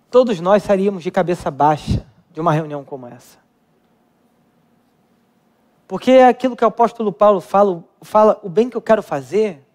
todos 0.10 0.40
nós 0.40 0.64
sairíamos 0.64 1.04
de 1.04 1.12
cabeça 1.12 1.52
baixa 1.52 2.06
de 2.32 2.40
uma 2.40 2.52
reunião 2.52 2.84
como 2.84 3.08
essa. 3.08 3.38
Porque 5.88 6.12
é 6.12 6.28
aquilo 6.28 6.56
que 6.56 6.64
o 6.64 6.68
apóstolo 6.68 7.12
Paulo 7.12 7.40
fala, 7.40 7.84
fala, 8.02 8.40
o 8.44 8.50
bem 8.50 8.70
que 8.70 8.78
eu 8.78 8.82
quero 8.82 9.02
fazer, 9.02 9.66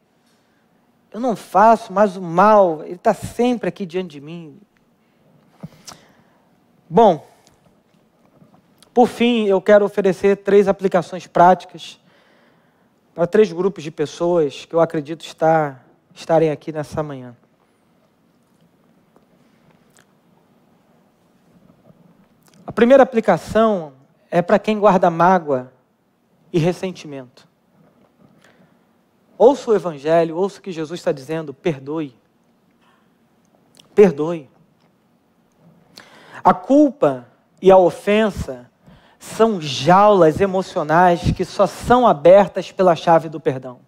eu 1.12 1.20
não 1.20 1.37
faço, 1.37 1.93
mas 1.93 2.16
o 2.16 2.23
mal, 2.23 2.83
ele 2.83 2.95
está 2.95 3.12
sempre 3.12 3.68
aqui 3.68 3.85
diante 3.85 4.12
de 4.12 4.20
mim. 4.20 4.59
Bom, 6.89 7.27
por 8.95 9.09
fim, 9.09 9.47
eu 9.47 9.61
quero 9.61 9.85
oferecer 9.85 10.37
três 10.37 10.68
aplicações 10.68 11.27
práticas 11.27 11.99
para 13.14 13.27
três 13.27 13.51
grupos 13.53 13.83
de 13.83 13.91
pessoas 13.91 14.64
que 14.64 14.75
eu 14.75 14.81
acredito 14.81 15.25
estar, 15.25 15.87
estarem 16.15 16.51
aqui 16.51 16.73
nessa 16.73 17.03
manhã. 17.03 17.37
A 22.67 22.73
primeira 22.73 23.03
aplicação 23.03 23.93
é 24.31 24.41
para 24.41 24.59
quem 24.59 24.79
guarda 24.79 25.11
mágoa 25.11 25.73
e 26.53 26.59
ressentimento. 26.59 27.47
Ouça 29.37 29.71
o 29.71 29.75
Evangelho, 29.75 30.37
ouça 30.37 30.59
o 30.59 30.63
que 30.63 30.73
Jesus 30.73 31.01
está 31.01 31.13
dizendo, 31.13 31.53
perdoe. 31.53 32.15
Perdoe. 33.95 34.49
A 36.43 36.55
culpa 36.55 37.27
e 37.61 37.71
a 37.71 37.77
ofensa 37.77 38.71
são 39.19 39.61
jaulas 39.61 40.41
emocionais 40.41 41.31
que 41.33 41.45
só 41.45 41.67
são 41.67 42.07
abertas 42.07 42.73
pela 42.73 42.97
chave 42.97 43.29
do 43.29 43.39
perdão. 43.39 43.81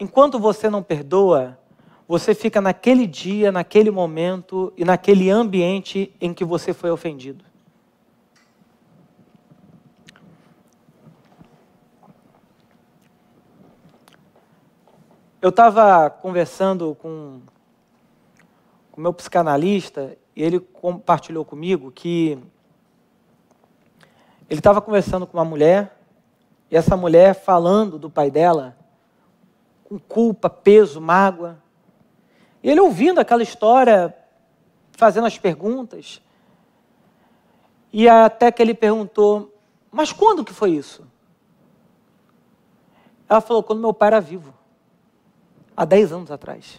Enquanto 0.00 0.38
você 0.38 0.70
não 0.70 0.82
perdoa, 0.82 1.58
você 2.08 2.34
fica 2.34 2.58
naquele 2.58 3.06
dia, 3.06 3.52
naquele 3.52 3.90
momento 3.90 4.72
e 4.74 4.82
naquele 4.82 5.28
ambiente 5.28 6.16
em 6.18 6.32
que 6.32 6.42
você 6.42 6.72
foi 6.72 6.90
ofendido. 6.90 7.44
Eu 15.42 15.50
estava 15.50 16.08
conversando 16.08 16.94
com 16.94 17.42
o 18.96 19.00
meu 19.00 19.12
psicanalista 19.12 20.16
e 20.34 20.42
ele 20.42 20.58
compartilhou 20.58 21.44
comigo 21.44 21.90
que 21.90 22.38
ele 24.48 24.60
estava 24.60 24.80
conversando 24.80 25.26
com 25.26 25.36
uma 25.36 25.44
mulher 25.44 25.94
e 26.70 26.76
essa 26.76 26.96
mulher 26.96 27.34
falando 27.34 27.98
do 27.98 28.08
pai 28.08 28.30
dela 28.30 28.79
com 29.90 29.98
culpa, 29.98 30.48
peso, 30.48 31.00
mágoa. 31.00 31.62
E 32.62 32.70
ele 32.70 32.80
ouvindo 32.80 33.18
aquela 33.18 33.42
história, 33.42 34.16
fazendo 34.92 35.26
as 35.26 35.36
perguntas. 35.36 36.22
E 37.92 38.08
até 38.08 38.50
que 38.50 38.62
ele 38.62 38.72
perguntou: 38.72 39.54
"Mas 39.90 40.12
quando 40.12 40.44
que 40.44 40.54
foi 40.54 40.70
isso?" 40.70 41.06
Ela 43.28 43.42
falou: 43.42 43.62
"Quando 43.62 43.80
meu 43.80 43.92
pai 43.92 44.06
era 44.06 44.20
vivo." 44.20 44.54
há 45.80 45.84
10 45.86 46.12
anos 46.12 46.30
atrás. 46.30 46.78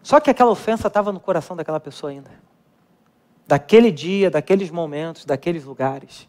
Só 0.00 0.20
que 0.20 0.30
aquela 0.30 0.52
ofensa 0.52 0.86
estava 0.86 1.10
no 1.10 1.18
coração 1.18 1.56
daquela 1.56 1.80
pessoa 1.80 2.10
ainda. 2.10 2.30
Daquele 3.48 3.90
dia, 3.90 4.30
daqueles 4.30 4.70
momentos, 4.70 5.24
daqueles 5.24 5.64
lugares. 5.64 6.28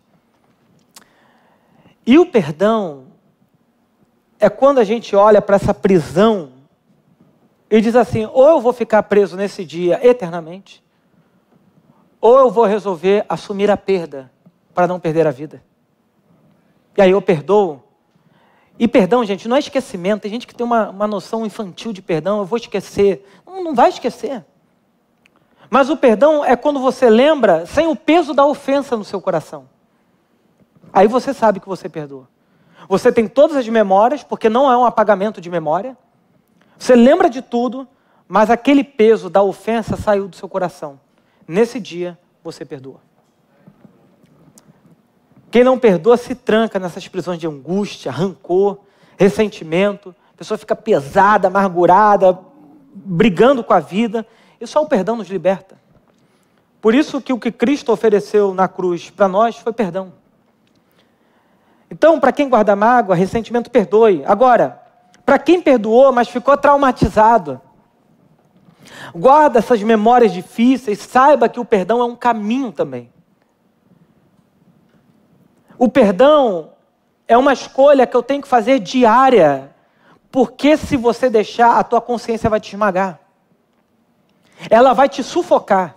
E 2.04 2.18
o 2.18 2.26
perdão 2.26 3.12
é 4.44 4.50
quando 4.50 4.80
a 4.80 4.84
gente 4.84 5.16
olha 5.16 5.41
para 5.41 5.56
essa 5.56 5.74
prisão 5.74 6.52
e 7.72 7.80
diz 7.80 7.96
assim: 7.96 8.28
ou 8.34 8.50
eu 8.50 8.60
vou 8.60 8.74
ficar 8.74 9.02
preso 9.04 9.38
nesse 9.38 9.64
dia 9.64 10.06
eternamente, 10.06 10.84
ou 12.20 12.38
eu 12.38 12.52
vou 12.52 12.66
resolver 12.66 13.26
assumir 13.30 13.72
a 13.72 13.78
perda 13.78 14.30
para 14.74 14.86
não 14.86 15.00
perder 15.00 15.26
a 15.26 15.32
vida. 15.32 15.64
E 16.98 17.02
aí 17.02 17.12
eu 17.12 17.22
perdoo. 17.22 17.82
E 18.78 18.86
perdão, 18.86 19.24
gente, 19.24 19.48
não 19.48 19.56
é 19.56 19.60
esquecimento. 19.60 20.24
Tem 20.24 20.32
gente 20.32 20.46
que 20.46 20.54
tem 20.54 20.66
uma, 20.66 20.89
uma 20.89 21.08
noção 21.08 21.46
infantil 21.46 21.94
de 21.94 22.02
perdão. 22.02 22.39
Eu 22.39 22.46
vou 22.46 22.58
esquecer. 22.58 23.26
Não, 23.46 23.64
não 23.64 23.74
vai 23.74 23.89
esquecer. 23.89 24.44
Mas 25.70 25.89
o 25.89 25.96
perdão 25.96 26.44
é 26.44 26.56
quando 26.58 26.80
você 26.80 27.10
lembra 27.10 27.66
sem 27.66 27.88
o 27.88 27.96
peso 27.96 28.34
da 28.34 28.46
ofensa 28.46 28.98
no 28.98 29.06
seu 29.06 29.22
coração. 29.22 29.70
Aí 30.91 31.08
você 31.08 31.34
sabe 31.34 31.60
que 31.60 31.68
você 31.68 31.88
perdoa. 31.88 32.33
Você 32.88 33.12
tem 33.12 33.28
todas 33.28 33.56
as 33.56 33.68
memórias, 33.68 34.24
porque 34.24 34.50
não 34.50 34.72
é 34.72 34.78
um 34.78 34.86
apagamento 34.86 35.40
de 35.40 35.50
memória. 35.50 35.98
Você 36.78 36.96
lembra 36.96 37.30
de 37.30 37.42
tudo, 37.42 37.88
mas 38.28 38.50
aquele 38.50 38.84
peso 38.84 39.30
da 39.30 39.42
ofensa 39.42 39.96
saiu 39.96 40.28
do 40.28 40.36
seu 40.36 40.50
coração. 40.50 41.00
Nesse 41.48 41.80
dia, 41.80 42.18
você 42.44 42.66
perdoa. 42.66 43.00
Quem 45.50 45.64
não 45.64 45.78
perdoa 45.78 46.18
se 46.18 46.34
tranca 46.34 46.80
nessas 46.80 47.08
prisões 47.08 47.40
de 47.40 47.46
angústia, 47.46 48.12
rancor, 48.12 48.80
ressentimento. 49.18 50.16
A 50.34 50.38
pessoa 50.38 50.58
fica 50.58 50.76
pesada, 50.76 51.48
amargurada, 51.48 52.40
brigando 52.94 53.64
com 53.64 53.74
a 53.74 53.80
vida. 53.80 54.26
E 54.60 54.66
só 54.66 54.82
o 54.82 54.88
perdão 54.88 55.16
nos 55.16 55.30
liberta. 55.30 55.78
Por 56.82 56.96
isso 56.96 57.22
que 57.22 57.32
o 57.32 57.40
que 57.40 57.52
Cristo 57.52 57.92
ofereceu 57.92 58.54
na 58.54 58.68
cruz 58.68 59.10
para 59.10 59.28
nós 59.28 59.56
foi 59.56 59.72
perdão. 59.72 60.12
Então, 61.94 62.20
para 62.20 62.32
quem 62.32 62.50
guarda 62.50 62.76
mágoa, 62.76 63.16
ressentimento, 63.16 63.70
perdoe. 63.70 64.24
Agora, 64.26 64.82
para 65.24 65.38
quem 65.38 65.62
perdoou, 65.62 66.12
mas 66.12 66.28
ficou 66.28 66.58
traumatizado, 66.58 67.62
guarda 69.14 69.60
essas 69.60 69.84
memórias 69.84 70.34
difíceis, 70.34 70.98
saiba 70.98 71.48
que 71.48 71.60
o 71.60 71.66
perdão 71.66 72.02
é 72.02 72.04
um 72.04 72.16
caminho 72.16 72.72
também. 72.72 73.14
O 75.78 75.88
perdão 75.88 76.72
é 77.28 77.38
uma 77.38 77.54
escolha 77.54 78.08
que 78.08 78.18
eu 78.18 78.24
tenho 78.24 78.41
que 78.41 78.48
fazer 78.48 78.80
diária, 78.80 79.70
porque 80.32 80.76
se 80.78 80.98
você 80.98 81.30
deixar, 81.30 81.78
a 81.78 81.84
tua 81.84 82.02
consciência 82.02 82.50
vai 82.50 82.60
te 82.60 82.70
esmagar. 82.70 83.20
Ela 84.68 84.94
vai 84.94 85.08
te 85.08 85.22
sufocar. 85.22 85.96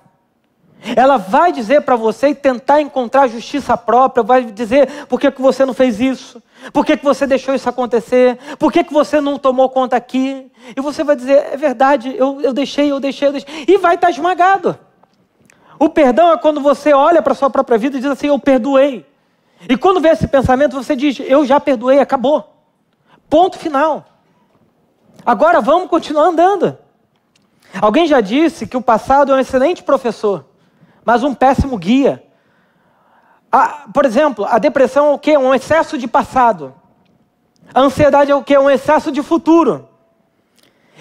Ela 0.94 1.16
vai 1.16 1.52
dizer 1.52 1.82
para 1.82 1.96
você 1.96 2.28
e 2.28 2.34
tentar 2.34 2.80
encontrar 2.80 3.28
justiça 3.28 3.76
própria, 3.76 4.22
vai 4.22 4.44
dizer 4.44 5.06
por 5.06 5.18
que, 5.18 5.30
que 5.30 5.40
você 5.40 5.64
não 5.64 5.74
fez 5.74 6.00
isso, 6.00 6.40
por 6.72 6.84
que, 6.84 6.96
que 6.96 7.04
você 7.04 7.26
deixou 7.26 7.54
isso 7.54 7.68
acontecer, 7.68 8.38
por 8.58 8.70
que, 8.70 8.84
que 8.84 8.92
você 8.92 9.20
não 9.20 9.38
tomou 9.38 9.68
conta 9.68 9.96
aqui. 9.96 10.50
E 10.76 10.80
você 10.80 11.02
vai 11.02 11.16
dizer, 11.16 11.48
é 11.52 11.56
verdade, 11.56 12.14
eu, 12.16 12.40
eu 12.40 12.52
deixei, 12.52 12.90
eu 12.90 13.00
deixei, 13.00 13.28
eu 13.28 13.32
deixei. 13.32 13.64
E 13.66 13.78
vai 13.78 13.94
estar 13.94 14.08
tá 14.08 14.10
esmagado. 14.10 14.78
O 15.78 15.88
perdão 15.88 16.32
é 16.32 16.36
quando 16.36 16.60
você 16.60 16.92
olha 16.92 17.20
para 17.20 17.32
a 17.32 17.36
sua 17.36 17.50
própria 17.50 17.78
vida 17.78 17.96
e 17.96 18.00
diz 18.00 18.10
assim, 18.10 18.28
eu 18.28 18.38
perdoei. 18.38 19.04
E 19.68 19.76
quando 19.76 20.00
vê 20.00 20.10
esse 20.10 20.28
pensamento, 20.28 20.74
você 20.74 20.94
diz, 20.94 21.18
eu 21.20 21.44
já 21.44 21.58
perdoei, 21.58 21.98
acabou. 21.98 22.54
Ponto 23.28 23.58
final. 23.58 24.04
Agora 25.24 25.60
vamos 25.60 25.88
continuar 25.88 26.26
andando. 26.26 26.78
Alguém 27.80 28.06
já 28.06 28.20
disse 28.20 28.66
que 28.66 28.76
o 28.76 28.82
passado 28.82 29.32
é 29.32 29.36
um 29.36 29.40
excelente 29.40 29.82
professor 29.82 30.44
mas 31.07 31.22
um 31.22 31.32
péssimo 31.32 31.78
guia. 31.78 32.20
por 33.94 34.04
exemplo, 34.04 34.44
a 34.44 34.59
depressão 34.59 35.07
é 35.07 35.12
o 35.12 35.18
quê? 35.18 35.38
Um 35.38 35.54
excesso 35.54 35.96
de 35.96 36.09
passado. 36.09 36.74
A 37.72 37.80
ansiedade 37.80 38.32
é 38.32 38.34
o 38.34 38.42
quê? 38.42 38.59
Um 38.59 38.68
excesso 38.68 39.12
de 39.12 39.22
futuro. 39.22 39.88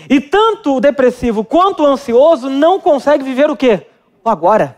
E 0.08 0.22
tanto 0.22 0.76
o 0.76 0.80
depressivo 0.80 1.44
quanto 1.44 1.82
o 1.82 1.88
ansioso 1.88 2.52
não 2.52 2.80
consegue 2.80 3.24
viver 3.24 3.50
o 3.50 3.58
quê? 3.58 3.88
O 4.24 4.30
agora. 4.30 4.78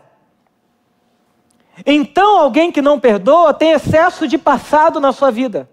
Então, 1.84 2.38
alguém 2.38 2.72
que 2.72 2.80
não 2.80 2.98
perdoa 2.98 3.52
tem 3.52 3.72
excesso 3.72 4.26
de 4.26 4.38
passado 4.38 4.98
na 4.98 5.12
sua 5.12 5.30
vida. 5.30 5.68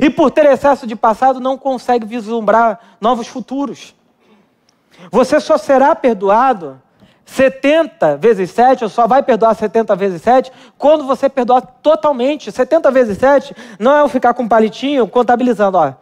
E 0.00 0.08
por 0.08 0.30
ter 0.30 0.46
excesso 0.46 0.86
de 0.86 0.96
passado, 0.96 1.38
não 1.38 1.58
consegue 1.58 2.06
vislumbrar 2.06 2.96
novos 2.98 3.28
futuros. 3.28 3.94
Você 5.10 5.38
só 5.38 5.58
será 5.58 5.94
perdoado 5.94 6.80
70 7.28 8.16
vezes 8.16 8.50
7, 8.50 8.84
ou 8.84 8.90
só 8.90 9.06
vai 9.06 9.22
perdoar 9.22 9.54
70 9.54 9.94
vezes 9.94 10.22
7, 10.22 10.50
quando 10.78 11.04
você 11.04 11.28
perdoar 11.28 11.60
totalmente. 11.60 12.50
70 12.50 12.90
vezes 12.90 13.18
7 13.18 13.54
não 13.78 13.94
é 13.94 14.00
eu 14.00 14.08
ficar 14.08 14.32
com 14.32 14.44
um 14.44 14.48
palitinho 14.48 15.06
contabilizando, 15.06 15.76
ó. 15.76 15.92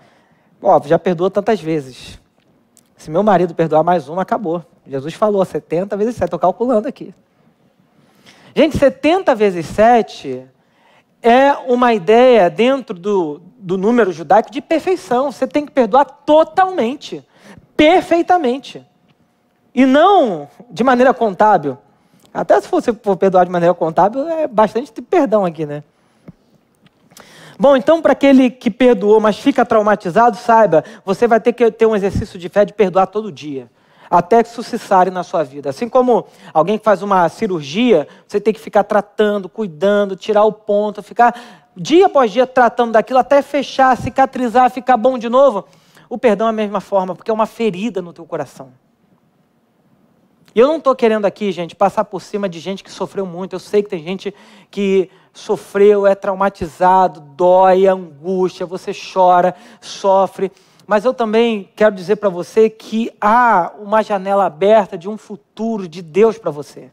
Ó, 0.63 0.81
já 0.85 0.99
perdoou 0.99 1.29
tantas 1.29 1.61
vezes. 1.61 2.19
Se 2.97 3.11
meu 3.11 3.25
marido 3.25 3.55
perdoar 3.55 3.83
mais 3.83 4.09
uma, 4.09 4.23
acabou. 4.23 4.65
Jesus 4.87 5.15
falou 5.15 5.45
70 5.45 5.97
vezes 5.97 6.15
7, 6.15 6.27
estou 6.27 6.39
calculando 6.39 6.87
aqui. 6.87 7.13
Gente, 8.55 8.79
70 8.79 9.35
vezes 9.35 9.67
7 9.67 10.47
é 11.21 11.53
uma 11.67 11.93
ideia 11.93 12.49
dentro 12.49 12.97
do, 12.97 13.43
do 13.59 13.77
número 13.77 14.13
judaico 14.13 14.51
de 14.51 14.63
perfeição. 14.63 15.33
Você 15.33 15.47
tem 15.47 15.67
que 15.67 15.73
perdoar 15.73 16.05
totalmente, 16.05 17.27
perfeitamente. 17.77 18.87
E 19.77 19.85
não 19.85 20.49
de 20.71 20.83
maneira 20.83 21.13
contábil. 21.13 21.77
Até 22.33 22.59
se 22.59 22.67
você 22.67 22.95
for 22.95 23.15
perdoar 23.15 23.45
de 23.45 23.53
maneira 23.53 23.75
contábil, 23.75 24.27
é 24.27 24.49
bastante 24.49 24.91
perdão 25.03 25.45
aqui, 25.45 25.67
né? 25.67 25.85
Bom, 27.59 27.77
então, 27.77 28.01
para 28.01 28.13
aquele 28.13 28.49
que 28.49 28.71
perdoou, 28.71 29.21
mas 29.21 29.39
fica 29.39 29.67
traumatizado, 29.67 30.39
saiba, 30.39 30.83
você 31.05 31.27
vai 31.29 31.41
ter 31.41 31.53
que 31.53 31.71
ter 31.71 31.85
um 31.85 31.95
exercício 31.95 32.39
de 32.39 32.49
fé 32.49 32.65
de 32.65 32.73
perdoar 32.73 33.07
todo 33.07 33.31
dia, 33.31 33.71
até 34.11 34.43
que 34.43 34.49
isso 34.49 34.63
se 34.63 34.79
sare 34.79 35.11
na 35.11 35.23
sua 35.23 35.43
vida. 35.43 35.69
Assim 35.69 35.91
como 35.91 36.27
alguém 36.55 36.79
que 36.79 36.85
faz 36.85 37.03
uma 37.03 37.29
cirurgia, 37.29 38.09
você 38.27 38.41
tem 38.41 38.55
que 38.55 38.61
ficar 38.61 38.85
tratando, 38.85 39.47
cuidando, 39.47 40.17
tirar 40.17 40.45
o 40.45 40.53
ponto, 40.53 41.03
ficar 41.03 41.39
dia 41.77 42.07
após 42.07 42.31
dia 42.31 42.47
tratando 42.47 42.93
daquilo 42.93 43.19
até 43.19 43.43
fechar, 43.43 43.95
cicatrizar, 43.97 44.71
ficar 44.71 44.97
bom 44.97 45.19
de 45.19 45.29
novo. 45.29 45.67
O 46.09 46.17
perdão 46.17 46.47
é 46.47 46.51
a 46.51 46.53
mesma 46.53 46.81
forma, 46.81 47.15
porque 47.15 47.31
é 47.31 47.35
uma 47.35 47.47
ferida 47.47 48.01
no 48.01 48.15
teu 48.15 48.25
coração. 48.25 48.71
E 50.57 50.59
eu 50.59 50.69
não 50.69 50.79
estou 50.79 50.97
querendo 50.97 51.27
aqui, 51.27 51.53
gente, 51.53 51.77
passar 51.77 52.03
por 52.07 52.23
cima 52.23 52.49
de 52.49 52.59
gente 52.61 52.83
que 52.83 52.91
sofreu 52.91 53.27
muito. 53.27 53.55
Eu 53.55 53.59
sei 53.59 53.83
que 53.83 53.91
tem 53.91 54.03
gente 54.03 54.35
que 54.71 55.11
sofreu, 55.31 56.07
é 56.07 56.15
traumatizado, 56.15 57.21
dói, 57.21 57.87
angústia, 57.87 58.65
você 58.65 58.91
chora, 58.95 59.55
sofre. 59.83 60.51
Mas 60.87 61.05
eu 61.05 61.13
também 61.13 61.69
quero 61.77 61.95
dizer 61.95 62.17
para 62.17 62.31
você 62.31 62.71
que 62.71 63.13
há 63.21 63.71
uma 63.79 64.03
janela 64.03 64.47
aberta 64.47 64.97
de 64.97 65.11
um 65.11 65.19
futuro 65.19 65.87
de 65.87 66.01
Deus 66.01 66.39
para 66.39 66.51
você. 66.51 66.91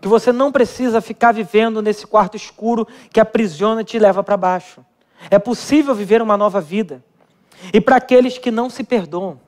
Que 0.00 0.08
você 0.08 0.32
não 0.32 0.50
precisa 0.50 1.02
ficar 1.02 1.32
vivendo 1.32 1.82
nesse 1.82 2.06
quarto 2.06 2.38
escuro 2.38 2.88
que 3.12 3.20
aprisiona 3.20 3.82
e 3.82 3.84
te 3.84 3.98
leva 3.98 4.24
para 4.24 4.38
baixo. 4.38 4.82
É 5.30 5.38
possível 5.38 5.94
viver 5.94 6.22
uma 6.22 6.38
nova 6.38 6.58
vida. 6.58 7.04
E 7.70 7.82
para 7.82 7.96
aqueles 7.96 8.38
que 8.38 8.50
não 8.50 8.70
se 8.70 8.82
perdoam. 8.82 9.38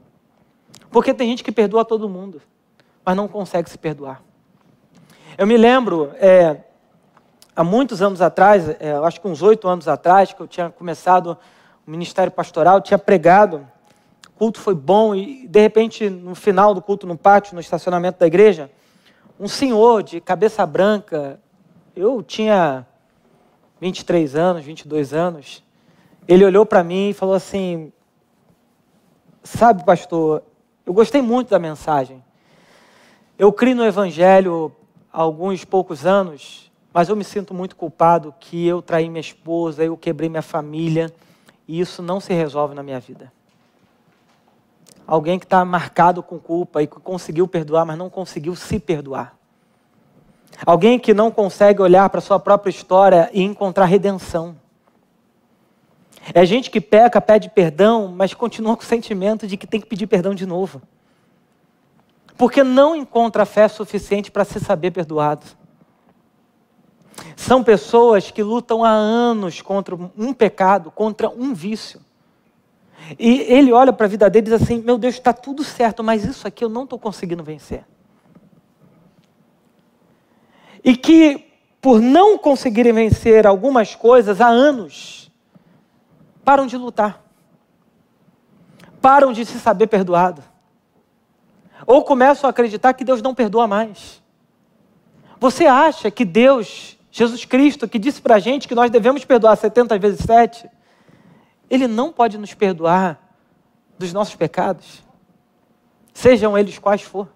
Porque 0.90 1.14
tem 1.14 1.30
gente 1.30 1.42
que 1.42 1.50
perdoa 1.50 1.86
todo 1.86 2.06
mundo 2.06 2.42
mas 3.04 3.16
não 3.16 3.28
consegue 3.28 3.68
se 3.68 3.78
perdoar. 3.78 4.22
Eu 5.36 5.46
me 5.46 5.56
lembro, 5.56 6.12
é, 6.14 6.58
há 7.54 7.64
muitos 7.64 8.02
anos 8.02 8.20
atrás, 8.20 8.68
é, 8.80 8.92
acho 9.04 9.20
que 9.20 9.28
uns 9.28 9.42
oito 9.42 9.68
anos 9.68 9.88
atrás, 9.88 10.32
que 10.32 10.40
eu 10.40 10.46
tinha 10.46 10.70
começado 10.70 11.36
o 11.86 11.90
ministério 11.90 12.32
pastoral, 12.32 12.80
tinha 12.80 12.98
pregado, 12.98 13.66
o 14.28 14.30
culto 14.32 14.60
foi 14.60 14.74
bom 14.74 15.14
e, 15.14 15.46
de 15.46 15.60
repente, 15.60 16.08
no 16.08 16.34
final 16.34 16.74
do 16.74 16.82
culto, 16.82 17.06
no 17.06 17.16
pátio, 17.16 17.54
no 17.54 17.60
estacionamento 17.60 18.18
da 18.18 18.26
igreja, 18.26 18.70
um 19.38 19.48
senhor 19.48 20.02
de 20.02 20.20
cabeça 20.20 20.64
branca, 20.64 21.40
eu 21.96 22.22
tinha 22.22 22.86
23 23.80 24.36
anos, 24.36 24.64
22 24.64 25.12
anos, 25.12 25.64
ele 26.28 26.44
olhou 26.44 26.64
para 26.64 26.84
mim 26.84 27.10
e 27.10 27.12
falou 27.12 27.34
assim: 27.34 27.92
Sabe, 29.42 29.84
pastor, 29.84 30.42
eu 30.86 30.94
gostei 30.94 31.20
muito 31.20 31.50
da 31.50 31.58
mensagem. 31.58 32.21
Eu 33.42 33.52
criei 33.52 33.74
no 33.74 33.84
Evangelho 33.84 34.70
há 35.12 35.20
alguns 35.20 35.64
poucos 35.64 36.06
anos, 36.06 36.70
mas 36.94 37.08
eu 37.08 37.16
me 37.16 37.24
sinto 37.24 37.52
muito 37.52 37.74
culpado 37.74 38.32
que 38.38 38.68
eu 38.68 38.80
traí 38.80 39.10
minha 39.10 39.20
esposa, 39.20 39.82
eu 39.82 39.96
quebrei 39.96 40.28
minha 40.28 40.42
família, 40.42 41.12
e 41.66 41.80
isso 41.80 42.00
não 42.04 42.20
se 42.20 42.32
resolve 42.32 42.72
na 42.72 42.84
minha 42.84 43.00
vida. 43.00 43.32
Alguém 45.04 45.40
que 45.40 45.44
está 45.44 45.64
marcado 45.64 46.22
com 46.22 46.38
culpa 46.38 46.84
e 46.84 46.86
que 46.86 47.00
conseguiu 47.00 47.48
perdoar, 47.48 47.84
mas 47.84 47.98
não 47.98 48.08
conseguiu 48.08 48.54
se 48.54 48.78
perdoar. 48.78 49.34
Alguém 50.64 50.96
que 50.96 51.12
não 51.12 51.28
consegue 51.28 51.82
olhar 51.82 52.08
para 52.10 52.20
sua 52.20 52.38
própria 52.38 52.70
história 52.70 53.28
e 53.32 53.42
encontrar 53.42 53.86
redenção. 53.86 54.54
É 56.32 56.46
gente 56.46 56.70
que 56.70 56.80
peca, 56.80 57.20
pede 57.20 57.50
perdão, 57.50 58.06
mas 58.06 58.34
continua 58.34 58.76
com 58.76 58.84
o 58.84 58.86
sentimento 58.86 59.48
de 59.48 59.56
que 59.56 59.66
tem 59.66 59.80
que 59.80 59.88
pedir 59.88 60.06
perdão 60.06 60.32
de 60.32 60.46
novo 60.46 60.80
porque 62.36 62.62
não 62.64 62.96
encontra 62.96 63.44
fé 63.44 63.68
suficiente 63.68 64.30
para 64.30 64.44
se 64.44 64.58
saber 64.60 64.90
perdoado. 64.90 65.46
São 67.36 67.62
pessoas 67.62 68.30
que 68.30 68.42
lutam 68.42 68.84
há 68.84 68.90
anos 68.90 69.60
contra 69.60 69.94
um 70.16 70.32
pecado, 70.32 70.90
contra 70.90 71.28
um 71.28 71.52
vício. 71.54 72.00
E 73.18 73.40
ele 73.42 73.72
olha 73.72 73.92
para 73.92 74.06
a 74.06 74.08
vida 74.08 74.30
dele 74.30 74.46
e 74.46 74.50
diz 74.50 74.62
assim: 74.62 74.78
Meu 74.80 74.96
Deus, 74.96 75.14
está 75.14 75.32
tudo 75.32 75.62
certo, 75.64 76.02
mas 76.02 76.24
isso 76.24 76.46
aqui 76.46 76.64
eu 76.64 76.68
não 76.68 76.84
estou 76.84 76.98
conseguindo 76.98 77.42
vencer. 77.42 77.84
E 80.84 80.96
que, 80.96 81.46
por 81.80 82.00
não 82.00 82.38
conseguirem 82.38 82.92
vencer 82.92 83.46
algumas 83.46 83.94
coisas 83.94 84.40
há 84.40 84.48
anos, 84.48 85.30
param 86.44 86.66
de 86.66 86.76
lutar, 86.76 87.22
param 89.00 89.32
de 89.32 89.44
se 89.44 89.58
saber 89.60 89.86
perdoado, 89.86 90.42
ou 91.86 92.04
começam 92.04 92.48
a 92.48 92.50
acreditar 92.50 92.92
que 92.94 93.04
Deus 93.04 93.22
não 93.22 93.34
perdoa 93.34 93.66
mais. 93.66 94.22
Você 95.40 95.66
acha 95.66 96.10
que 96.10 96.24
Deus, 96.24 96.96
Jesus 97.10 97.44
Cristo, 97.44 97.88
que 97.88 97.98
disse 97.98 98.22
para 98.22 98.36
a 98.36 98.38
gente 98.38 98.68
que 98.68 98.74
nós 98.74 98.90
devemos 98.90 99.24
perdoar 99.24 99.56
70 99.56 99.98
vezes 99.98 100.20
7, 100.24 100.68
Ele 101.68 101.86
não 101.86 102.12
pode 102.12 102.38
nos 102.38 102.54
perdoar 102.54 103.20
dos 103.98 104.12
nossos 104.12 104.34
pecados, 104.34 105.02
sejam 106.12 106.56
eles 106.56 106.78
quais 106.78 107.02
for. 107.02 107.28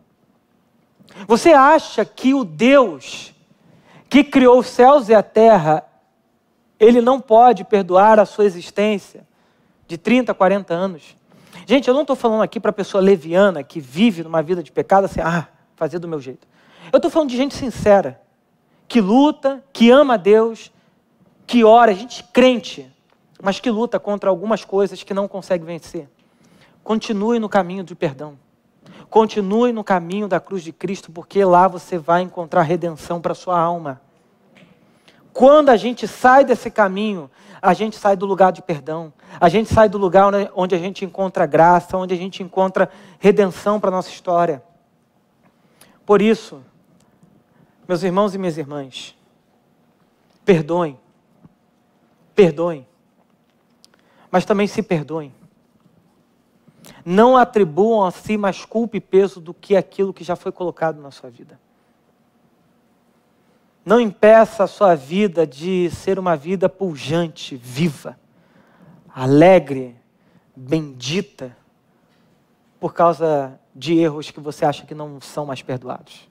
Você 1.26 1.52
acha 1.52 2.04
que 2.04 2.34
o 2.34 2.44
Deus 2.44 3.34
que 4.08 4.22
criou 4.22 4.58
os 4.60 4.68
céus 4.68 5.08
e 5.08 5.14
a 5.14 5.22
terra, 5.22 5.84
Ele 6.78 7.00
não 7.00 7.20
pode 7.20 7.64
perdoar 7.64 8.18
a 8.18 8.24
sua 8.24 8.44
existência 8.44 9.26
de 9.86 9.98
30, 9.98 10.32
40 10.34 10.74
anos? 10.74 11.16
Gente, 11.68 11.88
eu 11.88 11.94
não 11.94 12.02
estou 12.02 12.14
falando 12.14 12.42
aqui 12.42 12.60
para 12.60 12.72
pessoa 12.72 13.02
leviana 13.02 13.60
que 13.64 13.80
vive 13.80 14.22
numa 14.22 14.40
vida 14.40 14.62
de 14.62 14.70
pecado 14.70 15.06
assim, 15.06 15.20
ah, 15.20 15.48
fazer 15.74 15.98
do 15.98 16.06
meu 16.06 16.20
jeito. 16.20 16.46
Eu 16.92 16.98
estou 16.98 17.10
falando 17.10 17.28
de 17.28 17.36
gente 17.36 17.56
sincera, 17.56 18.22
que 18.86 19.00
luta, 19.00 19.64
que 19.72 19.90
ama 19.90 20.14
a 20.14 20.16
Deus, 20.16 20.72
que 21.44 21.64
ora, 21.64 21.92
gente 21.92 22.22
crente, 22.32 22.88
mas 23.42 23.58
que 23.58 23.68
luta 23.68 23.98
contra 23.98 24.30
algumas 24.30 24.64
coisas 24.64 25.02
que 25.02 25.12
não 25.12 25.26
consegue 25.26 25.64
vencer. 25.64 26.08
Continue 26.84 27.40
no 27.40 27.48
caminho 27.48 27.82
do 27.82 27.96
perdão. 27.96 28.38
Continue 29.10 29.72
no 29.72 29.82
caminho 29.82 30.28
da 30.28 30.38
cruz 30.38 30.62
de 30.62 30.72
Cristo, 30.72 31.10
porque 31.10 31.44
lá 31.44 31.66
você 31.66 31.98
vai 31.98 32.22
encontrar 32.22 32.62
redenção 32.62 33.20
para 33.20 33.34
sua 33.34 33.58
alma. 33.58 34.00
Quando 35.36 35.68
a 35.68 35.76
gente 35.76 36.08
sai 36.08 36.46
desse 36.46 36.70
caminho, 36.70 37.30
a 37.60 37.74
gente 37.74 37.94
sai 37.98 38.16
do 38.16 38.24
lugar 38.24 38.50
de 38.52 38.62
perdão. 38.62 39.12
A 39.38 39.50
gente 39.50 39.70
sai 39.70 39.86
do 39.86 39.98
lugar 39.98 40.32
onde 40.54 40.74
a 40.74 40.78
gente 40.78 41.04
encontra 41.04 41.44
graça, 41.44 41.94
onde 41.94 42.14
a 42.14 42.16
gente 42.16 42.42
encontra 42.42 42.88
redenção 43.18 43.78
para 43.78 43.90
a 43.90 43.92
nossa 43.92 44.08
história. 44.08 44.62
Por 46.06 46.22
isso, 46.22 46.62
meus 47.86 48.02
irmãos 48.02 48.34
e 48.34 48.38
minhas 48.38 48.56
irmãs, 48.56 49.14
perdoem, 50.42 50.98
perdoem, 52.34 52.88
mas 54.30 54.46
também 54.46 54.66
se 54.66 54.82
perdoem. 54.82 55.34
Não 57.04 57.36
atribuam 57.36 58.06
a 58.06 58.10
si 58.10 58.38
mais 58.38 58.64
culpa 58.64 58.96
e 58.96 59.02
peso 59.02 59.38
do 59.38 59.52
que 59.52 59.76
aquilo 59.76 60.14
que 60.14 60.24
já 60.24 60.34
foi 60.34 60.50
colocado 60.50 60.98
na 60.98 61.10
sua 61.10 61.28
vida. 61.28 61.60
Não 63.86 64.00
impeça 64.00 64.64
a 64.64 64.66
sua 64.66 64.96
vida 64.96 65.46
de 65.46 65.88
ser 65.92 66.18
uma 66.18 66.34
vida 66.34 66.68
pujante, 66.68 67.54
viva, 67.54 68.18
alegre, 69.14 69.94
bendita, 70.56 71.56
por 72.80 72.92
causa 72.92 73.60
de 73.72 73.96
erros 73.96 74.32
que 74.32 74.40
você 74.40 74.64
acha 74.64 74.84
que 74.84 74.92
não 74.92 75.20
são 75.20 75.46
mais 75.46 75.62
perdoados. 75.62 76.28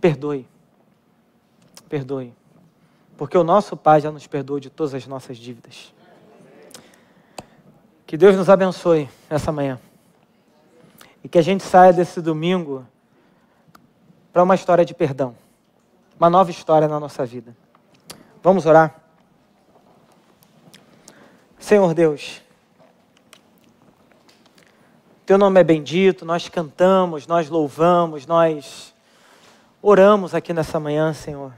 Perdoe. 0.00 0.46
Perdoe. 1.88 2.32
Porque 3.16 3.36
o 3.36 3.42
nosso 3.42 3.76
Pai 3.76 4.00
já 4.00 4.12
nos 4.12 4.28
perdoou 4.28 4.60
de 4.60 4.70
todas 4.70 4.94
as 4.94 5.08
nossas 5.08 5.38
dívidas. 5.38 5.92
Que 8.06 8.16
Deus 8.16 8.36
nos 8.36 8.48
abençoe 8.48 9.08
essa 9.28 9.50
manhã. 9.50 9.80
E 11.24 11.28
que 11.28 11.36
a 11.36 11.42
gente 11.42 11.64
saia 11.64 11.92
desse 11.92 12.20
domingo 12.20 12.86
para 14.36 14.42
uma 14.42 14.54
história 14.54 14.84
de 14.84 14.92
perdão. 14.92 15.34
Uma 16.20 16.28
nova 16.28 16.50
história 16.50 16.86
na 16.86 17.00
nossa 17.00 17.24
vida. 17.24 17.56
Vamos 18.42 18.66
orar? 18.66 18.94
Senhor 21.58 21.94
Deus, 21.94 22.42
Teu 25.24 25.38
nome 25.38 25.58
é 25.58 25.64
bendito, 25.64 26.26
nós 26.26 26.50
cantamos, 26.50 27.26
nós 27.26 27.48
louvamos, 27.48 28.26
nós 28.26 28.94
oramos 29.80 30.34
aqui 30.34 30.52
nessa 30.52 30.78
manhã, 30.78 31.14
Senhor. 31.14 31.54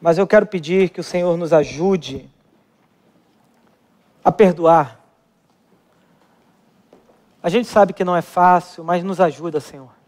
Mas 0.00 0.18
eu 0.18 0.26
quero 0.26 0.46
pedir 0.46 0.88
que 0.88 1.00
o 1.00 1.04
Senhor 1.04 1.36
nos 1.36 1.52
ajude 1.52 2.28
a 4.24 4.32
perdoar. 4.32 4.98
A 7.40 7.48
gente 7.48 7.68
sabe 7.68 7.92
que 7.92 8.02
não 8.02 8.16
é 8.16 8.20
fácil, 8.20 8.82
mas 8.82 9.04
nos 9.04 9.20
ajuda, 9.20 9.60
Senhor. 9.60 10.02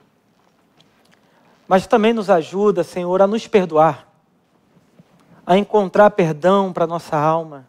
Mas 1.67 1.87
também 1.87 2.13
nos 2.13 2.31
ajuda, 2.31 2.85
Senhor, 2.85 3.21
a 3.21 3.27
nos 3.27 3.47
perdoar, 3.47 4.07
a 5.45 5.57
encontrar 5.57 6.11
perdão 6.11 6.73
para 6.73 6.87
nossa 6.87 7.17
alma, 7.17 7.67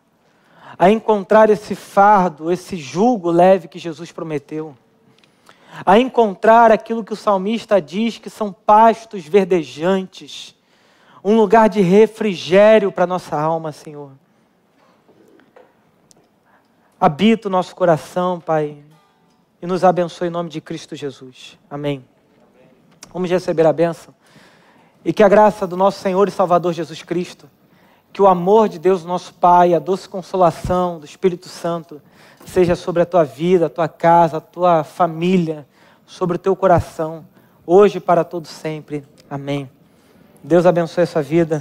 a 0.77 0.91
encontrar 0.91 1.49
esse 1.49 1.73
fardo, 1.75 2.51
esse 2.51 2.77
jugo 2.77 3.31
leve 3.31 3.67
que 3.67 3.79
Jesus 3.79 4.11
prometeu 4.11 4.75
a 5.85 5.99
encontrar 5.99 6.71
aquilo 6.71 7.03
que 7.03 7.13
o 7.13 7.17
salmista 7.17 7.81
diz 7.81 8.17
que 8.17 8.29
são 8.29 8.51
pastos 8.51 9.25
verdejantes, 9.25 10.55
um 11.23 11.35
lugar 11.35 11.69
de 11.69 11.81
refrigério 11.81 12.91
para 12.91 13.05
nossa 13.05 13.39
alma, 13.39 13.71
Senhor. 13.71 14.11
Habita 16.99 17.47
o 17.47 17.51
nosso 17.51 17.75
coração, 17.75 18.39
Pai, 18.39 18.77
e 19.61 19.67
nos 19.67 19.83
abençoe 19.83 20.27
em 20.27 20.31
nome 20.31 20.49
de 20.49 20.61
Cristo 20.61 20.95
Jesus. 20.95 21.59
Amém. 21.69 22.16
Vamos 23.13 23.29
receber 23.29 23.65
a 23.65 23.73
bênção. 23.73 24.13
E 25.03 25.13
que 25.13 25.23
a 25.23 25.29
graça 25.29 25.65
do 25.65 25.77
nosso 25.77 25.99
Senhor 25.99 26.27
e 26.27 26.31
Salvador 26.31 26.73
Jesus 26.73 27.01
Cristo, 27.03 27.49
que 28.11 28.21
o 28.21 28.27
amor 28.27 28.67
de 28.67 28.79
Deus, 28.79 29.05
nosso 29.05 29.33
Pai, 29.33 29.73
a 29.73 29.79
doce 29.79 30.09
consolação 30.09 30.99
do 30.99 31.05
Espírito 31.05 31.47
Santo, 31.47 32.01
seja 32.45 32.75
sobre 32.75 33.01
a 33.03 33.05
tua 33.05 33.23
vida, 33.23 33.67
a 33.67 33.69
tua 33.69 33.87
casa, 33.87 34.37
a 34.37 34.41
tua 34.41 34.83
família, 34.83 35.67
sobre 36.05 36.35
o 36.35 36.39
teu 36.39 36.55
coração, 36.55 37.25
hoje 37.65 37.97
e 37.97 38.01
para 38.01 38.23
todo 38.23 38.47
sempre. 38.47 39.03
Amém. 39.29 39.69
Deus 40.43 40.65
abençoe 40.65 41.03
a 41.03 41.07
sua 41.07 41.21
vida. 41.21 41.55